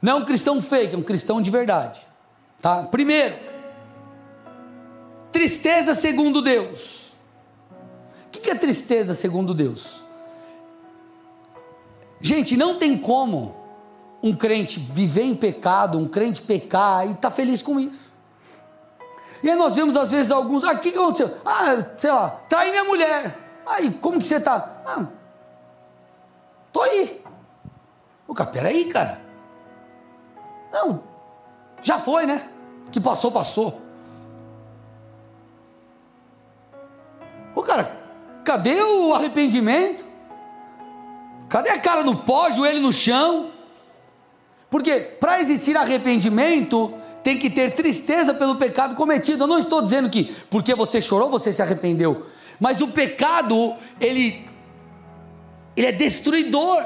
Não 0.00 0.12
é 0.12 0.14
um 0.14 0.24
cristão 0.24 0.62
fake, 0.62 0.94
é 0.94 0.98
um 0.98 1.02
cristão 1.02 1.42
de 1.42 1.50
verdade. 1.50 1.98
Tá? 2.60 2.84
Primeiro, 2.84 3.51
tristeza 5.32 5.94
segundo 5.94 6.42
Deus. 6.42 7.10
O 8.26 8.30
que 8.30 8.50
é 8.50 8.54
tristeza 8.54 9.14
segundo 9.14 9.54
Deus? 9.54 10.02
Gente, 12.20 12.56
não 12.56 12.78
tem 12.78 12.96
como 12.96 13.56
um 14.22 14.34
crente 14.34 14.78
viver 14.78 15.24
em 15.24 15.34
pecado, 15.34 15.98
um 15.98 16.06
crente 16.06 16.40
pecar 16.40 17.06
e 17.06 17.10
estar 17.10 17.22
tá 17.22 17.30
feliz 17.30 17.60
com 17.60 17.80
isso. 17.80 18.12
E 19.42 19.50
aí 19.50 19.56
nós 19.56 19.74
vemos 19.74 19.96
às 19.96 20.12
vezes 20.12 20.30
alguns, 20.30 20.62
ah, 20.62 20.72
o 20.72 20.78
que, 20.78 20.90
aconteceu? 20.90 21.36
Ah, 21.44 21.84
sei 21.98 22.12
lá, 22.12 22.30
trai 22.48 22.70
minha 22.70 22.84
mulher. 22.84 23.36
Aí, 23.66 23.90
como 23.90 24.18
que 24.18 24.24
você 24.24 24.36
está? 24.36 24.82
Ah, 24.86 25.06
Tô 26.72 26.80
aí. 26.80 27.22
O 28.26 28.34
cara, 28.34 28.50
peraí, 28.50 28.86
cara. 28.86 29.20
Não, 30.72 31.02
já 31.82 31.98
foi, 31.98 32.24
né? 32.24 32.48
Que 32.90 32.98
passou, 32.98 33.30
passou. 33.30 33.81
O 37.62 37.64
cara, 37.64 37.96
cadê 38.44 38.82
o 38.82 39.14
arrependimento? 39.14 40.04
Cadê 41.48 41.70
a 41.70 41.78
cara 41.78 42.02
no 42.02 42.16
pó, 42.16 42.50
joelho 42.50 42.80
no 42.80 42.92
chão? 42.92 43.52
Porque 44.68 44.98
para 44.98 45.40
existir 45.40 45.76
arrependimento, 45.76 46.92
tem 47.22 47.38
que 47.38 47.48
ter 47.48 47.76
tristeza 47.76 48.34
pelo 48.34 48.56
pecado 48.56 48.96
cometido. 48.96 49.44
Eu 49.44 49.46
não 49.46 49.60
estou 49.60 49.80
dizendo 49.80 50.10
que 50.10 50.34
porque 50.50 50.74
você 50.74 51.00
chorou, 51.00 51.30
você 51.30 51.52
se 51.52 51.62
arrependeu. 51.62 52.26
Mas 52.58 52.80
o 52.80 52.88
pecado, 52.88 53.76
ele 54.00 54.44
ele 55.76 55.86
é 55.86 55.92
destruidor. 55.92 56.84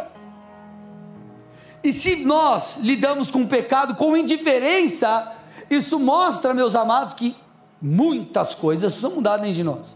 E 1.82 1.90
se 1.90 2.16
nós 2.16 2.76
lidamos 2.82 3.30
com 3.30 3.44
o 3.44 3.48
pecado 3.48 3.94
com 3.94 4.14
indiferença, 4.14 5.32
isso 5.70 5.98
mostra, 5.98 6.52
meus 6.52 6.74
amados, 6.74 7.14
que 7.14 7.34
muitas 7.80 8.54
coisas 8.54 8.92
precisam 8.92 9.16
mudar 9.16 9.38
dentro 9.38 9.54
de 9.54 9.64
nós. 9.64 9.95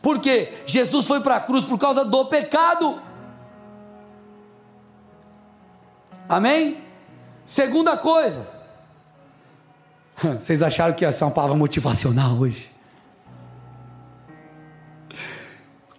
Porque 0.00 0.52
Jesus 0.66 1.06
foi 1.06 1.20
para 1.20 1.36
a 1.36 1.40
cruz 1.40 1.64
por 1.64 1.78
causa 1.78 2.04
do 2.04 2.24
pecado. 2.26 3.00
Amém? 6.28 6.78
Segunda 7.44 7.96
coisa. 7.96 8.46
Vocês 10.38 10.62
acharam 10.62 10.94
que 10.94 11.04
ia 11.04 11.12
ser 11.12 11.24
uma 11.24 11.30
palavra 11.30 11.56
motivacional 11.56 12.36
hoje? 12.36 12.70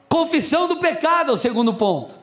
Confissão 0.07 0.67
do 0.67 0.77
pecado 0.77 1.31
é 1.31 1.33
o 1.33 1.38
segundo 1.38 1.73
ponto. 1.73 2.15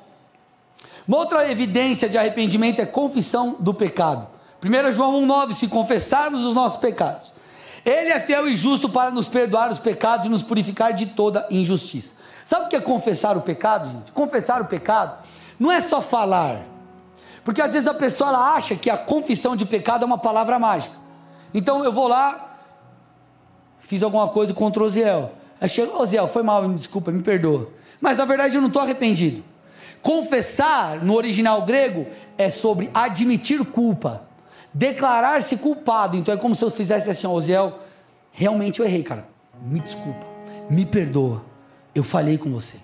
Uma 1.07 1.19
outra 1.19 1.51
evidência 1.51 2.09
de 2.09 2.19
arrependimento 2.19 2.81
é 2.81 2.87
confissão 2.87 3.57
do 3.61 3.73
pecado. 3.73 4.29
1 4.65 4.93
João 4.93 5.21
1,9: 5.27 5.53
Se 5.53 5.69
confessarmos 5.69 6.45
os 6.45 6.55
nossos 6.55 6.79
pecados, 6.79 7.33
Ele 7.87 8.11
é 8.11 8.19
fiel 8.19 8.49
e 8.49 8.57
justo 8.57 8.89
para 8.89 9.13
nos 9.13 9.29
perdoar 9.29 9.71
os 9.71 9.79
pecados 9.79 10.27
e 10.27 10.29
nos 10.29 10.43
purificar 10.43 10.93
de 10.93 11.07
toda 11.07 11.47
injustiça. 11.49 12.17
Sabe 12.45 12.67
o 12.67 12.69
que 12.69 12.75
é 12.75 12.81
confessar 12.81 13.37
o 13.37 13.43
pecado, 13.43 13.89
gente? 13.89 14.11
Confessar 14.11 14.61
o 14.61 14.65
pecado 14.65 15.17
não 15.57 15.71
é 15.71 15.81
só 15.81 16.01
falar, 16.01 16.63
porque 17.45 17.63
às 17.63 17.73
vezes 17.73 17.87
a 17.87 17.95
pessoa 17.95 18.31
acha 18.55 18.75
que 18.75 18.91
a 18.91 18.99
confissão 18.99 19.55
de 19.55 19.65
pecado 19.65 20.03
é 20.03 20.05
uma 20.07 20.19
palavra 20.19 20.59
mágica. 20.59 20.97
Então 21.55 21.85
eu 21.85 21.93
vou 21.93 22.09
lá, 22.09 22.59
fiz 23.79 24.03
alguma 24.03 24.27
coisa 24.29 24.53
contra 24.53 24.83
o 24.83 24.87
Oziel. 24.87 25.33
Aí 25.61 25.69
chegou, 25.69 26.03
Oziel, 26.03 26.27
foi 26.27 26.43
mal, 26.43 26.69
me 26.69 26.75
desculpa, 26.75 27.13
me 27.13 27.23
perdoa. 27.23 27.71
Mas 28.01 28.17
na 28.17 28.25
verdade 28.25 28.57
eu 28.57 28.61
não 28.61 28.67
estou 28.67 28.83
arrependido. 28.83 29.45
Confessar, 30.03 31.05
no 31.05 31.15
original 31.15 31.63
grego, 31.63 32.05
é 32.37 32.51
sobre 32.51 32.91
admitir 32.93 33.65
culpa, 33.65 34.26
declarar-se 34.77 35.57
culpado. 35.57 36.17
Então 36.19 36.35
é 36.35 36.37
como 36.37 36.55
se 36.55 36.63
eu 36.63 36.71
fizesse 36.71 37.11
assim, 37.11 37.27
Oziel, 37.27 37.79
realmente 38.31 38.81
eu 38.81 38.87
errei, 38.87 39.03
cara. 39.03 39.27
Me 39.63 39.81
desculpa, 39.81 40.27
me 40.69 40.85
perdoa, 40.85 41.43
eu 41.95 42.05
falhei 42.05 42.37
com 42.37 42.53
você. 42.53 42.77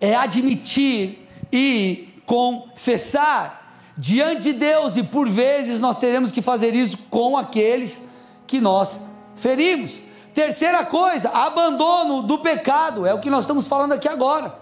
É 0.00 0.14
admitir 0.14 1.28
e 1.52 2.08
confessar 2.24 3.60
diante 3.98 4.44
de 4.44 4.52
Deus, 4.52 4.96
e 4.96 5.02
por 5.02 5.28
vezes 5.28 5.80
nós 5.80 5.98
teremos 5.98 6.30
que 6.30 6.40
fazer 6.40 6.74
isso 6.74 6.96
com 7.10 7.36
aqueles 7.36 8.08
que 8.46 8.60
nós 8.60 9.00
ferimos. 9.36 10.00
Terceira 10.32 10.86
coisa, 10.86 11.28
abandono 11.30 12.22
do 12.22 12.38
pecado, 12.38 13.04
é 13.04 13.12
o 13.12 13.20
que 13.20 13.28
nós 13.28 13.42
estamos 13.42 13.66
falando 13.66 13.92
aqui 13.92 14.08
agora. 14.08 14.61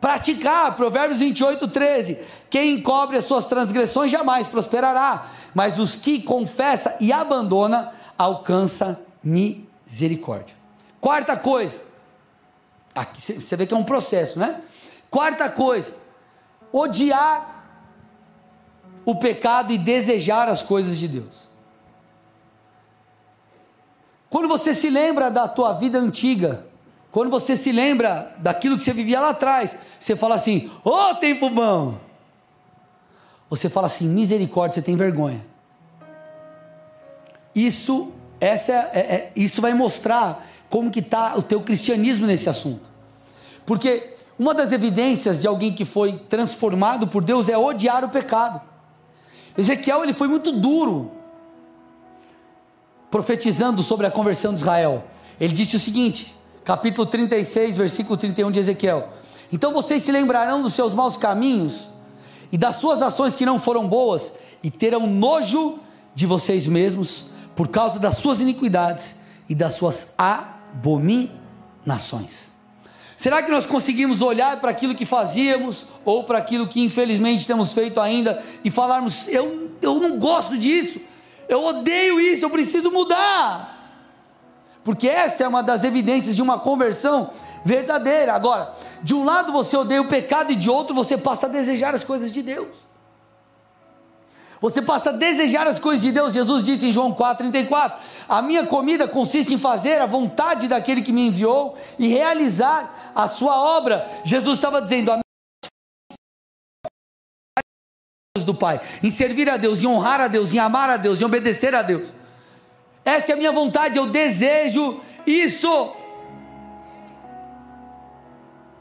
Praticar, 0.00 0.76
Provérbios 0.76 1.18
28, 1.20 1.66
13. 1.68 2.18
Quem 2.48 2.74
encobre 2.74 3.16
as 3.16 3.24
suas 3.24 3.46
transgressões 3.46 4.10
jamais 4.10 4.46
prosperará, 4.46 5.28
mas 5.54 5.78
os 5.78 5.96
que 5.96 6.22
confessa 6.22 6.96
e 7.00 7.12
abandona 7.12 7.92
alcança 8.16 9.00
misericórdia. 9.22 10.56
Quarta 11.00 11.36
coisa, 11.36 11.80
aqui 12.94 13.20
você 13.20 13.56
vê 13.56 13.66
que 13.66 13.74
é 13.74 13.76
um 13.76 13.84
processo, 13.84 14.38
né? 14.38 14.62
Quarta 15.10 15.48
coisa, 15.50 15.94
odiar 16.72 17.64
o 19.04 19.16
pecado 19.16 19.72
e 19.72 19.78
desejar 19.78 20.48
as 20.48 20.62
coisas 20.62 20.98
de 20.98 21.08
Deus. 21.08 21.48
Quando 24.30 24.46
você 24.46 24.74
se 24.74 24.90
lembra 24.90 25.30
da 25.30 25.48
tua 25.48 25.72
vida 25.72 25.98
antiga, 25.98 26.67
quando 27.10 27.30
você 27.30 27.56
se 27.56 27.72
lembra 27.72 28.34
daquilo 28.38 28.76
que 28.76 28.82
você 28.82 28.92
vivia 28.92 29.20
lá 29.20 29.30
atrás, 29.30 29.74
você 29.98 30.14
fala 30.14 30.34
assim: 30.34 30.70
Ô 30.84 30.90
oh, 30.90 31.14
tempo 31.14 31.48
bom! 31.48 31.98
Você 33.48 33.68
fala 33.68 33.86
assim: 33.86 34.06
misericórdia, 34.06 34.74
você 34.74 34.82
tem 34.82 34.96
vergonha. 34.96 35.44
Isso, 37.54 38.12
essa 38.40 38.72
é, 38.72 38.90
é, 38.92 39.00
é 39.00 39.32
isso 39.34 39.60
vai 39.60 39.72
mostrar 39.72 40.46
como 40.68 40.90
que 40.90 41.00
está 41.00 41.34
o 41.36 41.42
teu 41.42 41.62
cristianismo 41.62 42.26
nesse 42.26 42.48
assunto. 42.48 42.82
Porque 43.64 44.14
uma 44.38 44.54
das 44.54 44.70
evidências 44.70 45.40
de 45.40 45.46
alguém 45.46 45.74
que 45.74 45.84
foi 45.84 46.18
transformado 46.28 47.08
por 47.08 47.24
Deus 47.24 47.48
é 47.48 47.56
odiar 47.56 48.04
o 48.04 48.08
pecado. 48.08 48.60
Ezequiel 49.56 50.04
ele 50.04 50.12
foi 50.12 50.28
muito 50.28 50.52
duro 50.52 51.10
profetizando 53.10 53.82
sobre 53.82 54.06
a 54.06 54.10
conversão 54.10 54.54
de 54.54 54.60
Israel. 54.60 55.04
Ele 55.40 55.52
disse 55.52 55.74
o 55.74 55.78
seguinte: 55.78 56.37
capítulo 56.68 57.06
36, 57.06 57.78
versículo 57.78 58.18
31 58.18 58.50
de 58.50 58.58
Ezequiel. 58.58 59.08
Então 59.50 59.72
vocês 59.72 60.02
se 60.02 60.12
lembrarão 60.12 60.60
dos 60.60 60.74
seus 60.74 60.92
maus 60.92 61.16
caminhos 61.16 61.88
e 62.52 62.58
das 62.58 62.76
suas 62.76 63.00
ações 63.00 63.34
que 63.34 63.46
não 63.46 63.58
foram 63.58 63.88
boas, 63.88 64.30
e 64.62 64.70
terão 64.70 65.06
nojo 65.06 65.78
de 66.14 66.26
vocês 66.26 66.66
mesmos 66.66 67.24
por 67.56 67.68
causa 67.68 67.98
das 67.98 68.18
suas 68.18 68.38
iniquidades 68.38 69.18
e 69.48 69.54
das 69.54 69.76
suas 69.76 70.12
abominações. 70.18 72.50
Será 73.16 73.42
que 73.42 73.50
nós 73.50 73.64
conseguimos 73.64 74.20
olhar 74.20 74.60
para 74.60 74.70
aquilo 74.70 74.94
que 74.94 75.06
fazíamos 75.06 75.86
ou 76.04 76.24
para 76.24 76.36
aquilo 76.36 76.68
que 76.68 76.82
infelizmente 76.82 77.46
temos 77.46 77.72
feito 77.72 77.98
ainda 77.98 78.44
e 78.62 78.70
falarmos: 78.70 79.26
eu, 79.28 79.70
eu 79.80 79.98
não 79.98 80.18
gosto 80.18 80.58
disso, 80.58 81.00
eu 81.48 81.64
odeio 81.64 82.20
isso, 82.20 82.44
eu 82.44 82.50
preciso 82.50 82.90
mudar? 82.90 83.77
Porque 84.84 85.08
essa 85.08 85.44
é 85.44 85.48
uma 85.48 85.62
das 85.62 85.84
evidências 85.84 86.34
de 86.34 86.42
uma 86.42 86.58
conversão 86.58 87.30
verdadeira. 87.64 88.32
Agora, 88.32 88.74
de 89.02 89.14
um 89.14 89.24
lado 89.24 89.52
você 89.52 89.76
odeia 89.76 90.00
o 90.00 90.08
pecado 90.08 90.52
e 90.52 90.56
de 90.56 90.70
outro 90.70 90.94
você 90.94 91.16
passa 91.16 91.46
a 91.46 91.48
desejar 91.48 91.94
as 91.94 92.04
coisas 92.04 92.32
de 92.32 92.42
Deus. 92.42 92.88
Você 94.60 94.82
passa 94.82 95.10
a 95.10 95.12
desejar 95.12 95.66
as 95.66 95.78
coisas 95.78 96.02
de 96.02 96.10
Deus. 96.10 96.32
Jesus 96.32 96.64
disse 96.64 96.86
em 96.86 96.92
João 96.92 97.12
4,34: 97.12 97.96
A 98.28 98.42
minha 98.42 98.66
comida 98.66 99.06
consiste 99.06 99.54
em 99.54 99.58
fazer 99.58 100.00
a 100.00 100.06
vontade 100.06 100.66
daquele 100.66 101.02
que 101.02 101.12
me 101.12 101.28
enviou 101.28 101.76
e 101.98 102.08
realizar 102.08 103.12
a 103.14 103.28
sua 103.28 103.56
obra. 103.56 104.08
Jesus 104.24 104.56
estava 104.56 104.82
dizendo: 104.82 105.12
a 105.12 105.18
do 108.44 108.54
Pai, 108.54 108.80
em 109.02 109.10
servir 109.10 109.50
a 109.50 109.56
Deus, 109.56 109.82
em 109.82 109.86
honrar 109.86 110.20
a 110.20 110.28
Deus, 110.28 110.54
em 110.54 110.58
amar 110.58 110.88
a 110.88 110.96
Deus, 110.96 111.20
em 111.20 111.24
obedecer 111.24 111.74
a 111.74 111.82
Deus. 111.82 112.08
Essa 113.08 113.32
é 113.32 113.34
a 113.34 113.38
minha 113.38 113.52
vontade, 113.52 113.96
eu 113.96 114.06
desejo 114.06 115.00
isso. 115.26 115.96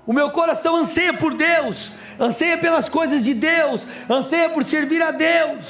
O 0.05 0.11
meu 0.11 0.29
coração 0.31 0.75
anseia 0.75 1.13
por 1.13 1.33
Deus, 1.33 1.93
anseia 2.19 2.57
pelas 2.57 2.89
coisas 2.89 3.23
de 3.23 3.33
Deus, 3.33 3.87
anseia 4.09 4.49
por 4.49 4.65
servir 4.65 5.01
a 5.01 5.11
Deus. 5.11 5.63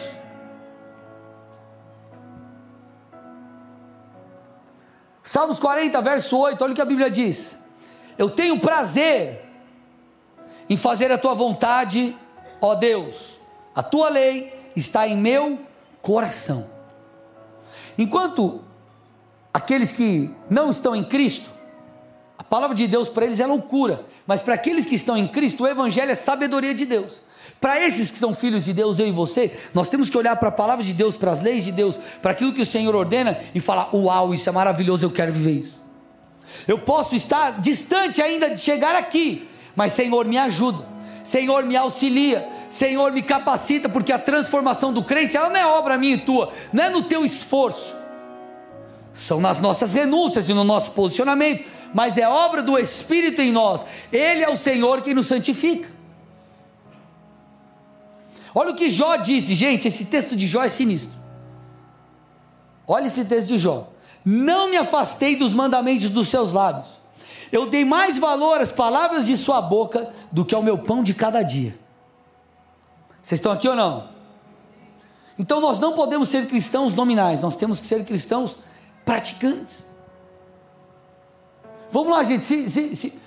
Salmos 5.22 5.60
40, 5.60 6.02
verso 6.02 6.36
8, 6.40 6.60
olha 6.64 6.72
o 6.72 6.76
que 6.76 6.82
a 6.82 6.86
Bíblia 6.86 7.12
diz: 7.12 7.64
Eu 8.18 8.28
tenho 8.28 8.60
prazer 8.60 9.46
em 10.68 10.76
fazer 10.76 11.12
a 11.12 11.18
tua 11.20 11.36
vontade, 11.36 12.18
ó 12.60 12.74
Deus, 12.74 13.40
a 13.76 13.84
tua 13.84 14.10
lei 14.10 14.72
está 14.76 15.08
em 15.08 15.16
meu 15.16 15.60
coração. 16.02 16.77
Enquanto 17.98 18.62
aqueles 19.54 19.92
que 19.92 20.30
não 20.50 20.70
estão 20.70 20.96
em 20.96 21.04
Cristo, 21.04 21.50
a 22.38 22.44
palavra 22.44 22.76
de 22.76 22.88
Deus 22.88 23.10
para 23.10 23.26
eles 23.26 23.40
é 23.40 23.48
loucura, 23.48 24.06
mas 24.26 24.42
para 24.42 24.54
aqueles 24.54 24.86
que 24.86 24.96
estão 24.96 25.18
em 25.18 25.28
Cristo, 25.28 25.64
o 25.64 25.68
Evangelho 25.68 26.12
é 26.12 26.16
sabedoria 26.16 26.74
de 26.74 26.86
Deus. 26.86 27.24
Para 27.60 27.82
esses 27.84 28.12
que 28.12 28.18
são 28.18 28.36
filhos 28.36 28.66
de 28.66 28.74
Deus, 28.74 29.00
eu 29.00 29.08
e 29.08 29.12
você, 29.12 29.58
nós 29.74 29.90
temos 29.90 30.10
que 30.10 30.18
olhar 30.18 30.36
para 30.36 30.50
a 30.50 30.52
palavra 30.52 30.84
de 30.84 30.94
Deus, 30.94 31.18
para 31.18 31.32
as 31.32 31.42
leis 31.42 31.64
de 31.64 31.72
Deus, 31.72 31.98
para 32.22 32.32
aquilo 32.32 32.54
que 32.54 32.62
o 32.62 32.66
Senhor 32.66 32.96
ordena 32.96 33.40
e 33.56 33.60
falar: 33.60 33.90
Uau, 33.96 34.34
isso 34.34 34.48
é 34.48 34.52
maravilhoso, 34.52 35.06
eu 35.06 35.12
quero 35.12 35.34
viver 35.34 35.62
isso. 35.62 35.82
Eu 36.68 36.78
posso 36.80 37.16
estar 37.16 37.60
distante 37.60 38.22
ainda 38.22 38.52
de 38.52 38.60
chegar 38.60 38.96
aqui, 38.96 39.50
mas 39.76 39.94
Senhor 39.94 40.26
me 40.26 40.38
ajuda, 40.38 40.86
Senhor 41.24 41.64
me 41.64 41.76
auxilia, 41.76 42.48
Senhor 42.70 43.12
me 43.12 43.22
capacita, 43.22 43.88
porque 43.88 44.12
a 44.12 44.20
transformação 44.20 44.92
do 44.92 45.04
crente 45.04 45.38
ela 45.38 45.50
não 45.50 45.58
é 45.58 45.66
obra 45.66 45.98
minha 45.98 46.16
e 46.16 46.20
tua, 46.20 46.52
não 46.72 46.84
é 46.84 46.90
no 46.90 47.02
teu 47.02 47.26
esforço, 47.26 47.96
são 49.14 49.42
nas 49.42 49.60
nossas 49.60 49.94
renúncias 49.94 50.48
e 50.48 50.54
no 50.54 50.64
nosso 50.64 50.92
posicionamento, 50.92 51.66
mas 51.94 52.18
é 52.18 52.28
obra 52.28 52.62
do 52.62 52.78
Espírito 52.78 53.42
em 53.42 53.52
nós. 53.52 53.84
Ele 54.12 54.44
é 54.44 54.50
o 54.50 54.56
Senhor 54.56 55.02
quem 55.02 55.14
nos 55.14 55.28
santifica. 55.28 55.90
Olha 58.54 58.72
o 58.72 58.76
que 58.76 58.90
Jó 58.92 59.16
disse, 59.16 59.56
gente. 59.56 59.88
Esse 59.88 60.06
texto 60.06 60.36
de 60.36 60.48
Jó 60.48 60.64
é 60.64 60.70
sinistro. 60.70 61.18
Olha 62.88 63.08
esse 63.08 63.24
texto 63.26 63.48
de 63.48 63.58
Jó. 63.58 63.88
Não 64.24 64.70
me 64.70 64.78
afastei 64.78 65.36
dos 65.36 65.54
mandamentos 65.54 66.10
dos 66.10 66.28
seus 66.28 66.54
lábios. 66.54 66.88
Eu 67.52 67.70
dei 67.70 67.86
mais 67.86 68.18
valor 68.18 68.60
às 68.60 68.72
palavras 68.72 69.26
de 69.26 69.38
sua 69.38 69.62
boca 69.62 70.14
do 70.32 70.44
que 70.44 70.54
ao 70.54 70.62
meu 70.62 70.78
pão 70.78 71.04
de 71.04 71.14
cada 71.14 71.42
dia. 71.42 71.78
Vocês 73.28 73.40
estão 73.40 73.52
aqui 73.52 73.68
ou 73.68 73.76
não? 73.76 74.08
Então 75.38 75.60
nós 75.60 75.80
não 75.80 75.92
podemos 75.92 76.30
ser 76.30 76.48
cristãos 76.48 76.96
nominais, 76.96 77.42
nós 77.42 77.58
temos 77.58 77.78
que 77.78 77.86
ser 77.86 78.06
cristãos 78.06 78.56
praticantes. 79.04 79.86
Vamos 81.92 82.14
lá, 82.14 82.24
gente. 82.24 82.46
Se, 82.46 82.70
se, 82.70 82.96
se, 82.96 83.20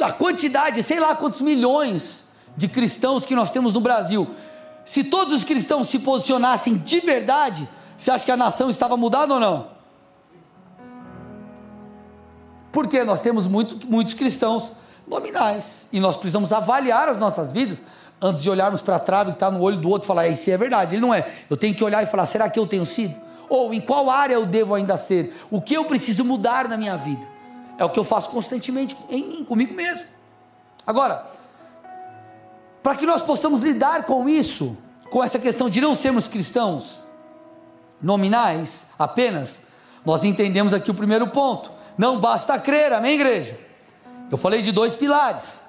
a 0.00 0.12
quantidade, 0.12 0.80
sei 0.84 1.00
lá 1.00 1.16
quantos 1.16 1.40
milhões 1.40 2.22
de 2.56 2.68
cristãos 2.68 3.26
que 3.26 3.34
nós 3.34 3.50
temos 3.50 3.74
no 3.74 3.80
Brasil. 3.80 4.30
Se 4.84 5.02
todos 5.02 5.34
os 5.34 5.42
cristãos 5.42 5.88
se 5.88 5.98
posicionassem 5.98 6.76
de 6.76 7.00
verdade, 7.00 7.68
você 7.98 8.12
acha 8.12 8.24
que 8.24 8.30
a 8.30 8.36
nação 8.36 8.70
estava 8.70 8.96
mudada 8.96 9.34
ou 9.34 9.40
não? 9.40 9.66
Porque 12.70 13.02
nós 13.02 13.20
temos 13.20 13.48
muito, 13.48 13.84
muitos 13.84 14.14
cristãos 14.14 14.70
nominais 15.08 15.88
e 15.92 15.98
nós 15.98 16.16
precisamos 16.16 16.52
avaliar 16.52 17.08
as 17.08 17.18
nossas 17.18 17.52
vidas 17.52 17.82
antes 18.20 18.42
de 18.42 18.50
olharmos 18.50 18.82
para 18.82 18.96
a 18.96 19.00
trave 19.00 19.30
que 19.30 19.36
está 19.36 19.50
no 19.50 19.60
olho 19.60 19.78
do 19.78 19.88
outro 19.88 20.06
e 20.06 20.08
falar, 20.08 20.28
isso 20.28 20.50
é 20.50 20.56
verdade, 20.56 20.96
ele 20.96 21.02
não 21.02 21.14
é. 21.14 21.30
Eu 21.48 21.56
tenho 21.56 21.74
que 21.74 21.82
olhar 21.82 22.02
e 22.02 22.06
falar, 22.06 22.26
será 22.26 22.48
que 22.50 22.58
eu 22.58 22.66
tenho 22.66 22.84
sido? 22.84 23.14
Ou 23.48 23.72
em 23.72 23.80
qual 23.80 24.10
área 24.10 24.34
eu 24.34 24.46
devo 24.46 24.74
ainda 24.74 24.96
ser? 24.96 25.34
O 25.50 25.60
que 25.60 25.74
eu 25.74 25.84
preciso 25.84 26.24
mudar 26.24 26.68
na 26.68 26.76
minha 26.76 26.96
vida? 26.96 27.26
É 27.78 27.84
o 27.84 27.90
que 27.90 27.98
eu 27.98 28.04
faço 28.04 28.30
constantemente 28.30 28.96
em, 29.08 29.40
em, 29.40 29.44
comigo 29.44 29.74
mesmo. 29.74 30.04
Agora, 30.86 31.26
para 32.82 32.94
que 32.94 33.06
nós 33.06 33.22
possamos 33.22 33.62
lidar 33.62 34.04
com 34.04 34.28
isso, 34.28 34.76
com 35.10 35.24
essa 35.24 35.38
questão 35.38 35.68
de 35.68 35.80
não 35.80 35.94
sermos 35.94 36.28
cristãos 36.28 37.00
nominais 38.00 38.86
apenas, 38.98 39.62
nós 40.04 40.24
entendemos 40.24 40.72
aqui 40.72 40.90
o 40.90 40.94
primeiro 40.94 41.26
ponto. 41.28 41.70
Não 41.96 42.18
basta 42.18 42.58
crer, 42.58 42.92
amém, 42.92 43.14
igreja? 43.14 43.58
Eu 44.30 44.38
falei 44.38 44.62
de 44.62 44.72
dois 44.72 44.94
pilares. 44.94 45.62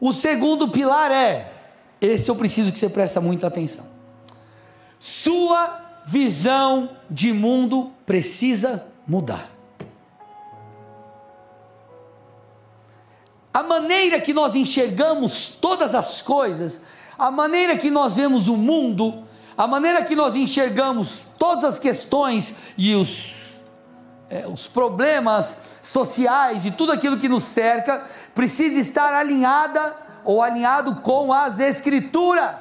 O 0.00 0.12
segundo 0.12 0.68
pilar 0.68 1.10
é: 1.10 1.52
esse 2.06 2.30
eu 2.30 2.36
preciso 2.36 2.72
que 2.72 2.78
você 2.78 2.88
preste 2.88 3.18
muita 3.20 3.46
atenção. 3.46 3.86
Sua 4.98 6.02
visão 6.06 6.90
de 7.10 7.32
mundo 7.32 7.92
precisa 8.06 8.86
mudar. 9.06 9.54
a 13.54 13.62
maneira 13.62 14.20
que 14.20 14.34
nós 14.34 14.56
enxergamos 14.56 15.46
todas 15.46 15.94
as 15.94 16.20
coisas, 16.20 16.82
a 17.16 17.30
maneira 17.30 17.76
que 17.76 17.88
nós 17.88 18.16
vemos 18.16 18.48
o 18.48 18.56
mundo, 18.56 19.22
a 19.56 19.64
maneira 19.64 20.02
que 20.02 20.16
nós 20.16 20.34
enxergamos 20.34 21.22
todas 21.38 21.74
as 21.74 21.78
questões 21.78 22.52
e 22.76 22.96
os, 22.96 23.32
é, 24.28 24.44
os 24.48 24.66
problemas 24.66 25.56
sociais 25.84 26.66
e 26.66 26.72
tudo 26.72 26.90
aquilo 26.90 27.16
que 27.16 27.28
nos 27.28 27.44
cerca, 27.44 28.02
precisa 28.34 28.80
estar 28.80 29.14
alinhada 29.14 29.94
ou 30.24 30.42
alinhado 30.42 30.96
com 30.96 31.32
as 31.32 31.58
Escrituras. 31.58 32.60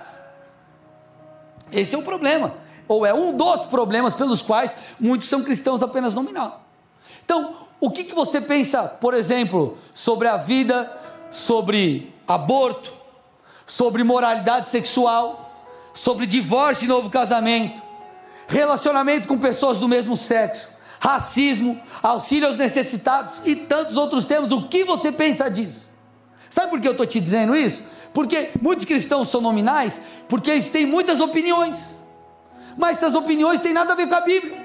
Esse 1.72 1.96
é 1.96 1.98
o 1.98 2.04
problema, 2.04 2.54
ou 2.88 3.06
é 3.06 3.14
um 3.14 3.36
dos 3.36 3.66
problemas 3.66 4.14
pelos 4.14 4.42
quais 4.42 4.76
muitos 5.00 5.28
são 5.28 5.42
cristãos 5.42 5.82
apenas 5.82 6.14
nominal. 6.14 6.62
Então, 7.26 7.56
o 7.80 7.90
que, 7.90 8.04
que 8.04 8.14
você 8.14 8.40
pensa, 8.40 8.84
por 8.84 9.14
exemplo, 9.14 9.78
sobre 9.94 10.28
a 10.28 10.38
vida, 10.38 10.92
sobre 11.32 12.14
aborto, 12.28 12.94
sobre 13.66 14.04
moralidade 14.04 14.70
sexual, 14.70 15.52
sobre 15.94 16.26
divórcio 16.26 16.86
e 16.86 16.88
novo 16.88 17.10
casamento, 17.10 17.82
relacionamento 18.48 19.28
com 19.28 19.38
pessoas 19.38 19.80
do 19.80 19.88
mesmo 19.88 20.16
sexo, 20.16 20.70
racismo, 21.00 21.82
auxílio 22.02 22.48
aos 22.48 22.58
necessitados 22.58 23.42
e 23.44 23.56
tantos 23.56 23.98
outros 23.98 24.26
temas? 24.26 24.52
O 24.52 24.68
que 24.68 24.84
você 24.84 25.12
pensa 25.12 25.50
disso? 25.50 25.83
Sabe 26.54 26.70
por 26.70 26.80
que 26.80 26.88
eu 26.88 26.92
estou 26.92 27.08
te 27.08 27.20
dizendo 27.20 27.56
isso? 27.56 27.84
Porque 28.14 28.52
muitos 28.62 28.86
cristãos 28.86 29.30
são 29.30 29.42
nominais, 29.42 30.00
porque 30.30 30.52
eles 30.52 30.70
têm 30.70 30.86
muitas 30.86 31.20
opiniões, 31.20 31.80
mas 32.78 32.98
essas 32.98 33.16
opiniões 33.16 33.60
têm 33.60 33.74
nada 33.74 33.94
a 33.94 33.96
ver 33.96 34.08
com 34.08 34.14
a 34.14 34.22
Bíblia. 34.22 34.62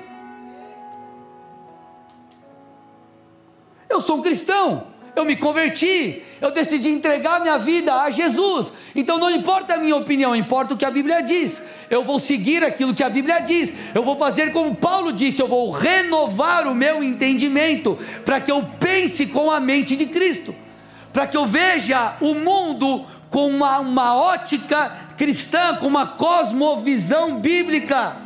Eu 3.88 4.03
sou 4.03 4.18
um 4.18 4.22
cristão, 4.22 4.88
eu 5.16 5.24
me 5.24 5.35
converti, 5.35 6.22
eu 6.42 6.51
decidi 6.51 6.90
entregar 6.90 7.40
minha 7.40 7.57
vida 7.57 7.94
a 8.03 8.11
Jesus. 8.11 8.70
Então 8.94 9.18
não 9.18 9.31
importa 9.31 9.72
a 9.72 9.79
minha 9.79 9.96
opinião, 9.96 10.37
importa 10.37 10.74
o 10.74 10.77
que 10.77 10.85
a 10.85 10.90
Bíblia 10.90 11.22
diz. 11.22 11.62
Eu 11.88 12.05
vou 12.05 12.20
seguir 12.20 12.62
aquilo 12.62 12.94
que 12.94 13.03
a 13.03 13.09
Bíblia 13.09 13.38
diz. 13.38 13.72
Eu 13.94 14.03
vou 14.03 14.14
fazer 14.14 14.53
como 14.53 14.74
Paulo 14.74 15.11
disse, 15.11 15.40
eu 15.40 15.48
vou 15.48 15.70
renovar 15.70 16.66
o 16.66 16.74
meu 16.74 17.03
entendimento 17.03 17.96
para 18.27 18.42
que 18.42 18.53
eu 18.53 18.62
pense 18.79 19.24
com 19.24 19.51
a 19.51 19.59
mente 19.59 19.96
de 19.96 20.05
Cristo, 20.05 20.55
para 21.12 21.27
que 21.27 21.37
eu 21.37 21.47
veja 21.47 22.16
o 22.21 22.35
mundo 22.35 23.05
com 23.31 23.49
uma, 23.49 23.79
uma 23.79 24.16
ótica 24.16 24.92
cristã, 25.16 25.77
com 25.77 25.87
uma 25.87 26.07
cosmovisão 26.07 27.40
bíblica. 27.40 28.16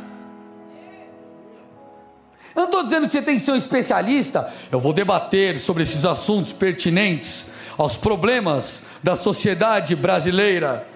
Eu 2.55 2.61
não 2.61 2.65
estou 2.65 2.83
dizendo 2.83 3.07
que 3.07 3.11
você 3.11 3.21
tem 3.21 3.37
que 3.37 3.43
ser 3.43 3.51
um 3.51 3.57
especialista. 3.57 4.53
Eu 4.71 4.79
vou 4.79 4.93
debater 4.93 5.59
sobre 5.59 5.83
esses 5.83 6.05
assuntos 6.05 6.53
pertinentes 6.53 7.47
aos 7.77 7.95
problemas 7.95 8.83
da 9.01 9.15
sociedade 9.15 9.95
brasileira. 9.95 10.87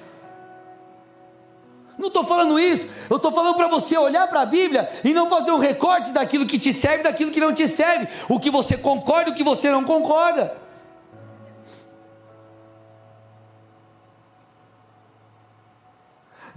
Não 1.97 2.09
estou 2.09 2.23
falando 2.23 2.59
isso, 2.59 2.87
eu 3.09 3.17
estou 3.17 3.31
falando 3.31 3.55
para 3.55 3.67
você 3.67 3.97
olhar 3.97 4.27
para 4.27 4.41
a 4.41 4.45
Bíblia 4.45 4.87
e 5.03 5.13
não 5.13 5.27
fazer 5.27 5.51
um 5.51 5.57
recorte 5.57 6.11
daquilo 6.11 6.45
que 6.45 6.59
te 6.59 6.71
serve, 6.71 7.03
daquilo 7.03 7.31
que 7.31 7.39
não 7.39 7.51
te 7.51 7.67
serve, 7.67 8.07
o 8.29 8.39
que 8.39 8.51
você 8.51 8.77
concorda 8.77 9.31
e 9.31 9.33
o 9.33 9.35
que 9.35 9.43
você 9.43 9.71
não 9.71 9.83
concorda. 9.83 10.66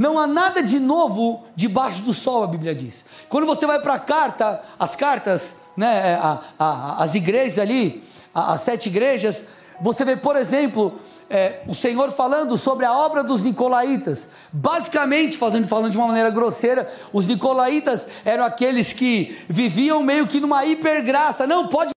Não 0.00 0.18
há 0.18 0.26
nada 0.26 0.62
de 0.62 0.80
novo 0.80 1.44
debaixo 1.54 2.00
do 2.00 2.14
sol, 2.14 2.42
a 2.42 2.46
Bíblia 2.46 2.74
diz. 2.74 3.04
Quando 3.28 3.46
você 3.46 3.66
vai 3.66 3.78
para 3.82 3.92
a 3.92 3.98
carta, 3.98 4.62
as 4.78 4.96
cartas, 4.96 5.54
né, 5.76 6.14
a, 6.14 6.40
a, 6.58 7.04
as 7.04 7.14
igrejas 7.14 7.58
ali, 7.58 8.02
a, 8.32 8.54
as 8.54 8.62
sete 8.62 8.88
igrejas, 8.88 9.44
Você 9.80 10.04
vê, 10.04 10.14
por 10.14 10.36
exemplo, 10.36 11.00
é, 11.28 11.62
o 11.66 11.74
Senhor 11.74 12.12
falando 12.12 12.58
sobre 12.58 12.84
a 12.84 12.92
obra 12.92 13.24
dos 13.24 13.42
Nicolaítas. 13.42 14.28
Basicamente, 14.52 15.38
fazendo, 15.38 15.66
falando 15.66 15.90
de 15.90 15.96
uma 15.96 16.06
maneira 16.06 16.30
grosseira, 16.30 16.92
os 17.12 17.26
Nicolaítas 17.26 18.06
eram 18.22 18.44
aqueles 18.44 18.92
que 18.92 19.38
viviam 19.48 20.02
meio 20.02 20.26
que 20.26 20.38
numa 20.38 20.66
hipergraça. 20.66 21.46
Não, 21.46 21.68
pode 21.68 21.92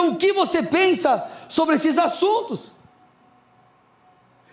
Então, 0.00 0.12
o 0.12 0.16
que 0.16 0.32
você 0.32 0.62
pensa 0.62 1.30
sobre 1.46 1.74
esses 1.74 1.98
assuntos? 1.98 2.72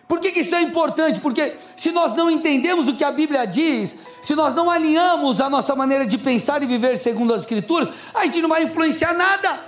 Por 0.06 0.20
que, 0.20 0.34
que, 0.34 0.42
isso 0.42 0.54
é 0.54 0.62
importante? 0.62 1.22
Porque 1.22 1.58
se 1.78 1.90
nós 1.90 2.14
não 2.14 2.30
entendemos 2.30 2.90
o 2.90 2.96
que 2.96 3.04
a 3.04 3.12
Bíblia 3.12 3.46
diz, 3.46 3.96
se 4.22 4.36
nós 4.36 4.54
não 4.54 4.70
alinhamos 4.70 5.40
a 5.40 5.50
nossa 5.50 5.74
maneira 5.74 6.06
de 6.06 6.18
pensar 6.18 6.62
e 6.62 6.66
viver 6.66 6.98
segundo 6.98 7.34
as 7.34 7.42
Escrituras, 7.42 7.90
a 8.14 8.26
gente 8.26 8.42
não 8.42 8.50
vai 8.50 8.64
influenciar 8.64 9.14
nada. 9.14 9.64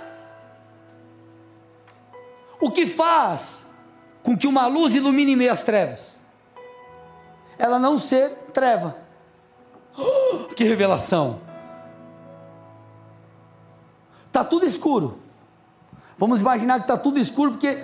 O 2.60 2.70
que 2.70 2.86
faz 2.86 3.64
com 4.22 4.36
que 4.36 4.46
uma 4.46 4.66
luz 4.66 4.94
ilumine 4.94 5.34
meio 5.34 5.52
as 5.52 5.64
trevas? 5.64 6.20
Ela 7.58 7.78
não 7.78 7.98
ser 7.98 8.30
treva. 8.52 8.98
Oh, 9.96 10.44
que 10.54 10.64
revelação! 10.64 11.40
Está 14.26 14.44
tudo 14.44 14.66
escuro. 14.66 15.29
Vamos 16.20 16.42
imaginar 16.42 16.74
que 16.74 16.82
está 16.82 16.98
tudo 16.98 17.18
escuro, 17.18 17.52
porque 17.52 17.82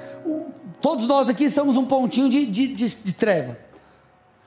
todos 0.83 1.09
nós 1.09 1.27
aqui 1.27 1.49
somos 1.49 1.75
um 1.79 1.87
pontinho 1.87 2.29
de, 2.29 2.45
de, 2.45 2.69
de, 2.69 2.95
de 2.95 3.13
treva. 3.15 3.59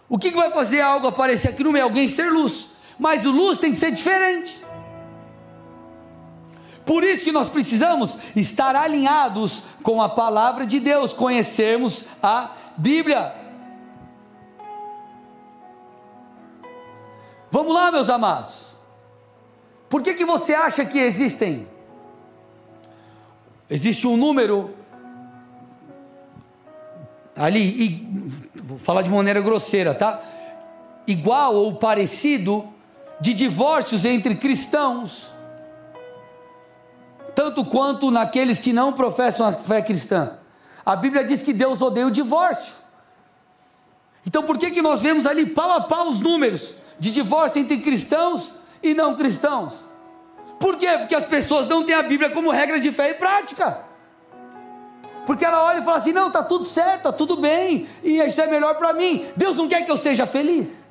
O 0.08 0.20
que, 0.20 0.30
que 0.30 0.38
vai 0.38 0.52
fazer 0.52 0.80
algo 0.80 1.08
aparecer 1.08 1.50
aqui 1.50 1.64
no 1.64 1.72
meio? 1.72 1.86
Alguém 1.86 2.08
ser 2.08 2.32
luz. 2.32 2.68
Mas 3.00 3.26
o 3.26 3.32
luz 3.32 3.58
tem 3.58 3.72
que 3.72 3.80
ser 3.80 3.92
diferente. 3.92 4.64
Por 6.86 7.04
isso 7.04 7.26
que 7.26 7.32
nós 7.32 7.50
precisamos 7.50 8.16
estar 8.36 8.76
alinhados 8.76 9.64
com 9.82 10.00
a 10.04 10.08
palavra 10.08 10.68
de 10.68 10.80
Deus, 10.80 11.12
conhecermos 11.12 12.06
a 12.22 12.52
Bíblia. 12.78 13.34
Vamos 17.50 17.74
lá, 17.74 17.92
meus 17.92 18.08
amados. 18.08 18.68
Por 19.90 20.04
que, 20.04 20.14
que 20.14 20.26
você 20.26 20.54
acha 20.54 20.86
que 20.86 21.00
existem 21.00 21.68
Existe 23.70 24.08
um 24.08 24.18
número 24.18 24.74
ali, 27.36 27.60
e, 27.60 28.62
vou 28.62 28.78
falar 28.78 29.02
de 29.02 29.10
maneira 29.10 29.40
grosseira, 29.42 29.94
tá? 29.94 30.22
Igual 31.08 31.56
ou 31.56 31.76
parecido 31.76 32.68
de 33.22 33.34
divórcios 33.34 34.04
entre 34.06 34.36
cristãos, 34.36 35.28
tanto 37.36 37.64
quanto 37.64 38.12
naqueles 38.12 38.60
que 38.60 38.74
não 38.74 38.92
professam 38.92 39.46
a 39.46 39.54
fé 39.54 39.82
cristã. 39.82 40.34
A 40.86 40.96
Bíblia 40.96 41.24
diz 41.24 41.42
que 41.42 41.54
Deus 41.54 41.82
odeia 41.82 42.08
o 42.08 42.12
divórcio. 42.12 42.76
Então 44.26 44.44
por 44.44 44.58
que, 44.58 44.72
que 44.72 44.82
nós 44.82 45.02
vemos 45.02 45.26
ali 45.26 45.46
pau 45.46 45.72
a 45.72 45.82
pau 45.82 46.10
os 46.10 46.20
números 46.20 46.74
de 47.00 47.12
divórcio 47.12 47.62
entre 47.62 47.78
cristãos 47.78 48.52
e 48.82 48.94
não 48.94 49.16
cristãos? 49.16 49.89
Por 50.60 50.78
quê? 50.78 50.98
Porque 50.98 51.16
as 51.16 51.26
pessoas 51.26 51.68
não 51.68 51.86
têm 51.86 51.96
a 51.96 52.04
Bíblia 52.04 52.30
como 52.30 52.52
regra 52.52 52.80
de 52.80 52.92
fé 52.92 53.12
e 53.12 53.14
prática. 53.14 53.80
Porque 55.26 55.46
ela 55.46 55.64
olha 55.64 55.80
e 55.80 55.84
fala 55.84 55.98
assim: 55.98 56.12
não, 56.12 56.28
está 56.28 56.44
tudo 56.44 56.66
certo, 56.66 56.98
está 56.98 57.14
tudo 57.14 57.38
bem, 57.38 57.88
e 58.04 58.20
isso 58.20 58.42
é 58.42 58.48
melhor 58.48 58.76
para 58.76 58.94
mim. 58.94 59.26
Deus 59.38 59.56
não 59.56 59.68
quer 59.68 59.86
que 59.86 59.92
eu 59.92 59.98
seja 59.98 60.26
feliz. 60.26 60.90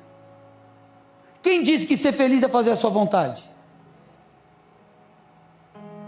Quem 1.41 1.61
disse 1.61 1.85
que 1.85 1.95
ser 1.95 2.11
feliz 2.11 2.41
é 2.41 2.47
fazer 2.47 2.71
a 2.71 2.75
sua 2.75 2.89
vontade? 2.89 3.43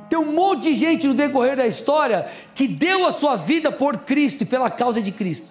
Tem 0.09 0.19
um 0.19 0.33
monte 0.33 0.63
de 0.63 0.75
gente 0.75 1.07
no 1.07 1.13
decorrer 1.13 1.55
da 1.55 1.65
história 1.65 2.25
que 2.53 2.67
deu 2.67 3.05
a 3.05 3.13
sua 3.13 3.37
vida 3.37 3.71
por 3.71 3.99
Cristo 3.99 4.41
e 4.41 4.45
pela 4.45 4.69
causa 4.69 5.01
de 5.01 5.11
Cristo. 5.11 5.47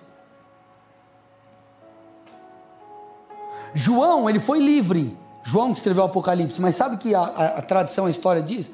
João, 3.72 4.28
ele 4.28 4.40
foi 4.40 4.58
livre. 4.58 5.16
João 5.50 5.72
que 5.72 5.80
escreveu 5.80 6.04
o 6.04 6.06
Apocalipse, 6.06 6.60
mas 6.60 6.76
sabe 6.76 6.96
que 6.96 7.12
a, 7.12 7.20
a, 7.20 7.46
a 7.58 7.62
tradição, 7.62 8.06
a 8.06 8.10
história 8.10 8.40
diz? 8.40 8.70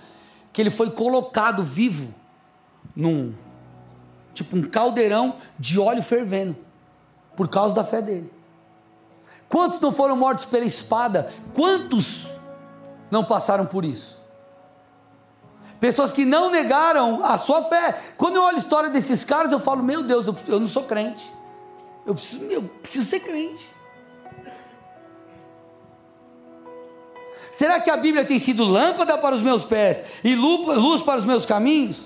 Que 0.53 0.61
ele 0.61 0.69
foi 0.69 0.91
colocado 0.91 1.65
vivo 1.65 2.15
num 2.95 3.35
tipo 4.35 4.55
um 4.55 4.63
caldeirão 4.63 5.37
de 5.59 5.81
óleo 5.81 6.03
fervendo, 6.03 6.55
por 7.35 7.49
causa 7.49 7.75
da 7.75 7.83
fé 7.83 8.03
dele. 8.03 8.31
Quantos 9.49 9.81
não 9.81 9.91
foram 9.91 10.17
mortos 10.17 10.45
pela 10.45 10.67
espada? 10.67 11.33
Quantos 11.55 12.27
não 13.11 13.25
passaram 13.25 13.65
por 13.65 13.83
isso? 13.83 14.21
Pessoas 15.81 16.13
que 16.13 16.27
não 16.27 16.51
negaram 16.51 17.25
a 17.25 17.39
sua 17.39 17.63
fé. 17.65 17.99
Quando 18.19 18.37
eu 18.37 18.43
olho 18.43 18.57
a 18.57 18.61
história 18.61 18.91
desses 18.91 19.25
caras, 19.25 19.51
eu 19.51 19.59
falo: 19.59 19.83
Meu 19.83 20.03
Deus, 20.03 20.27
eu, 20.27 20.37
eu 20.47 20.61
não 20.61 20.69
sou 20.69 20.83
crente. 20.83 21.27
Eu 22.05 22.15
preciso, 22.15 22.45
eu 22.45 22.63
preciso 22.63 23.09
ser 23.09 23.21
crente. 23.21 23.76
Será 27.57 27.81
que 27.81 27.89
a 27.89 27.97
Bíblia 27.97 28.23
tem 28.23 28.39
sido 28.39 28.65
lâmpada 28.65 29.17
para 29.17 29.35
os 29.35 29.41
meus 29.41 29.65
pés 29.65 30.03
e 30.23 30.35
luz 30.35 31.01
para 31.01 31.19
os 31.19 31.25
meus 31.25 31.47
caminhos? 31.47 31.97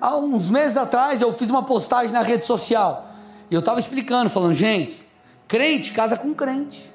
Há 0.00 0.16
uns 0.16 0.48
meses 0.50 0.76
atrás 0.76 1.20
eu 1.20 1.32
fiz 1.32 1.50
uma 1.50 1.64
postagem 1.64 2.12
na 2.12 2.22
rede 2.22 2.46
social 2.46 3.10
e 3.50 3.54
eu 3.56 3.58
estava 3.58 3.80
explicando, 3.80 4.30
falando, 4.30 4.54
gente, 4.54 5.04
crente 5.48 5.90
casa 5.90 6.16
com 6.16 6.32
crente. 6.32 6.88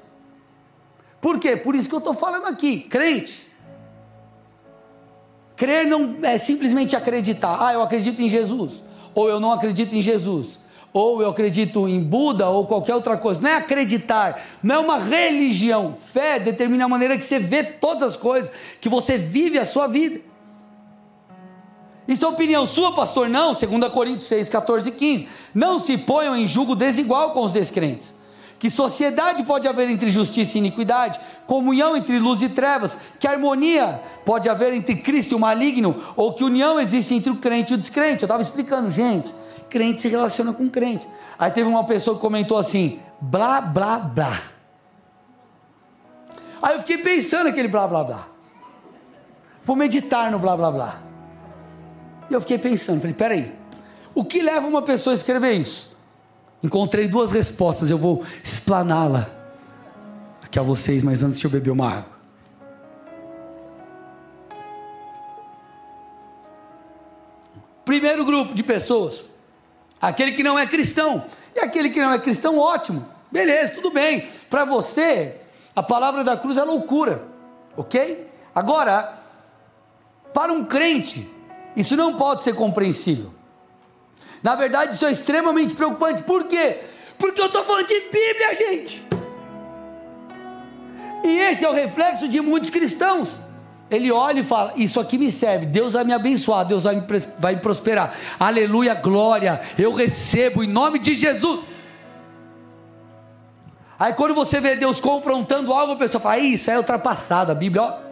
Por 1.20 1.38
quê? 1.38 1.54
Por 1.54 1.74
isso 1.74 1.90
que 1.90 1.94
eu 1.94 1.98
estou 1.98 2.14
falando 2.14 2.46
aqui, 2.46 2.80
crente. 2.80 3.52
Crer 5.56 5.86
não 5.86 6.16
é 6.22 6.38
simplesmente 6.38 6.96
acreditar, 6.96 7.58
ah, 7.60 7.74
eu 7.74 7.82
acredito 7.82 8.22
em 8.22 8.30
Jesus, 8.30 8.82
ou 9.14 9.28
eu 9.28 9.38
não 9.38 9.52
acredito 9.52 9.94
em 9.94 10.00
Jesus 10.00 10.58
ou 10.94 11.20
eu 11.20 11.28
acredito 11.28 11.88
em 11.88 12.00
Buda 12.00 12.48
ou 12.48 12.66
qualquer 12.66 12.94
outra 12.94 13.16
coisa. 13.16 13.40
Não 13.40 13.50
é 13.50 13.56
acreditar, 13.56 14.40
não 14.62 14.76
é 14.76 14.78
uma 14.78 14.98
religião. 14.98 15.96
Fé 16.12 16.38
determina 16.38 16.84
a 16.84 16.88
maneira 16.88 17.18
que 17.18 17.24
você 17.24 17.40
vê 17.40 17.64
todas 17.64 18.10
as 18.10 18.16
coisas, 18.16 18.48
que 18.80 18.88
você 18.88 19.18
vive 19.18 19.58
a 19.58 19.66
sua 19.66 19.88
vida. 19.88 20.20
Isso 22.06 22.24
é 22.24 22.28
opinião 22.28 22.64
sua, 22.64 22.94
pastor? 22.94 23.28
Não, 23.28 23.54
2 23.54 23.92
Coríntios 23.92 24.28
6, 24.28 24.48
14 24.48 24.88
e 24.90 24.92
15. 24.92 25.28
Não 25.52 25.80
se 25.80 25.98
ponham 25.98 26.36
em 26.36 26.46
julgo 26.46 26.76
desigual 26.76 27.32
com 27.32 27.42
os 27.42 27.50
descrentes. 27.50 28.14
Que 28.56 28.70
sociedade 28.70 29.42
pode 29.42 29.66
haver 29.66 29.90
entre 29.90 30.08
justiça 30.10 30.56
e 30.56 30.60
iniquidade? 30.60 31.18
Comunhão 31.44 31.96
entre 31.96 32.20
luz 32.20 32.40
e 32.40 32.48
trevas? 32.48 32.96
Que 33.18 33.26
harmonia 33.26 34.00
pode 34.24 34.48
haver 34.48 34.72
entre 34.72 34.94
Cristo 34.94 35.32
e 35.32 35.34
o 35.34 35.40
maligno? 35.40 35.96
Ou 36.14 36.32
que 36.34 36.44
união 36.44 36.78
existe 36.78 37.14
entre 37.14 37.32
o 37.32 37.36
crente 37.36 37.72
e 37.72 37.74
o 37.74 37.78
descrente? 37.78 38.22
Eu 38.22 38.26
estava 38.26 38.42
explicando, 38.42 38.90
gente 38.92 39.43
crente 39.68 40.02
se 40.02 40.08
relaciona 40.08 40.52
com 40.52 40.68
crente. 40.68 41.06
Aí 41.38 41.50
teve 41.50 41.68
uma 41.68 41.84
pessoa 41.84 42.16
que 42.16 42.20
comentou 42.20 42.58
assim: 42.58 43.00
blá, 43.20 43.60
blá, 43.60 43.98
blá. 43.98 44.42
Aí 46.62 46.74
eu 46.74 46.80
fiquei 46.80 46.98
pensando 46.98 47.48
aquele 47.48 47.68
blá, 47.68 47.86
blá, 47.86 48.04
blá. 48.04 48.28
Vou 49.64 49.76
meditar 49.76 50.30
no 50.30 50.38
blá, 50.38 50.56
blá, 50.56 50.70
blá. 50.70 51.02
E 52.30 52.34
eu 52.34 52.40
fiquei 52.40 52.58
pensando, 52.58 53.00
falei: 53.00 53.14
peraí, 53.14 53.54
o 54.14 54.24
que 54.24 54.40
leva 54.40 54.66
uma 54.66 54.82
pessoa 54.82 55.12
a 55.12 55.16
escrever 55.16 55.52
isso? 55.52 55.94
Encontrei 56.62 57.06
duas 57.08 57.32
respostas, 57.32 57.90
eu 57.90 57.98
vou 57.98 58.24
explaná-la 58.42 59.28
aqui 60.42 60.58
a 60.58 60.62
vocês, 60.62 61.02
mas 61.02 61.22
antes 61.22 61.38
de 61.38 61.44
eu 61.44 61.50
beber 61.50 61.70
uma 61.70 61.90
água. 61.90 62.14
Primeiro 67.84 68.24
grupo 68.24 68.54
de 68.54 68.62
pessoas 68.62 69.24
aquele 70.08 70.32
que 70.32 70.42
não 70.42 70.58
é 70.58 70.66
cristão. 70.66 71.24
E 71.54 71.60
aquele 71.60 71.90
que 71.90 72.00
não 72.00 72.12
é 72.12 72.18
cristão, 72.18 72.58
ótimo, 72.58 73.08
beleza, 73.30 73.74
tudo 73.74 73.90
bem. 73.90 74.28
Para 74.50 74.64
você, 74.64 75.36
a 75.74 75.82
palavra 75.82 76.24
da 76.24 76.36
cruz 76.36 76.56
é 76.56 76.62
loucura, 76.62 77.22
ok? 77.76 78.28
Agora, 78.54 79.18
para 80.32 80.52
um 80.52 80.64
crente, 80.64 81.30
isso 81.76 81.96
não 81.96 82.16
pode 82.16 82.42
ser 82.42 82.54
compreensível. 82.54 83.32
Na 84.42 84.54
verdade, 84.54 84.94
isso 84.94 85.06
é 85.06 85.10
extremamente 85.10 85.74
preocupante. 85.74 86.22
Por 86.22 86.44
quê? 86.44 86.80
Porque 87.18 87.40
eu 87.40 87.46
estou 87.46 87.64
falando 87.64 87.86
de 87.86 88.00
Bíblia, 88.00 88.54
gente. 88.54 89.02
E 91.24 91.38
esse 91.38 91.64
é 91.64 91.68
o 91.68 91.72
reflexo 91.72 92.28
de 92.28 92.40
muitos 92.40 92.68
cristãos. 92.68 93.30
Ele 93.94 94.10
olha 94.10 94.40
e 94.40 94.44
fala: 94.44 94.72
Isso 94.76 94.98
aqui 94.98 95.16
me 95.16 95.30
serve, 95.30 95.66
Deus 95.66 95.92
vai 95.92 96.04
me 96.04 96.12
abençoar, 96.12 96.64
Deus 96.64 96.84
vai 96.84 96.96
me, 96.96 97.02
vai 97.38 97.54
me 97.54 97.60
prosperar. 97.60 98.14
Aleluia, 98.38 98.94
glória, 98.94 99.60
eu 99.78 99.92
recebo 99.92 100.62
em 100.62 100.66
nome 100.66 100.98
de 100.98 101.14
Jesus. 101.14 101.60
Aí 103.98 104.12
quando 104.12 104.34
você 104.34 104.60
vê 104.60 104.74
Deus 104.74 105.00
confrontando 105.00 105.72
algo, 105.72 105.92
a 105.92 105.96
pessoa 105.96 106.20
fala: 106.20 106.38
Isso 106.38 106.70
é 106.70 106.76
ultrapassado, 106.76 107.52
a 107.52 107.54
Bíblia, 107.54 107.82
ó. 107.82 108.04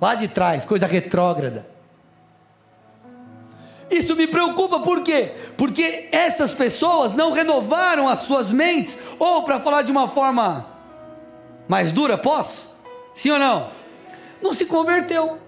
Lá 0.00 0.14
de 0.14 0.26
trás, 0.26 0.64
coisa 0.64 0.86
retrógrada. 0.86 1.70
Isso 3.92 4.16
me 4.16 4.26
preocupa, 4.26 4.80
por 4.80 5.02
quê? 5.02 5.32
Porque 5.56 6.08
essas 6.10 6.54
pessoas 6.54 7.12
não 7.12 7.30
renovaram 7.30 8.08
as 8.08 8.22
suas 8.22 8.50
mentes, 8.50 8.98
ou 9.18 9.42
para 9.42 9.60
falar 9.60 9.82
de 9.82 9.92
uma 9.92 10.08
forma 10.08 10.66
mais 11.68 11.92
dura, 11.92 12.16
posso? 12.16 12.71
Sim 13.14 13.30
ou 13.30 13.38
não? 13.38 13.70
Não 14.40 14.52
se 14.52 14.66
converteu. 14.66 15.40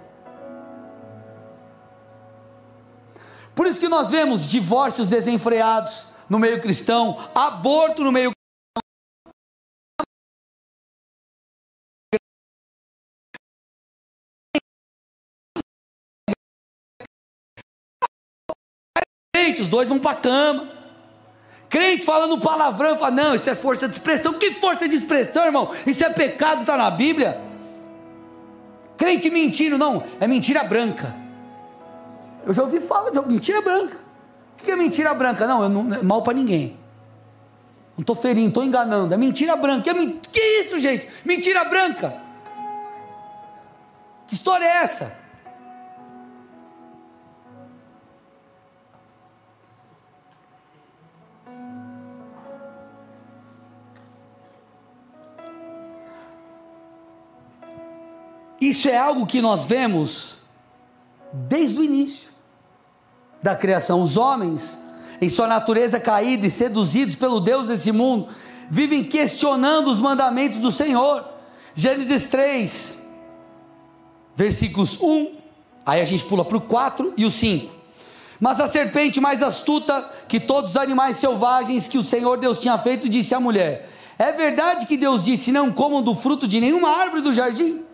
Por 3.54 3.66
isso 3.66 3.78
que 3.78 3.88
nós 3.88 4.10
vemos 4.10 4.48
divórcios 4.48 5.06
desenfreados 5.06 6.06
no 6.28 6.38
meio 6.38 6.60
cristão, 6.60 7.16
aborto 7.34 8.02
no 8.02 8.10
meio 8.10 8.32
os 19.60 19.68
dois 19.68 19.88
vão 19.88 19.98
para 19.98 20.12
a 20.12 20.20
cama. 20.20 20.72
Crente 21.68 22.04
falando 22.04 22.40
palavrão, 22.40 22.96
fala, 22.96 23.10
não, 23.10 23.34
isso 23.34 23.50
é 23.50 23.54
força 23.54 23.88
de 23.88 23.94
expressão. 23.94 24.34
Que 24.34 24.52
força 24.52 24.88
de 24.88 24.96
expressão, 24.96 25.44
irmão? 25.44 25.70
Isso 25.86 26.04
é 26.04 26.10
pecado, 26.10 26.60
está 26.60 26.76
na 26.76 26.90
Bíblia. 26.90 27.53
Crente 29.04 29.28
mentindo, 29.28 29.76
não, 29.76 30.02
é 30.18 30.26
mentira 30.26 30.64
branca. 30.64 31.14
Eu 32.46 32.54
já 32.54 32.62
ouvi 32.62 32.80
falar 32.80 33.10
de 33.10 33.20
mentira 33.26 33.60
branca. 33.60 33.98
O 34.58 34.64
que 34.64 34.70
é 34.70 34.74
mentira 34.74 35.12
branca? 35.12 35.46
Não, 35.46 35.68
não 35.68 35.94
é 35.94 36.02
mal 36.02 36.22
para 36.22 36.32
ninguém. 36.32 36.78
Não 37.98 38.00
estou 38.00 38.16
ferindo, 38.16 38.48
estou 38.48 38.64
enganando. 38.64 39.12
É 39.12 39.18
mentira 39.18 39.56
branca. 39.56 39.90
É 39.90 39.94
Que 40.32 40.40
isso, 40.62 40.78
gente? 40.78 41.06
Mentira 41.22 41.64
branca. 41.64 42.14
Que 44.26 44.36
história 44.36 44.64
é 44.64 44.82
essa? 44.84 45.14
Isso 58.68 58.88
é 58.88 58.96
algo 58.96 59.26
que 59.26 59.42
nós 59.42 59.66
vemos 59.66 60.36
desde 61.30 61.78
o 61.78 61.84
início 61.84 62.30
da 63.42 63.54
criação. 63.54 64.02
Os 64.02 64.16
homens, 64.16 64.78
em 65.20 65.28
sua 65.28 65.46
natureza 65.46 66.00
caída 66.00 66.46
e 66.46 66.50
seduzidos 66.50 67.14
pelo 67.14 67.40
Deus 67.40 67.66
desse 67.66 67.92
mundo, 67.92 68.28
vivem 68.70 69.04
questionando 69.04 69.88
os 69.88 70.00
mandamentos 70.00 70.58
do 70.60 70.72
Senhor. 70.72 71.26
Gênesis 71.74 72.24
3, 72.26 73.02
versículos 74.34 74.98
1, 74.98 75.34
aí 75.84 76.00
a 76.00 76.04
gente 76.06 76.24
pula 76.24 76.42
para 76.42 76.56
o 76.56 76.62
4 76.62 77.12
e 77.18 77.26
o 77.26 77.30
5. 77.30 77.70
Mas 78.40 78.60
a 78.60 78.68
serpente 78.68 79.20
mais 79.20 79.42
astuta 79.42 80.10
que 80.26 80.40
todos 80.40 80.70
os 80.70 80.76
animais 80.78 81.18
selvagens 81.18 81.86
que 81.86 81.98
o 81.98 82.02
Senhor 82.02 82.38
Deus 82.38 82.58
tinha 82.58 82.78
feito, 82.78 83.10
disse 83.10 83.34
à 83.34 83.40
mulher: 83.40 83.90
É 84.18 84.32
verdade 84.32 84.86
que 84.86 84.96
Deus 84.96 85.22
disse: 85.22 85.52
Não 85.52 85.70
comam 85.70 86.00
do 86.00 86.14
fruto 86.14 86.48
de 86.48 86.60
nenhuma 86.60 86.88
árvore 86.88 87.20
do 87.20 87.32
jardim? 87.32 87.84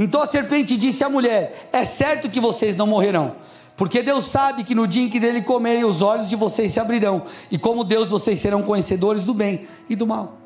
Então 0.00 0.22
a 0.22 0.26
serpente 0.26 0.78
disse 0.78 1.04
à 1.04 1.10
mulher: 1.10 1.68
É 1.70 1.84
certo 1.84 2.30
que 2.30 2.40
vocês 2.40 2.74
não 2.74 2.86
morrerão, 2.86 3.36
porque 3.76 4.02
Deus 4.02 4.30
sabe 4.30 4.64
que 4.64 4.74
no 4.74 4.88
dia 4.88 5.04
em 5.04 5.10
que 5.10 5.20
dele 5.20 5.42
comerem, 5.42 5.84
os 5.84 6.00
olhos 6.00 6.30
de 6.30 6.36
vocês 6.36 6.72
se 6.72 6.80
abrirão, 6.80 7.24
e 7.50 7.58
como 7.58 7.84
Deus 7.84 8.08
vocês 8.08 8.40
serão 8.40 8.62
conhecedores 8.62 9.26
do 9.26 9.34
bem 9.34 9.68
e 9.90 9.94
do 9.94 10.06
mal. 10.06 10.38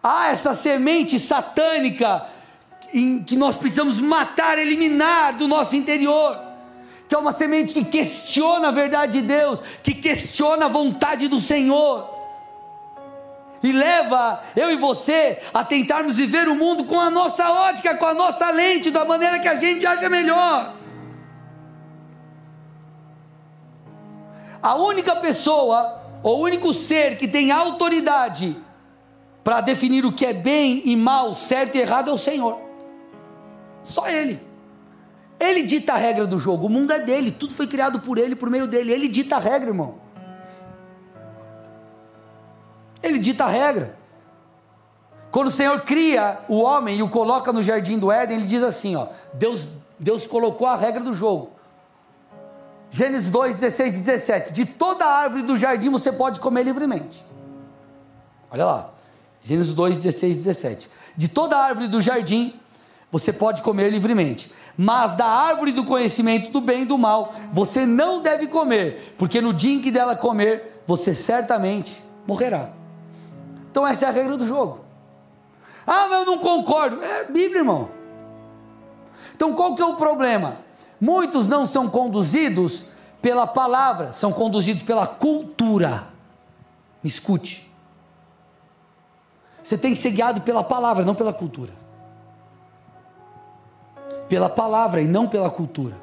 Ah, 0.00 0.30
essa 0.30 0.54
semente 0.54 1.18
satânica 1.18 2.24
em 2.94 3.24
que 3.24 3.36
nós 3.36 3.56
precisamos 3.56 4.00
matar, 4.00 4.56
eliminar 4.56 5.36
do 5.36 5.48
nosso 5.48 5.74
interior 5.74 6.46
que 7.08 7.14
é 7.14 7.18
uma 7.18 7.32
semente 7.32 7.72
que 7.72 7.84
questiona 7.84 8.68
a 8.68 8.70
verdade 8.70 9.22
de 9.22 9.26
Deus, 9.26 9.62
que 9.82 9.94
questiona 9.94 10.66
a 10.66 10.68
vontade 10.68 11.26
do 11.26 11.40
Senhor 11.40 12.17
e 13.62 13.72
leva 13.72 14.40
eu 14.56 14.70
e 14.70 14.76
você 14.76 15.38
a 15.52 15.64
tentarmos 15.64 16.16
viver 16.16 16.48
o 16.48 16.54
mundo 16.54 16.84
com 16.84 16.98
a 16.98 17.10
nossa 17.10 17.50
ótica, 17.50 17.96
com 17.96 18.06
a 18.06 18.14
nossa 18.14 18.50
lente, 18.50 18.90
da 18.90 19.04
maneira 19.04 19.38
que 19.38 19.48
a 19.48 19.56
gente 19.56 19.86
acha 19.86 20.08
melhor. 20.08 20.74
A 24.62 24.74
única 24.74 25.16
pessoa, 25.16 26.02
ou 26.22 26.40
único 26.40 26.74
ser 26.74 27.16
que 27.16 27.28
tem 27.28 27.50
autoridade 27.50 28.56
para 29.44 29.60
definir 29.60 30.04
o 30.04 30.12
que 30.12 30.26
é 30.26 30.32
bem 30.32 30.82
e 30.84 30.96
mal, 30.96 31.32
certo 31.34 31.76
e 31.76 31.80
errado 31.80 32.10
é 32.10 32.12
o 32.12 32.18
Senhor. 32.18 32.60
Só 33.84 34.08
Ele. 34.08 34.40
Ele 35.40 35.62
dita 35.62 35.92
a 35.92 35.96
regra 35.96 36.26
do 36.26 36.38
jogo, 36.38 36.66
o 36.66 36.68
mundo 36.68 36.92
é 36.92 36.98
dele, 36.98 37.30
tudo 37.30 37.54
foi 37.54 37.66
criado 37.66 38.00
por 38.00 38.18
Ele, 38.18 38.34
por 38.34 38.50
meio 38.50 38.66
dele. 38.66 38.92
Ele 38.92 39.08
dita 39.08 39.36
a 39.36 39.38
regra, 39.38 39.70
irmão. 39.70 40.07
Ele 43.02 43.18
dita 43.18 43.44
a 43.44 43.48
regra. 43.48 43.96
Quando 45.30 45.48
o 45.48 45.52
Senhor 45.52 45.80
cria 45.82 46.40
o 46.48 46.60
homem 46.60 46.98
e 46.98 47.02
o 47.02 47.08
coloca 47.08 47.52
no 47.52 47.62
jardim 47.62 47.98
do 47.98 48.10
Éden, 48.10 48.38
ele 48.38 48.46
diz 48.46 48.62
assim: 48.62 48.96
ó, 48.96 49.08
Deus, 49.34 49.68
Deus 49.98 50.26
colocou 50.26 50.66
a 50.66 50.76
regra 50.76 51.02
do 51.02 51.12
jogo. 51.14 51.50
Gênesis 52.90 53.30
2, 53.30 53.56
16 53.56 53.96
e 53.96 54.00
17. 54.00 54.52
De 54.52 54.64
toda 54.64 55.04
árvore 55.04 55.42
do 55.42 55.56
jardim 55.56 55.90
você 55.90 56.10
pode 56.10 56.40
comer 56.40 56.62
livremente. 56.62 57.24
Olha 58.50 58.64
lá. 58.64 58.90
Gênesis 59.42 59.74
2, 59.74 59.96
16 59.98 60.36
e 60.36 60.40
17. 60.40 60.90
De 61.16 61.28
toda 61.28 61.58
árvore 61.58 61.88
do 61.88 62.00
jardim 62.00 62.58
você 63.10 63.32
pode 63.32 63.60
comer 63.62 63.90
livremente. 63.90 64.50
Mas 64.76 65.14
da 65.16 65.26
árvore 65.26 65.72
do 65.72 65.84
conhecimento 65.84 66.50
do 66.50 66.60
bem 66.60 66.82
e 66.82 66.86
do 66.86 66.96
mal 66.96 67.34
você 67.52 67.84
não 67.84 68.22
deve 68.22 68.46
comer, 68.46 69.14
porque 69.18 69.40
no 69.40 69.52
dia 69.52 69.74
em 69.74 69.80
que 69.80 69.90
dela 69.90 70.16
comer, 70.16 70.82
você 70.86 71.14
certamente 71.14 72.02
morrerá. 72.26 72.77
Então 73.78 73.86
essa 73.86 74.06
é 74.06 74.08
a 74.08 74.10
regra 74.10 74.36
do 74.36 74.44
jogo. 74.44 74.80
Ah, 75.86 76.08
mas 76.08 76.18
eu 76.18 76.26
não 76.26 76.38
concordo. 76.38 77.00
É 77.00 77.22
Bíblia, 77.22 77.60
irmão. 77.60 77.88
Então 79.36 79.54
qual 79.54 79.72
que 79.76 79.80
é 79.80 79.84
o 79.84 79.94
problema? 79.94 80.56
Muitos 81.00 81.46
não 81.46 81.64
são 81.64 81.88
conduzidos 81.88 82.86
pela 83.22 83.46
palavra, 83.46 84.12
são 84.12 84.32
conduzidos 84.32 84.82
pela 84.82 85.06
cultura. 85.06 86.08
Me 87.04 87.08
escute. 87.08 87.72
Você 89.62 89.78
tem 89.78 89.92
que 89.92 90.00
ser 90.00 90.10
guiado 90.10 90.40
pela 90.40 90.64
palavra, 90.64 91.04
não 91.04 91.14
pela 91.14 91.32
cultura. 91.32 91.72
Pela 94.28 94.48
palavra 94.48 95.00
e 95.00 95.06
não 95.06 95.28
pela 95.28 95.50
cultura. 95.50 95.96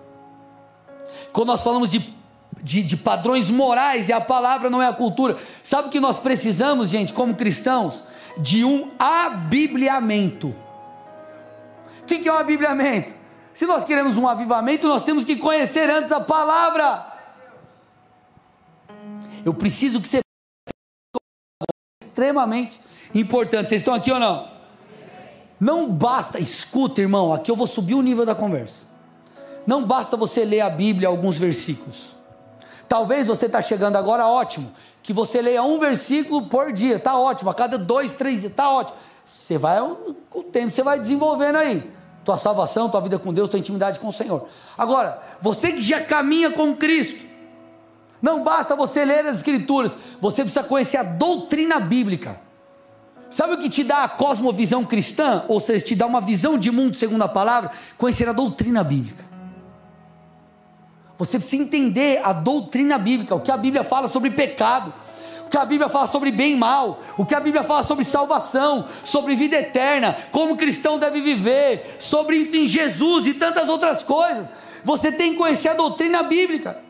Quando 1.33 1.47
nós 1.47 1.61
falamos 1.61 1.89
de 1.89 2.15
de, 2.61 2.83
de, 2.83 2.97
padrões 2.97 3.49
morais 3.49 4.09
e 4.09 4.13
a 4.13 4.21
palavra 4.21 4.69
não 4.69 4.81
é 4.81 4.87
a 4.87 4.93
cultura. 4.93 5.37
Sabe 5.63 5.87
o 5.87 5.91
que 5.91 5.99
nós 5.99 6.19
precisamos, 6.19 6.89
gente, 6.89 7.13
como 7.13 7.35
cristãos? 7.35 8.03
De 8.37 8.65
um 8.65 8.91
abibliamento. 8.97 10.55
O 12.01 12.05
que, 12.05 12.27
é 12.27 12.31
um 12.31 12.37
abibliamento? 12.37 13.15
Se 13.53 13.65
nós 13.65 13.83
queremos 13.83 14.17
um 14.17 14.27
avivamento, 14.27 14.87
nós 14.87 15.03
temos 15.03 15.23
que 15.23 15.35
conhecer 15.35 15.89
antes 15.89 16.11
a 16.11 16.19
palavra. 16.19 17.13
Eu 19.45 19.53
preciso 19.53 20.01
que 20.01 20.07
você 20.07 20.19
extremamente 22.15 22.79
importante. 23.13 23.69
Vocês 23.69 23.81
estão 23.81 23.93
aqui 23.93 24.11
ou 24.11 24.19
não? 24.19 24.55
Não 25.59 25.89
basta, 25.89 26.39
escuta, 26.39 27.01
irmão, 27.01 27.33
aqui 27.33 27.51
eu 27.51 27.55
vou 27.55 27.67
subir 27.67 27.93
o 27.93 28.01
nível 28.01 28.25
da 28.25 28.33
conversa. 28.33 28.85
Não 29.67 29.83
basta 29.85 30.15
você 30.15 30.45
ler 30.45 30.61
a 30.61 30.69
Bíblia 30.69 31.07
alguns 31.07 31.37
versículos. 31.37 32.15
Talvez 32.87 33.27
você 33.27 33.45
está 33.47 33.61
chegando 33.61 33.95
agora, 33.95 34.27
ótimo. 34.27 34.71
Que 35.01 35.13
você 35.13 35.41
leia 35.41 35.63
um 35.63 35.79
versículo 35.79 36.47
por 36.47 36.71
dia, 36.71 36.99
tá 36.99 37.17
ótimo. 37.17 37.49
A 37.49 37.53
cada 37.53 37.77
dois, 37.77 38.13
três 38.13 38.41
dias, 38.41 38.53
tá 38.53 38.69
ótimo. 38.69 38.97
Você 39.23 39.57
vai, 39.57 39.79
com 40.29 40.39
o 40.39 40.43
tempo, 40.43 40.71
você 40.71 40.83
vai 40.83 40.99
desenvolvendo 40.99 41.57
aí. 41.57 41.91
Tua 42.23 42.37
salvação, 42.37 42.89
tua 42.89 43.01
vida 43.01 43.19
com 43.19 43.33
Deus, 43.33 43.49
tua 43.49 43.59
intimidade 43.59 43.99
com 43.99 44.07
o 44.07 44.13
Senhor. 44.13 44.47
Agora, 44.77 45.21
você 45.41 45.71
que 45.71 45.81
já 45.81 46.01
caminha 46.01 46.51
com 46.51 46.75
Cristo, 46.75 47.25
não 48.21 48.43
basta 48.43 48.75
você 48.75 49.05
ler 49.05 49.25
as 49.25 49.37
Escrituras, 49.37 49.95
você 50.19 50.41
precisa 50.43 50.63
conhecer 50.63 50.97
a 50.97 51.03
doutrina 51.03 51.79
bíblica. 51.79 52.39
Sabe 53.29 53.55
o 53.55 53.57
que 53.57 53.69
te 53.69 53.83
dá 53.83 54.03
a 54.03 54.09
cosmovisão 54.09 54.85
cristã? 54.85 55.43
Ou 55.47 55.59
seja, 55.59 55.83
te 55.83 55.95
dá 55.95 56.05
uma 56.05 56.21
visão 56.21 56.57
de 56.57 56.71
mundo 56.71 56.95
segundo 56.95 57.23
a 57.23 57.27
palavra? 57.27 57.71
Conhecer 57.97 58.29
a 58.29 58.31
doutrina 58.31 58.83
bíblica. 58.83 59.24
Você 61.17 61.39
precisa 61.39 61.61
entender 61.61 62.19
a 62.23 62.33
doutrina 62.33 62.97
bíblica, 62.97 63.35
o 63.35 63.39
que 63.39 63.51
a 63.51 63.57
Bíblia 63.57 63.83
fala 63.83 64.09
sobre 64.09 64.31
pecado, 64.31 64.93
o 65.45 65.49
que 65.49 65.57
a 65.57 65.65
Bíblia 65.65 65.87
fala 65.87 66.07
sobre 66.07 66.31
bem 66.31 66.53
e 66.53 66.55
mal, 66.55 66.99
o 67.17 67.25
que 67.25 67.35
a 67.35 67.39
Bíblia 67.39 67.63
fala 67.63 67.83
sobre 67.83 68.03
salvação, 68.03 68.85
sobre 69.03 69.35
vida 69.35 69.55
eterna, 69.55 70.17
como 70.31 70.53
o 70.53 70.57
cristão 70.57 70.99
deve 70.99 71.21
viver, 71.21 71.97
sobre, 71.99 72.41
enfim, 72.41 72.67
Jesus 72.67 73.27
e 73.27 73.33
tantas 73.33 73.69
outras 73.69 74.03
coisas. 74.03 74.51
Você 74.83 75.11
tem 75.11 75.31
que 75.31 75.37
conhecer 75.37 75.69
a 75.69 75.73
doutrina 75.73 76.23
bíblica. 76.23 76.83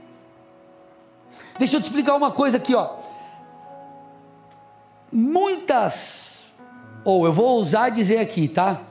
Deixa 1.59 1.77
eu 1.77 1.81
te 1.81 1.85
explicar 1.85 2.15
uma 2.15 2.31
coisa 2.31 2.57
aqui, 2.57 2.73
ó. 2.73 2.95
Muitas, 5.11 6.51
ou 7.03 7.25
eu 7.25 7.31
vou 7.31 7.45
ousar 7.45 7.91
dizer 7.91 8.19
aqui, 8.19 8.47
tá? 8.47 8.81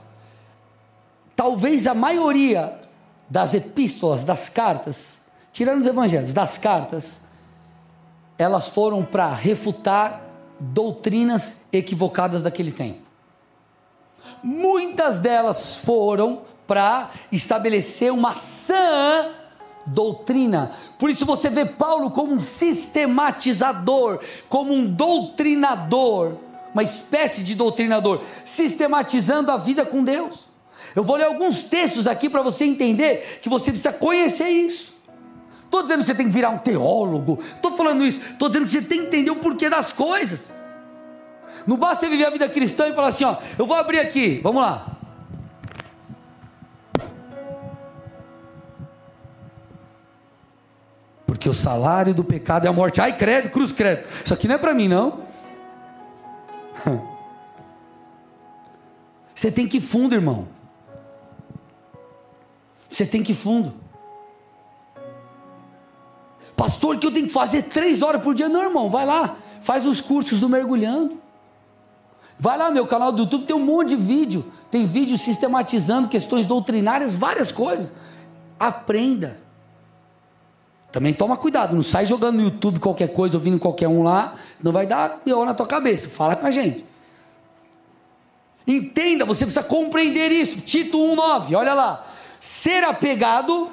Talvez 1.34 1.86
a 1.86 1.94
maioria 1.94 2.80
das 3.28 3.52
epístolas, 3.52 4.24
das 4.24 4.48
cartas, 4.48 5.18
tirando 5.54 5.82
os 5.82 5.86
evangelhos, 5.86 6.34
das 6.34 6.58
cartas, 6.58 7.20
elas 8.36 8.68
foram 8.68 9.04
para 9.04 9.32
refutar 9.32 10.20
doutrinas 10.58 11.60
equivocadas 11.72 12.42
daquele 12.42 12.72
tempo. 12.72 12.98
Muitas 14.42 15.20
delas 15.20 15.78
foram 15.78 16.42
para 16.66 17.10
estabelecer 17.30 18.12
uma 18.12 18.34
sã 18.34 19.30
doutrina. 19.86 20.72
Por 20.98 21.08
isso 21.08 21.24
você 21.24 21.48
vê 21.48 21.64
Paulo 21.64 22.10
como 22.10 22.32
um 22.32 22.40
sistematizador, 22.40 24.20
como 24.48 24.72
um 24.72 24.84
doutrinador, 24.84 26.32
uma 26.72 26.82
espécie 26.82 27.44
de 27.44 27.54
doutrinador, 27.54 28.22
sistematizando 28.44 29.52
a 29.52 29.56
vida 29.56 29.86
com 29.86 30.02
Deus. 30.02 30.48
Eu 30.96 31.04
vou 31.04 31.16
ler 31.16 31.26
alguns 31.26 31.62
textos 31.62 32.08
aqui 32.08 32.28
para 32.28 32.42
você 32.42 32.64
entender 32.64 33.38
que 33.40 33.48
você 33.48 33.70
precisa 33.70 33.92
conhecer 33.92 34.48
isso. 34.48 34.93
Estou 35.74 35.82
dizendo 35.82 36.00
que 36.02 36.06
você 36.06 36.14
tem 36.14 36.26
que 36.26 36.32
virar 36.32 36.50
um 36.50 36.58
teólogo, 36.58 37.40
estou 37.42 37.72
falando 37.72 38.04
isso, 38.04 38.20
estou 38.20 38.48
dizendo 38.48 38.66
que 38.66 38.70
você 38.70 38.80
tem 38.80 39.00
que 39.00 39.06
entender 39.06 39.32
o 39.32 39.36
porquê 39.36 39.68
das 39.68 39.92
coisas. 39.92 40.48
Não 41.66 41.76
basta 41.76 42.06
você 42.06 42.08
viver 42.08 42.26
a 42.26 42.30
vida 42.30 42.48
cristã 42.48 42.86
e 42.86 42.94
falar 42.94 43.08
assim: 43.08 43.24
ó, 43.24 43.38
eu 43.58 43.66
vou 43.66 43.76
abrir 43.76 43.98
aqui, 43.98 44.38
vamos 44.40 44.62
lá. 44.62 44.96
Porque 51.26 51.48
o 51.48 51.54
salário 51.54 52.14
do 52.14 52.22
pecado 52.22 52.66
é 52.66 52.68
a 52.68 52.72
morte. 52.72 53.00
Ai, 53.00 53.16
credo, 53.16 53.50
cruz, 53.50 53.72
credo. 53.72 54.06
Isso 54.24 54.32
aqui 54.32 54.46
não 54.46 54.54
é 54.54 54.58
para 54.58 54.74
mim, 54.74 54.86
não. 54.86 55.24
Você 59.34 59.50
tem 59.50 59.66
que 59.66 59.78
ir 59.78 59.80
fundo, 59.80 60.14
irmão. 60.14 60.46
Você 62.88 63.04
tem 63.04 63.24
que 63.24 63.32
ir 63.32 63.34
fundo. 63.34 63.82
Pastor, 66.56 66.98
que 66.98 67.06
eu 67.06 67.12
tenho 67.12 67.26
que 67.26 67.32
fazer 67.32 67.62
três 67.62 68.02
horas 68.02 68.22
por 68.22 68.34
dia? 68.34 68.48
Não, 68.48 68.62
irmão, 68.62 68.88
vai 68.88 69.04
lá, 69.04 69.36
faz 69.60 69.86
os 69.86 70.00
cursos 70.00 70.40
do 70.40 70.48
mergulhando. 70.48 71.18
Vai 72.38 72.58
lá, 72.58 72.70
meu 72.70 72.86
canal 72.86 73.12
do 73.12 73.22
YouTube, 73.22 73.44
tem 73.44 73.56
um 73.56 73.64
monte 73.64 73.90
de 73.90 73.96
vídeo. 73.96 74.52
Tem 74.70 74.86
vídeo 74.86 75.16
sistematizando 75.16 76.08
questões 76.08 76.46
doutrinárias, 76.46 77.12
várias 77.12 77.52
coisas. 77.52 77.92
Aprenda. 78.58 79.38
Também 80.90 81.12
toma 81.12 81.36
cuidado, 81.36 81.74
não 81.74 81.82
sai 81.82 82.06
jogando 82.06 82.36
no 82.36 82.42
YouTube 82.42 82.78
qualquer 82.78 83.08
coisa, 83.08 83.36
ouvindo 83.36 83.58
qualquer 83.58 83.88
um 83.88 84.04
lá, 84.04 84.34
não 84.62 84.70
vai 84.70 84.86
dar 84.86 85.18
pior 85.24 85.44
na 85.44 85.52
tua 85.52 85.66
cabeça. 85.66 86.08
Fala 86.08 86.36
com 86.36 86.46
a 86.46 86.52
gente. 86.52 86.86
Entenda, 88.66 89.24
você 89.24 89.44
precisa 89.44 89.64
compreender 89.64 90.30
isso. 90.30 90.60
Tito 90.60 90.96
1,9, 90.96 91.56
olha 91.56 91.74
lá. 91.74 92.06
Ser 92.40 92.84
apegado 92.84 93.70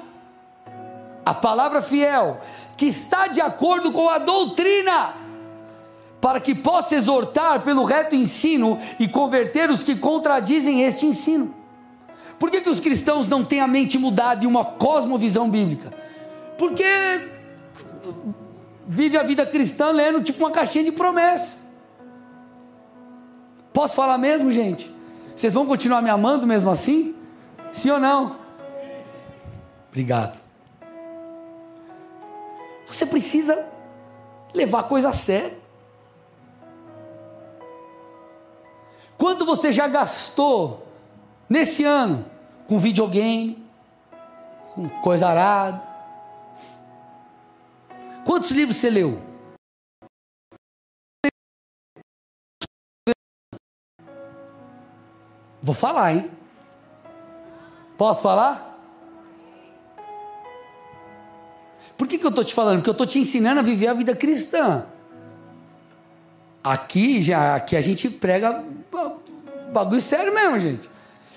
à 1.24 1.32
palavra 1.34 1.80
fiel, 1.80 2.40
que 2.76 2.86
está 2.86 3.26
de 3.26 3.40
acordo 3.40 3.92
com 3.92 4.08
a 4.08 4.18
doutrina, 4.18 5.14
para 6.20 6.40
que 6.40 6.54
possa 6.54 6.94
exortar 6.94 7.62
pelo 7.62 7.84
reto 7.84 8.14
ensino 8.14 8.78
e 8.98 9.08
converter 9.08 9.70
os 9.70 9.82
que 9.82 9.96
contradizem 9.96 10.82
este 10.82 11.06
ensino. 11.06 11.54
Por 12.38 12.50
que, 12.50 12.60
que 12.60 12.70
os 12.70 12.80
cristãos 12.80 13.28
não 13.28 13.44
têm 13.44 13.60
a 13.60 13.68
mente 13.68 13.98
mudada 13.98 14.42
e 14.42 14.46
uma 14.46 14.64
cosmovisão 14.64 15.48
bíblica? 15.48 15.92
Porque 16.58 16.84
vive 18.86 19.16
a 19.16 19.22
vida 19.22 19.46
cristã 19.46 19.90
lendo 19.90 20.20
tipo 20.20 20.40
uma 20.40 20.50
caixinha 20.50 20.84
de 20.84 20.92
promessa. 20.92 21.58
Posso 23.72 23.94
falar 23.94 24.18
mesmo, 24.18 24.50
gente? 24.50 24.92
Vocês 25.34 25.54
vão 25.54 25.66
continuar 25.66 26.02
me 26.02 26.10
amando 26.10 26.46
mesmo 26.46 26.70
assim? 26.70 27.14
Sim 27.72 27.90
ou 27.90 28.00
não? 28.00 28.36
Obrigado. 29.88 30.41
Você 32.92 33.06
precisa 33.06 33.66
levar 34.52 34.80
a 34.80 34.82
coisa 34.82 35.08
a 35.08 35.12
sério. 35.14 35.58
Quanto 39.16 39.46
você 39.46 39.72
já 39.72 39.88
gastou 39.88 40.86
nesse 41.48 41.84
ano 41.84 42.26
com 42.68 42.78
videogame, 42.78 43.66
com 44.74 44.88
coisa 45.00 45.26
arada? 45.26 45.82
Quantos 48.26 48.50
livros 48.50 48.76
você 48.76 48.90
leu? 48.90 49.22
Vou 55.62 55.74
falar, 55.74 56.12
hein? 56.12 56.30
Posso 57.96 58.20
falar? 58.20 58.71
Por 62.02 62.08
que, 62.08 62.18
que 62.18 62.26
eu 62.26 62.30
estou 62.30 62.42
te 62.42 62.52
falando? 62.52 62.78
Porque 62.78 62.90
eu 62.90 62.98
estou 62.98 63.06
te 63.06 63.20
ensinando 63.20 63.60
a 63.60 63.62
viver 63.62 63.86
a 63.86 63.94
vida 63.94 64.12
cristã. 64.12 64.86
Aqui 66.64 67.22
já 67.22 67.54
aqui 67.54 67.76
a 67.76 67.80
gente 67.80 68.10
prega 68.10 68.60
bagulho 69.72 70.02
sério 70.02 70.34
mesmo, 70.34 70.58
gente. 70.58 70.90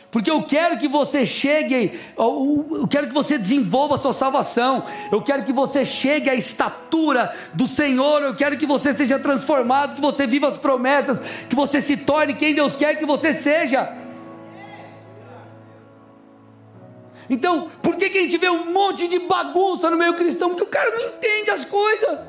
Porque 0.09 0.32
eu 0.32 0.41
quero 0.41 0.80
que 0.80 0.88
você 0.88 1.24
chegue, 1.24 1.99
eu 2.18 2.88
quero 2.89 3.05
que 3.05 3.13
você 3.13 3.38
desenvolva 3.38 3.93
a 3.93 3.99
sua 3.99 4.11
salvação, 4.11 4.84
eu 5.11 5.22
quero 5.22 5.43
que 5.43 5.53
você 5.53 5.86
chegue 5.86 6.32
à 6.32 6.34
estatura 6.34 7.32
do 7.53 7.68
Senhor, 7.68 8.24
eu 8.24 8.34
quero 8.34 8.57
que 8.57 8.66
você 8.66 8.91
seja 8.91 9.20
transformado, 9.20 9.93
que 9.93 10.01
você 10.01 10.26
viva 10.26 10.47
as 10.47 10.57
promessas, 10.57 11.20
que 11.47 11.55
você 11.55 11.80
se 11.80 11.95
torne 11.95 12.34
quem 12.34 12.55
Deus 12.55 12.76
quer 12.76 12.97
que 12.97 13.05
você 13.05 13.36
seja. 13.36 13.93
Então, 17.30 17.68
por 17.82 17.96
que, 17.96 18.10
que 18.10 18.18
a 18.18 18.22
gente 18.22 18.38
vê 18.38 18.50
um 18.50 18.72
monte 18.72 19.08
de 19.08 19.20
bagunça 19.20 19.90
no 19.90 19.98
meio 19.98 20.16
cristão? 20.16 20.50
Porque 20.50 20.64
o 20.64 20.68
cara 20.68 20.92
não 20.92 21.10
entende 21.10 21.50
as 21.50 21.66
coisas. 21.66 22.22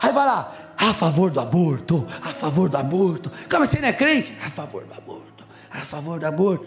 Aí 0.00 0.12
vai 0.12 0.26
lá, 0.26 0.52
a 0.76 0.92
favor 0.92 1.30
do 1.30 1.40
aborto, 1.40 2.06
a 2.22 2.32
favor 2.32 2.68
do 2.68 2.76
aborto. 2.76 3.30
Calma, 3.48 3.66
você 3.66 3.80
não 3.80 3.88
é 3.88 3.92
crente? 3.92 4.36
A 4.44 4.50
favor 4.50 4.84
do 4.84 4.92
aborto, 4.92 5.44
a 5.70 5.80
favor 5.80 6.20
do 6.20 6.26
aborto. 6.26 6.66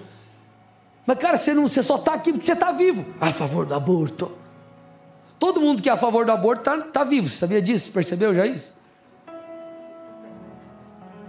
Mas, 1.06 1.18
cara, 1.20 1.38
você, 1.38 1.54
não, 1.54 1.68
você 1.68 1.82
só 1.82 1.96
está 1.96 2.14
aqui 2.14 2.32
porque 2.32 2.46
você 2.46 2.54
está 2.54 2.72
vivo. 2.72 3.06
A 3.22 3.32
favor 3.32 3.66
do 3.66 3.74
aborto. 3.74 4.32
Todo 5.40 5.62
mundo 5.62 5.82
que 5.82 5.90
é 5.90 5.92
a 5.92 5.98
favor 5.98 6.26
do 6.26 6.32
aborto 6.32 6.70
está 6.70 6.78
tá 6.82 7.04
vivo. 7.04 7.30
Você 7.30 7.38
sabia 7.38 7.62
disso? 7.62 7.92
Percebeu 7.92 8.34
já 8.34 8.46
isso? 8.46 8.74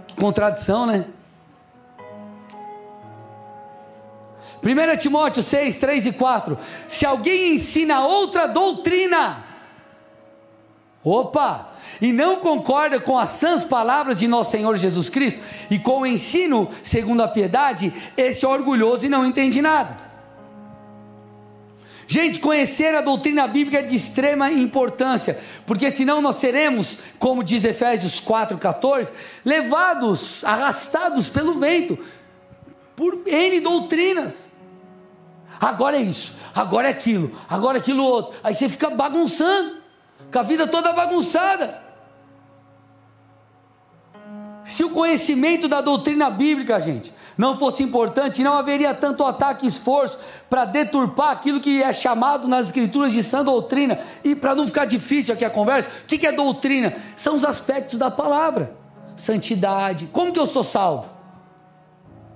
Que 0.07 0.15
contradição, 0.15 0.85
né? 0.85 1.05
1 4.69 4.97
Timóteo 4.97 5.41
6, 5.41 5.77
3 5.77 6.05
e 6.07 6.11
4. 6.11 6.57
Se 6.87 7.05
alguém 7.05 7.55
ensina 7.55 8.05
outra 8.05 8.47
doutrina, 8.47 9.43
opa, 11.03 11.73
e 12.01 12.11
não 12.11 12.37
concorda 12.37 12.99
com 12.99 13.17
as 13.17 13.31
sãs 13.31 13.63
palavras 13.63 14.19
de 14.19 14.27
nosso 14.27 14.51
Senhor 14.51 14.77
Jesus 14.77 15.09
Cristo 15.09 15.39
e 15.69 15.79
com 15.79 16.01
o 16.01 16.07
ensino 16.07 16.69
segundo 16.83 17.21
a 17.21 17.27
piedade, 17.27 17.93
esse 18.15 18.45
é 18.45 18.47
orgulhoso 18.47 19.05
e 19.05 19.09
não 19.09 19.25
entende 19.25 19.61
nada. 19.61 20.09
Gente, 22.07 22.39
conhecer 22.39 22.95
a 22.95 23.01
doutrina 23.01 23.47
bíblica 23.47 23.79
é 23.79 23.83
de 23.83 23.95
extrema 23.95 24.51
importância, 24.51 25.39
porque 25.67 25.91
senão 25.91 26.21
nós 26.21 26.37
seremos, 26.37 26.97
como 27.19 27.43
diz 27.43 27.63
Efésios 27.63 28.19
4,14, 28.19 29.09
levados, 29.45 30.43
arrastados 30.43 31.29
pelo 31.29 31.59
vento, 31.59 31.99
por 32.95 33.21
N 33.27 33.59
doutrinas 33.59 34.48
agora 35.59 35.97
é 35.97 36.01
isso, 36.01 36.33
agora 36.55 36.87
é 36.87 36.91
aquilo, 36.91 37.31
agora 37.49 37.77
é 37.77 37.81
aquilo 37.81 38.03
outro. 38.03 38.33
Aí 38.43 38.55
você 38.55 38.69
fica 38.69 38.89
bagunçando, 38.89 39.77
com 40.31 40.39
a 40.39 40.43
vida 40.43 40.67
toda 40.67 40.93
bagunçada. 40.93 41.89
Se 44.65 44.83
o 44.83 44.91
conhecimento 44.91 45.67
da 45.67 45.81
doutrina 45.81 46.29
bíblica, 46.29 46.79
gente, 46.79 47.11
não 47.35 47.57
fosse 47.57 47.81
importante, 47.81 48.43
não 48.43 48.53
haveria 48.53 48.93
tanto 48.93 49.23
ataque 49.23 49.65
e 49.65 49.69
esforço 49.69 50.19
para 50.49 50.65
deturpar 50.65 51.31
aquilo 51.31 51.59
que 51.59 51.81
é 51.81 51.91
chamado 51.91 52.47
nas 52.47 52.67
escrituras 52.67 53.13
de 53.13 53.23
sã 53.23 53.43
doutrina. 53.43 53.99
E 54.23 54.35
para 54.35 54.53
não 54.53 54.67
ficar 54.67 54.85
difícil 54.85 55.33
aqui 55.33 55.43
a 55.43 55.49
conversa, 55.49 55.89
o 56.03 56.05
que 56.05 56.27
é 56.27 56.31
doutrina? 56.31 56.93
São 57.15 57.35
os 57.35 57.43
aspectos 57.43 57.97
da 57.97 58.11
palavra. 58.11 58.75
Santidade. 59.15 60.07
Como 60.11 60.31
que 60.31 60.39
eu 60.39 60.45
sou 60.45 60.63
salvo? 60.63 61.18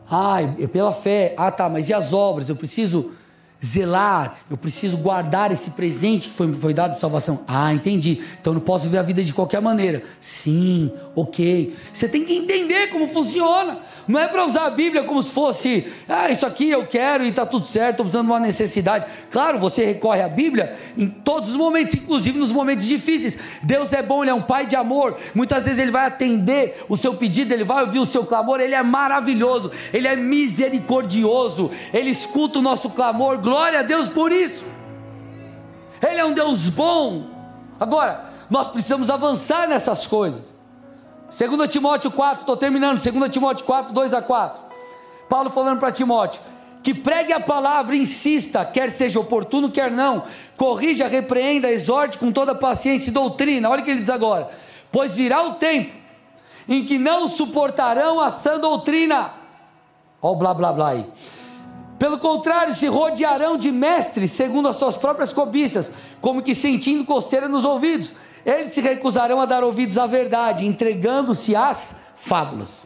Ah, 0.10 0.38
pela 0.72 0.94
fé. 0.94 1.34
Ah, 1.38 1.52
tá, 1.52 1.70
mas 1.70 1.90
e 1.90 1.94
as 1.94 2.14
obras? 2.14 2.50
Eu 2.50 2.56
preciso 2.56 3.12
zelar, 3.64 4.40
eu 4.50 4.58
preciso 4.58 4.98
guardar 4.98 5.52
esse 5.52 5.70
presente 5.70 6.30
que 6.30 6.36
foi, 6.36 6.52
foi 6.54 6.74
dado 6.74 6.92
de 6.92 7.00
salvação. 7.00 7.42
Ah, 7.48 7.74
entendi. 7.74 8.22
Então 8.42 8.54
não 8.54 8.62
posso 8.62 8.86
viver 8.86 8.98
a 8.98 9.04
vida 9.04 9.24
de 9.24 9.34
qualquer 9.34 9.62
maneira. 9.62 10.04
Sim, 10.20 10.92
ok. 11.16 11.76
Você 11.94 12.08
tem 12.08 12.26
que 12.26 12.34
entender 12.34 12.88
como 12.88 13.08
funciona. 13.08 13.80
Não 14.08 14.20
é 14.20 14.28
para 14.28 14.46
usar 14.46 14.66
a 14.66 14.70
Bíblia 14.70 15.04
como 15.04 15.24
se 15.24 15.32
fosse, 15.32 15.88
ah, 16.10 16.30
isso 16.30 16.46
aqui 16.46 16.70
eu 16.70 16.86
quero 16.86 17.24
e 17.24 17.30
está 17.30 17.46
tudo 17.46 17.66
certo, 17.66 17.92
estou 17.92 18.06
precisando 18.06 18.26
de 18.26 18.32
uma 18.32 18.40
necessidade. 18.40 19.06
Claro, 19.32 19.60
você 19.60 19.86
recorre 19.86 20.22
à 20.22 20.28
Bíblia 20.28 20.76
em 20.98 21.08
todos 21.08 21.50
os 21.50 21.56
momentos, 21.56 21.96
inclusive 21.96 22.38
nos 22.38 22.52
momentos 22.52 22.86
difíceis. 22.86 23.38
Deus 23.62 23.94
é 23.94 24.02
bom, 24.02 24.24
Ele 24.24 24.32
é 24.32 24.34
um 24.34 24.42
Pai 24.42 24.66
de 24.66 24.76
amor. 24.76 25.16
Muitas 25.34 25.64
vezes 25.64 25.80
Ele 25.80 25.92
vai 25.92 26.06
atender 26.06 26.84
o 26.90 26.98
seu 26.98 27.14
pedido, 27.14 27.54
Ele 27.54 27.64
vai 27.64 27.84
ouvir 27.84 28.00
o 28.00 28.06
seu 28.06 28.26
clamor. 28.26 28.60
Ele 28.60 28.76
é 28.76 28.84
maravilhoso, 28.84 29.72
Ele 29.94 30.08
é 30.08 30.16
misericordioso, 30.16 31.72
Ele 31.94 32.10
escuta 32.10 32.60
o 32.60 32.62
nosso 32.62 32.90
clamor. 32.90 33.38
Glória 33.54 33.82
a 33.82 33.84
Deus 33.84 34.10
por 34.10 34.32
isso. 34.32 34.66
Ele 36.02 36.20
é 36.20 36.26
um 36.26 36.34
Deus 36.34 36.70
bom. 36.70 37.28
Agora, 37.80 38.26
nós 38.50 38.72
precisamos 38.72 39.12
avançar 39.12 39.68
nessas 39.68 40.08
coisas. 40.08 40.56
2 41.30 41.70
Timóteo 41.70 42.10
4, 42.10 42.42
estou 42.42 42.58
terminando, 42.58 43.00
2 43.00 43.30
Timóteo 43.30 43.64
4, 43.64 43.94
2 43.94 44.14
a 44.16 44.24
4. 44.24 44.60
Paulo 45.30 45.52
falando 45.52 45.80
para 45.80 45.92
Timóteo: 45.92 46.42
que 46.82 46.96
pregue 46.96 47.32
a 47.32 47.40
palavra, 47.40 47.96
insista, 47.96 48.66
quer 48.66 48.90
seja 48.90 49.20
oportuno, 49.20 49.70
quer 49.70 49.92
não, 49.92 50.24
corrija, 50.58 51.08
repreenda, 51.08 51.70
exorte 51.70 52.18
com 52.18 52.32
toda 52.32 52.56
paciência 52.56 53.12
e 53.12 53.14
doutrina. 53.14 53.70
Olha 53.70 53.82
o 53.82 53.86
que 53.86 53.92
ele 53.92 54.02
diz 54.02 54.10
agora: 54.10 54.50
pois 54.92 55.16
virá 55.16 55.44
o 55.44 55.54
tempo 55.56 55.94
em 56.68 56.84
que 56.86 56.98
não 56.98 57.28
suportarão 57.28 58.20
a 58.20 58.32
sã 58.32 58.60
doutrina. 58.60 59.32
Olha 60.20 60.34
o 60.34 60.36
blá 60.38 60.54
blá 60.56 60.74
blá 60.74 60.90
aí. 60.90 61.06
Pelo 62.04 62.18
contrário, 62.18 62.74
se 62.74 62.86
rodearão 62.86 63.56
de 63.56 63.72
mestres 63.72 64.32
segundo 64.32 64.68
as 64.68 64.76
suas 64.76 64.98
próprias 64.98 65.32
cobiças, 65.32 65.90
como 66.20 66.42
que 66.42 66.54
sentindo 66.54 67.06
coceira 67.06 67.48
nos 67.48 67.64
ouvidos. 67.64 68.12
Eles 68.46 68.74
se 68.74 68.82
recusarão 68.82 69.40
a 69.40 69.46
dar 69.46 69.64
ouvidos 69.64 69.98
à 69.98 70.06
verdade, 70.06 70.66
entregando-se 70.66 71.56
às 71.56 71.96
fábulas. 72.18 72.86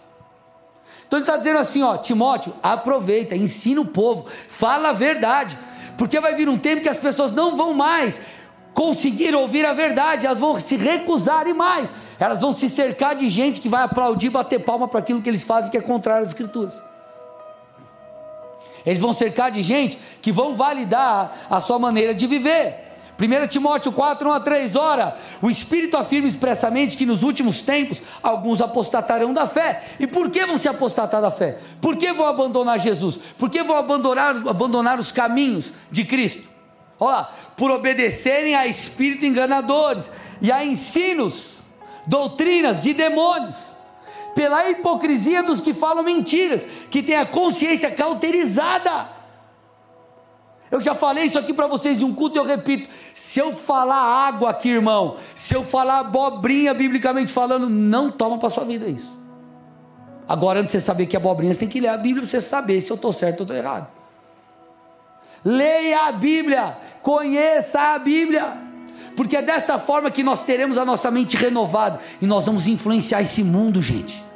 Então 1.07 1.18
ele 1.18 1.24
está 1.24 1.36
dizendo 1.36 1.57
assim: 1.57 1.82
ó, 1.82 1.97
Timóteo, 1.97 2.53
aproveita, 2.61 3.36
ensina 3.36 3.82
o 3.82 3.86
povo, 3.88 4.28
fala 4.49 4.89
a 4.89 4.93
verdade, 4.93 5.57
porque 5.97 6.20
vai 6.20 6.36
vir 6.36 6.47
um 6.47 6.55
tempo 6.59 6.84
que 6.84 6.89
as 6.89 6.99
pessoas 6.99 7.32
não 7.32 7.57
vão 7.57 7.74
mais 7.74 8.22
conseguir 8.72 9.34
ouvir 9.34 9.65
a 9.65 9.74
verdade, 9.74 10.28
elas 10.28 10.39
vão 10.39 10.59
se 10.59 10.76
recusar 10.76 11.47
e 11.47 11.55
mais, 11.55 11.91
elas 12.20 12.41
vão 12.41 12.53
se 12.53 12.70
cercar 12.70 13.15
de 13.15 13.28
gente 13.30 13.61
que 13.61 13.68
vai 13.68 13.82
aplaudir, 13.82 14.30
bater 14.30 14.59
palma 14.59 14.88
para 14.88 14.99
aquilo 14.99 15.24
que 15.24 15.30
eles 15.30 15.43
fazem 15.43 15.72
que 15.72 15.78
é 15.78 15.82
contrário 15.82 16.22
às 16.22 16.30
Escrituras. 16.30 16.86
Eles 18.88 19.01
vão 19.01 19.11
cercar 19.11 19.51
de 19.51 19.61
gente 19.61 19.99
que 20.21 20.31
vão 20.31 20.55
validar 20.55 21.45
a 21.49 21.59
sua 21.59 21.77
maneira 21.77 22.15
de 22.15 22.25
viver. 22.25 22.85
1 23.19 23.47
Timóteo 23.47 23.91
4, 23.91 24.29
1 24.29 24.31
a 24.31 24.39
3, 24.39 24.75
ora, 24.77 25.17
o 25.41 25.49
Espírito 25.49 25.97
afirma 25.97 26.25
expressamente 26.25 26.95
que 26.95 27.05
nos 27.05 27.21
últimos 27.21 27.61
tempos 27.61 28.01
alguns 28.23 28.61
apostatarão 28.61 29.33
da 29.33 29.45
fé. 29.45 29.83
E 29.99 30.07
por 30.07 30.29
que 30.31 30.45
vão 30.45 30.57
se 30.57 30.69
apostatar 30.69 31.21
da 31.21 31.29
fé? 31.29 31.57
Por 31.81 31.97
que 31.97 32.13
vão 32.13 32.25
abandonar 32.25 32.79
Jesus? 32.79 33.19
Por 33.38 33.49
que 33.49 33.61
vão 33.61 33.75
abandonar, 33.75 34.38
abandonar 34.47 34.99
os 34.99 35.11
caminhos 35.11 35.73
de 35.91 36.05
Cristo? 36.05 36.47
Olha 36.97 37.27
por 37.57 37.69
obedecerem 37.69 38.55
a 38.55 38.67
espíritos 38.67 39.27
enganadores 39.27 40.09
e 40.41 40.49
a 40.49 40.63
ensinos, 40.63 41.55
doutrinas 42.05 42.83
de 42.83 42.93
demônios, 42.93 43.55
pela 44.38 44.69
hipocrisia 44.69 45.41
dos 45.41 45.59
que 45.59 45.73
falam 45.73 46.03
mentiras, 46.03 46.65
que 46.91 47.01
têm 47.01 47.15
a 47.15 47.25
consciência 47.25 47.89
cauterizada 47.89 49.17
eu 50.69 50.81
já 50.81 50.93
falei 50.93 51.25
isso 51.25 51.39
aqui 51.39 51.53
para 51.53 51.67
vocês 51.67 52.01
em 52.01 52.05
um 52.05 52.13
culto 52.13 52.38
eu 52.38 52.43
repito: 52.43 52.89
se 53.15 53.39
eu 53.39 53.53
falar 53.53 53.95
água 54.27 54.49
aqui, 54.49 54.69
irmão, 54.69 55.17
se 55.35 55.55
eu 55.55 55.63
falar 55.63 55.99
abobrinha, 55.99 56.73
biblicamente 56.73 57.31
falando, 57.31 57.69
não 57.69 58.11
toma 58.11 58.38
para 58.38 58.49
sua 58.49 58.65
vida 58.65 58.88
isso. 58.88 59.15
Agora, 60.27 60.59
antes 60.59 60.73
de 60.73 60.79
você 60.79 60.85
saber 60.85 61.05
que 61.05 61.15
é 61.15 61.19
abobrinha, 61.19 61.53
você 61.53 61.59
tem 61.59 61.69
que 61.69 61.79
ler 61.79 61.88
a 61.88 61.97
Bíblia 61.97 62.21
para 62.21 62.29
você 62.29 62.41
saber 62.41 62.81
se 62.81 62.91
eu 62.91 62.95
estou 62.95 63.13
certo 63.13 63.41
ou 63.41 63.43
estou 63.45 63.55
errado. 63.55 63.88
Leia 65.43 66.07
a 66.07 66.11
Bíblia, 66.11 66.77
conheça 67.01 67.79
a 67.79 67.99
Bíblia, 67.99 68.57
porque 69.15 69.38
é 69.38 69.41
dessa 69.41 69.79
forma 69.79 70.11
que 70.11 70.21
nós 70.21 70.43
teremos 70.43 70.77
a 70.77 70.83
nossa 70.83 71.09
mente 71.09 71.38
renovada 71.38 71.99
e 72.21 72.27
nós 72.27 72.45
vamos 72.45 72.67
influenciar 72.67 73.21
esse 73.21 73.41
mundo, 73.41 73.81
gente. 73.81 74.26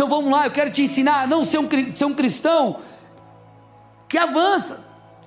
Então 0.00 0.08
vamos 0.08 0.32
lá, 0.32 0.46
eu 0.46 0.50
quero 0.50 0.70
te 0.70 0.80
ensinar 0.80 1.24
a 1.24 1.26
não 1.26 1.44
ser 1.44 1.58
um, 1.58 1.68
ser 1.94 2.06
um 2.06 2.14
cristão 2.14 2.78
que 4.08 4.16
avança 4.16 4.82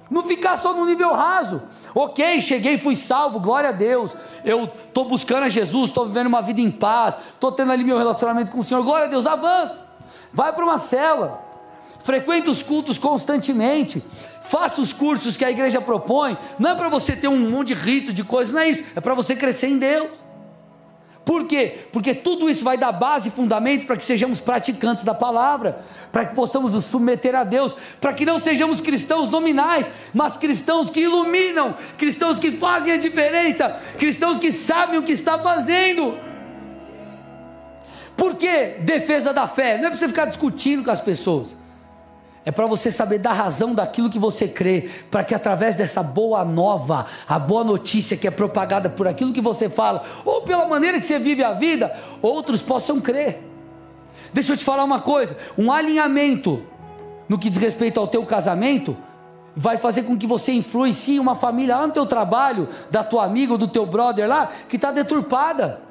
não 0.10 0.24
ficar 0.24 0.58
só 0.58 0.74
no 0.74 0.84
nível 0.84 1.14
raso. 1.14 1.62
Ok, 1.94 2.42
cheguei, 2.42 2.76
fui 2.80 2.96
salvo, 2.96 3.40
glória 3.40 3.70
a 3.70 3.72
Deus. 3.72 4.16
Eu 4.44 4.64
estou 4.64 5.06
buscando 5.06 5.44
a 5.44 5.50
Jesus, 5.50 5.90
estou 5.90 6.08
vivendo 6.08 6.26
uma 6.26 6.42
vida 6.42 6.60
em 6.60 6.72
paz, 6.72 7.16
estou 7.36 7.52
tendo 7.52 7.72
ali 7.72 7.84
meu 7.84 8.00
relacionamento 8.00 8.52
com 8.52 8.62
o 8.62 8.64
Senhor, 8.64 8.84
glória 8.84 9.06
a 9.06 9.10
Deus, 9.10 9.28
avança. 9.28 9.80
Vai 10.34 10.52
para 10.52 10.64
uma 10.64 10.80
cela, 10.80 11.40
frequenta 12.04 12.50
os 12.50 12.64
cultos 12.64 12.98
constantemente, 12.98 14.04
faça 14.42 14.82
os 14.82 14.92
cursos 14.92 15.38
que 15.38 15.46
a 15.46 15.52
igreja 15.52 15.82
propõe. 15.82 16.36
Não 16.58 16.72
é 16.72 16.76
para 16.76 16.90
você 16.90 17.16
ter 17.16 17.28
um 17.28 17.48
monte 17.52 17.68
de 17.68 17.74
rito, 17.76 18.12
de 18.12 18.24
coisa, 18.24 18.52
não 18.52 18.60
é 18.60 18.70
isso, 18.70 18.84
é 18.96 19.00
para 19.00 19.14
você 19.14 19.36
crescer 19.36 19.68
em 19.68 19.78
Deus. 19.78 20.23
Por 21.26 21.46
quê? 21.46 21.86
Porque 21.92 22.14
tudo 22.14 22.50
isso 22.50 22.66
vai 22.66 22.78
dar 22.78 22.92
base 22.92 23.30
e 23.30 23.32
fundamento 23.32 23.86
para 23.86 23.96
que 23.96 24.04
sejamos 24.04 24.42
praticantes 24.42 25.06
da 25.06 25.14
palavra, 25.14 25.80
para 26.12 26.26
que 26.26 26.36
possamos 26.36 26.74
nos 26.74 26.84
submeter 26.86 27.34
a 27.34 27.46
Deus, 27.46 27.76
para 28.02 28.14
que 28.14 28.26
não 28.26 28.40
sejamos 28.40 28.82
cristãos 28.82 29.30
nominais, 29.30 29.90
mas 30.14 30.36
cristãos 30.36 30.90
que 30.90 31.00
iluminam, 31.02 31.76
cristãos 31.98 32.40
que 32.40 32.52
fazem 32.52 32.94
a 32.94 32.98
diferença, 32.98 33.80
cristãos 33.98 34.38
que 34.38 34.52
sabem 34.52 35.00
o 35.00 35.04
que 35.04 35.14
está 35.14 35.40
fazendo. 35.40 36.18
Por 38.18 38.36
que 38.36 38.76
defesa 38.82 39.34
da 39.34 39.48
fé? 39.48 39.78
Não 39.78 39.86
é 39.86 39.90
para 39.90 39.98
você 39.98 40.08
ficar 40.08 40.26
discutindo 40.26 40.84
com 40.84 40.92
as 40.92 41.02
pessoas. 41.02 41.63
É 42.46 42.52
para 42.52 42.68
você 42.68 42.92
saber 42.92 43.20
da 43.20 43.32
razão 43.32 43.74
daquilo 43.74 44.10
que 44.10 44.20
você 44.20 44.48
crê, 44.48 44.90
para 45.10 45.24
que 45.24 45.34
através 45.34 45.76
dessa 45.76 46.04
boa 46.04 46.44
nova, 46.44 47.06
a 47.28 47.40
boa 47.40 47.64
notícia 47.64 48.18
que 48.18 48.28
é 48.28 48.32
propagada 48.32 48.90
por 48.90 49.08
aquilo 49.08 49.32
que 49.32 49.40
você 49.40 49.70
fala, 49.70 50.04
ou 50.26 50.42
pela 50.42 50.68
maneira 50.68 51.00
que 51.00 51.06
você 51.06 51.18
vive 51.18 51.44
a 51.44 51.54
vida, 51.54 51.96
outros 52.22 52.62
possam 52.62 53.00
crer. 53.00 53.42
Deixa 54.34 54.54
eu 54.54 54.58
te 54.58 54.66
falar 54.66 54.84
uma 54.84 55.00
coisa: 55.00 55.38
um 55.58 55.72
alinhamento 55.72 56.62
no 57.30 57.40
que 57.40 57.50
diz 57.50 57.62
respeito 57.62 58.00
ao 58.00 58.08
teu 58.08 58.26
casamento 58.26 58.98
vai 59.56 59.78
fazer 59.78 60.04
com 60.04 60.18
que 60.18 60.28
você 60.28 60.52
influencie 60.52 61.20
uma 61.20 61.36
família 61.36 61.78
lá 61.78 61.88
no 61.88 61.94
teu 61.94 62.06
trabalho, 62.06 62.68
da 62.90 63.04
tua 63.04 63.24
amiga 63.24 63.54
ou 63.54 63.58
do 63.58 63.68
teu 63.68 63.86
brother 63.86 64.28
lá, 64.28 64.50
que 64.68 64.76
está 64.76 64.92
deturpada. 64.92 65.83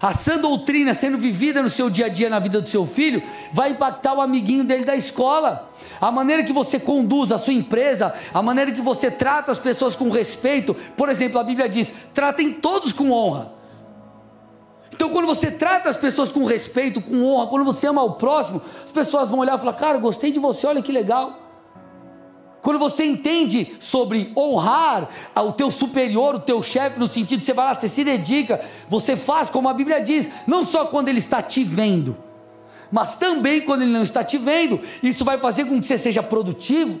A 0.00 0.12
sã 0.12 0.36
doutrina 0.36 0.92
sendo 0.92 1.16
vivida 1.16 1.62
no 1.62 1.70
seu 1.70 1.88
dia 1.88 2.06
a 2.06 2.08
dia 2.08 2.28
na 2.28 2.38
vida 2.38 2.60
do 2.60 2.68
seu 2.68 2.86
filho 2.86 3.22
vai 3.52 3.70
impactar 3.70 4.12
o 4.12 4.20
amiguinho 4.20 4.62
dele 4.62 4.84
da 4.84 4.94
escola. 4.94 5.70
A 5.98 6.10
maneira 6.10 6.44
que 6.44 6.52
você 6.52 6.78
conduz 6.78 7.32
a 7.32 7.38
sua 7.38 7.54
empresa, 7.54 8.12
a 8.32 8.42
maneira 8.42 8.72
que 8.72 8.82
você 8.82 9.10
trata 9.10 9.50
as 9.50 9.58
pessoas 9.58 9.96
com 9.96 10.10
respeito. 10.10 10.74
Por 10.96 11.08
exemplo, 11.08 11.40
a 11.40 11.44
Bíblia 11.44 11.68
diz: 11.68 11.90
tratem 12.12 12.52
todos 12.52 12.92
com 12.92 13.10
honra. 13.10 13.52
Então, 14.92 15.08
quando 15.10 15.26
você 15.26 15.50
trata 15.50 15.88
as 15.88 15.96
pessoas 15.96 16.30
com 16.30 16.44
respeito, 16.44 17.00
com 17.00 17.24
honra, 17.24 17.46
quando 17.46 17.64
você 17.64 17.86
ama 17.86 18.02
o 18.02 18.12
próximo, 18.12 18.60
as 18.84 18.92
pessoas 18.92 19.30
vão 19.30 19.38
olhar 19.38 19.56
e 19.56 19.58
falar: 19.58 19.74
Cara, 19.74 19.98
gostei 19.98 20.30
de 20.30 20.38
você, 20.38 20.66
olha 20.66 20.82
que 20.82 20.92
legal. 20.92 21.45
Quando 22.62 22.78
você 22.78 23.04
entende 23.04 23.76
sobre 23.78 24.32
honrar 24.36 25.08
o 25.36 25.52
teu 25.52 25.70
superior, 25.70 26.34
o 26.34 26.40
teu 26.40 26.62
chefe, 26.62 26.98
no 26.98 27.06
sentido 27.06 27.40
de 27.40 27.46
você 27.46 27.52
vai 27.52 27.66
lá, 27.66 27.74
você 27.74 27.88
se 27.88 28.02
dedica, 28.02 28.60
você 28.88 29.16
faz 29.16 29.48
como 29.48 29.68
a 29.68 29.74
Bíblia 29.74 30.00
diz, 30.00 30.28
não 30.46 30.64
só 30.64 30.86
quando 30.86 31.08
ele 31.08 31.20
está 31.20 31.40
te 31.40 31.62
vendo, 31.62 32.16
mas 32.90 33.16
também 33.16 33.60
quando 33.60 33.82
ele 33.82 33.92
não 33.92 34.02
está 34.02 34.24
te 34.24 34.38
vendo. 34.38 34.80
Isso 35.02 35.24
vai 35.24 35.38
fazer 35.38 35.64
com 35.64 35.80
que 35.80 35.86
você 35.86 35.98
seja 35.98 36.22
produtivo, 36.22 37.00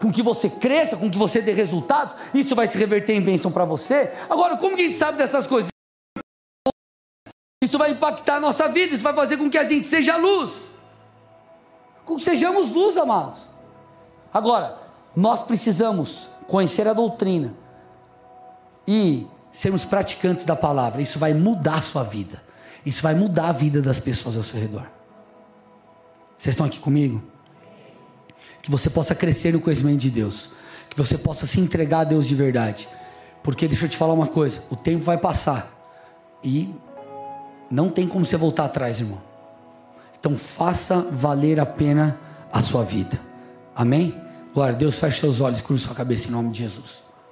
com 0.00 0.12
que 0.12 0.22
você 0.22 0.48
cresça, 0.48 0.96
com 0.96 1.10
que 1.10 1.18
você 1.18 1.40
dê 1.40 1.52
resultados. 1.52 2.14
Isso 2.34 2.54
vai 2.54 2.66
se 2.68 2.78
reverter 2.78 3.14
em 3.14 3.20
bênção 3.20 3.50
para 3.50 3.64
você. 3.64 4.12
Agora, 4.28 4.56
como 4.56 4.76
que 4.76 4.82
a 4.82 4.84
gente 4.86 4.96
sabe 4.96 5.18
dessas 5.18 5.46
coisas? 5.46 5.68
Isso 7.62 7.76
vai 7.76 7.90
impactar 7.90 8.36
a 8.36 8.40
nossa 8.40 8.68
vida, 8.68 8.94
isso 8.94 9.02
vai 9.02 9.12
fazer 9.12 9.36
com 9.36 9.50
que 9.50 9.58
a 9.58 9.64
gente 9.64 9.86
seja 9.86 10.16
luz. 10.16 10.52
Com 12.04 12.16
que 12.16 12.24
sejamos 12.24 12.70
luz, 12.70 12.96
amados. 12.96 13.40
Agora, 14.32 14.87
nós 15.18 15.42
precisamos 15.42 16.28
conhecer 16.46 16.86
a 16.86 16.92
doutrina 16.92 17.52
e 18.86 19.26
sermos 19.50 19.84
praticantes 19.84 20.44
da 20.44 20.54
palavra. 20.54 21.02
Isso 21.02 21.18
vai 21.18 21.34
mudar 21.34 21.78
a 21.78 21.82
sua 21.82 22.04
vida. 22.04 22.40
Isso 22.86 23.02
vai 23.02 23.16
mudar 23.16 23.48
a 23.48 23.52
vida 23.52 23.82
das 23.82 23.98
pessoas 23.98 24.36
ao 24.36 24.44
seu 24.44 24.60
redor. 24.60 24.86
Vocês 26.38 26.52
estão 26.52 26.64
aqui 26.64 26.78
comigo? 26.78 27.20
Que 28.62 28.70
você 28.70 28.88
possa 28.88 29.12
crescer 29.12 29.52
no 29.52 29.60
conhecimento 29.60 29.98
de 29.98 30.08
Deus. 30.08 30.50
Que 30.88 30.96
você 30.96 31.18
possa 31.18 31.48
se 31.48 31.58
entregar 31.58 32.02
a 32.02 32.04
Deus 32.04 32.24
de 32.24 32.36
verdade. 32.36 32.88
Porque 33.42 33.66
deixa 33.66 33.86
eu 33.86 33.88
te 33.88 33.96
falar 33.96 34.12
uma 34.12 34.28
coisa: 34.28 34.62
o 34.70 34.76
tempo 34.76 35.02
vai 35.02 35.18
passar. 35.18 35.74
E 36.44 36.72
não 37.68 37.90
tem 37.90 38.06
como 38.06 38.24
você 38.24 38.36
voltar 38.36 38.66
atrás, 38.66 39.00
irmão. 39.00 39.20
Então 40.20 40.38
faça 40.38 41.04
valer 41.10 41.58
a 41.58 41.66
pena 41.66 42.20
a 42.52 42.62
sua 42.62 42.84
vida. 42.84 43.18
Amém? 43.74 44.27
Glória 44.54 44.74
a 44.74 44.78
Deus, 44.78 44.98
feche 44.98 45.20
seus 45.20 45.40
olhos, 45.40 45.60
curva 45.60 45.82
sua 45.82 45.94
cabeça 45.94 46.28
em 46.28 46.32
nome 46.32 46.50
de 46.50 46.58
Jesus. 46.58 47.07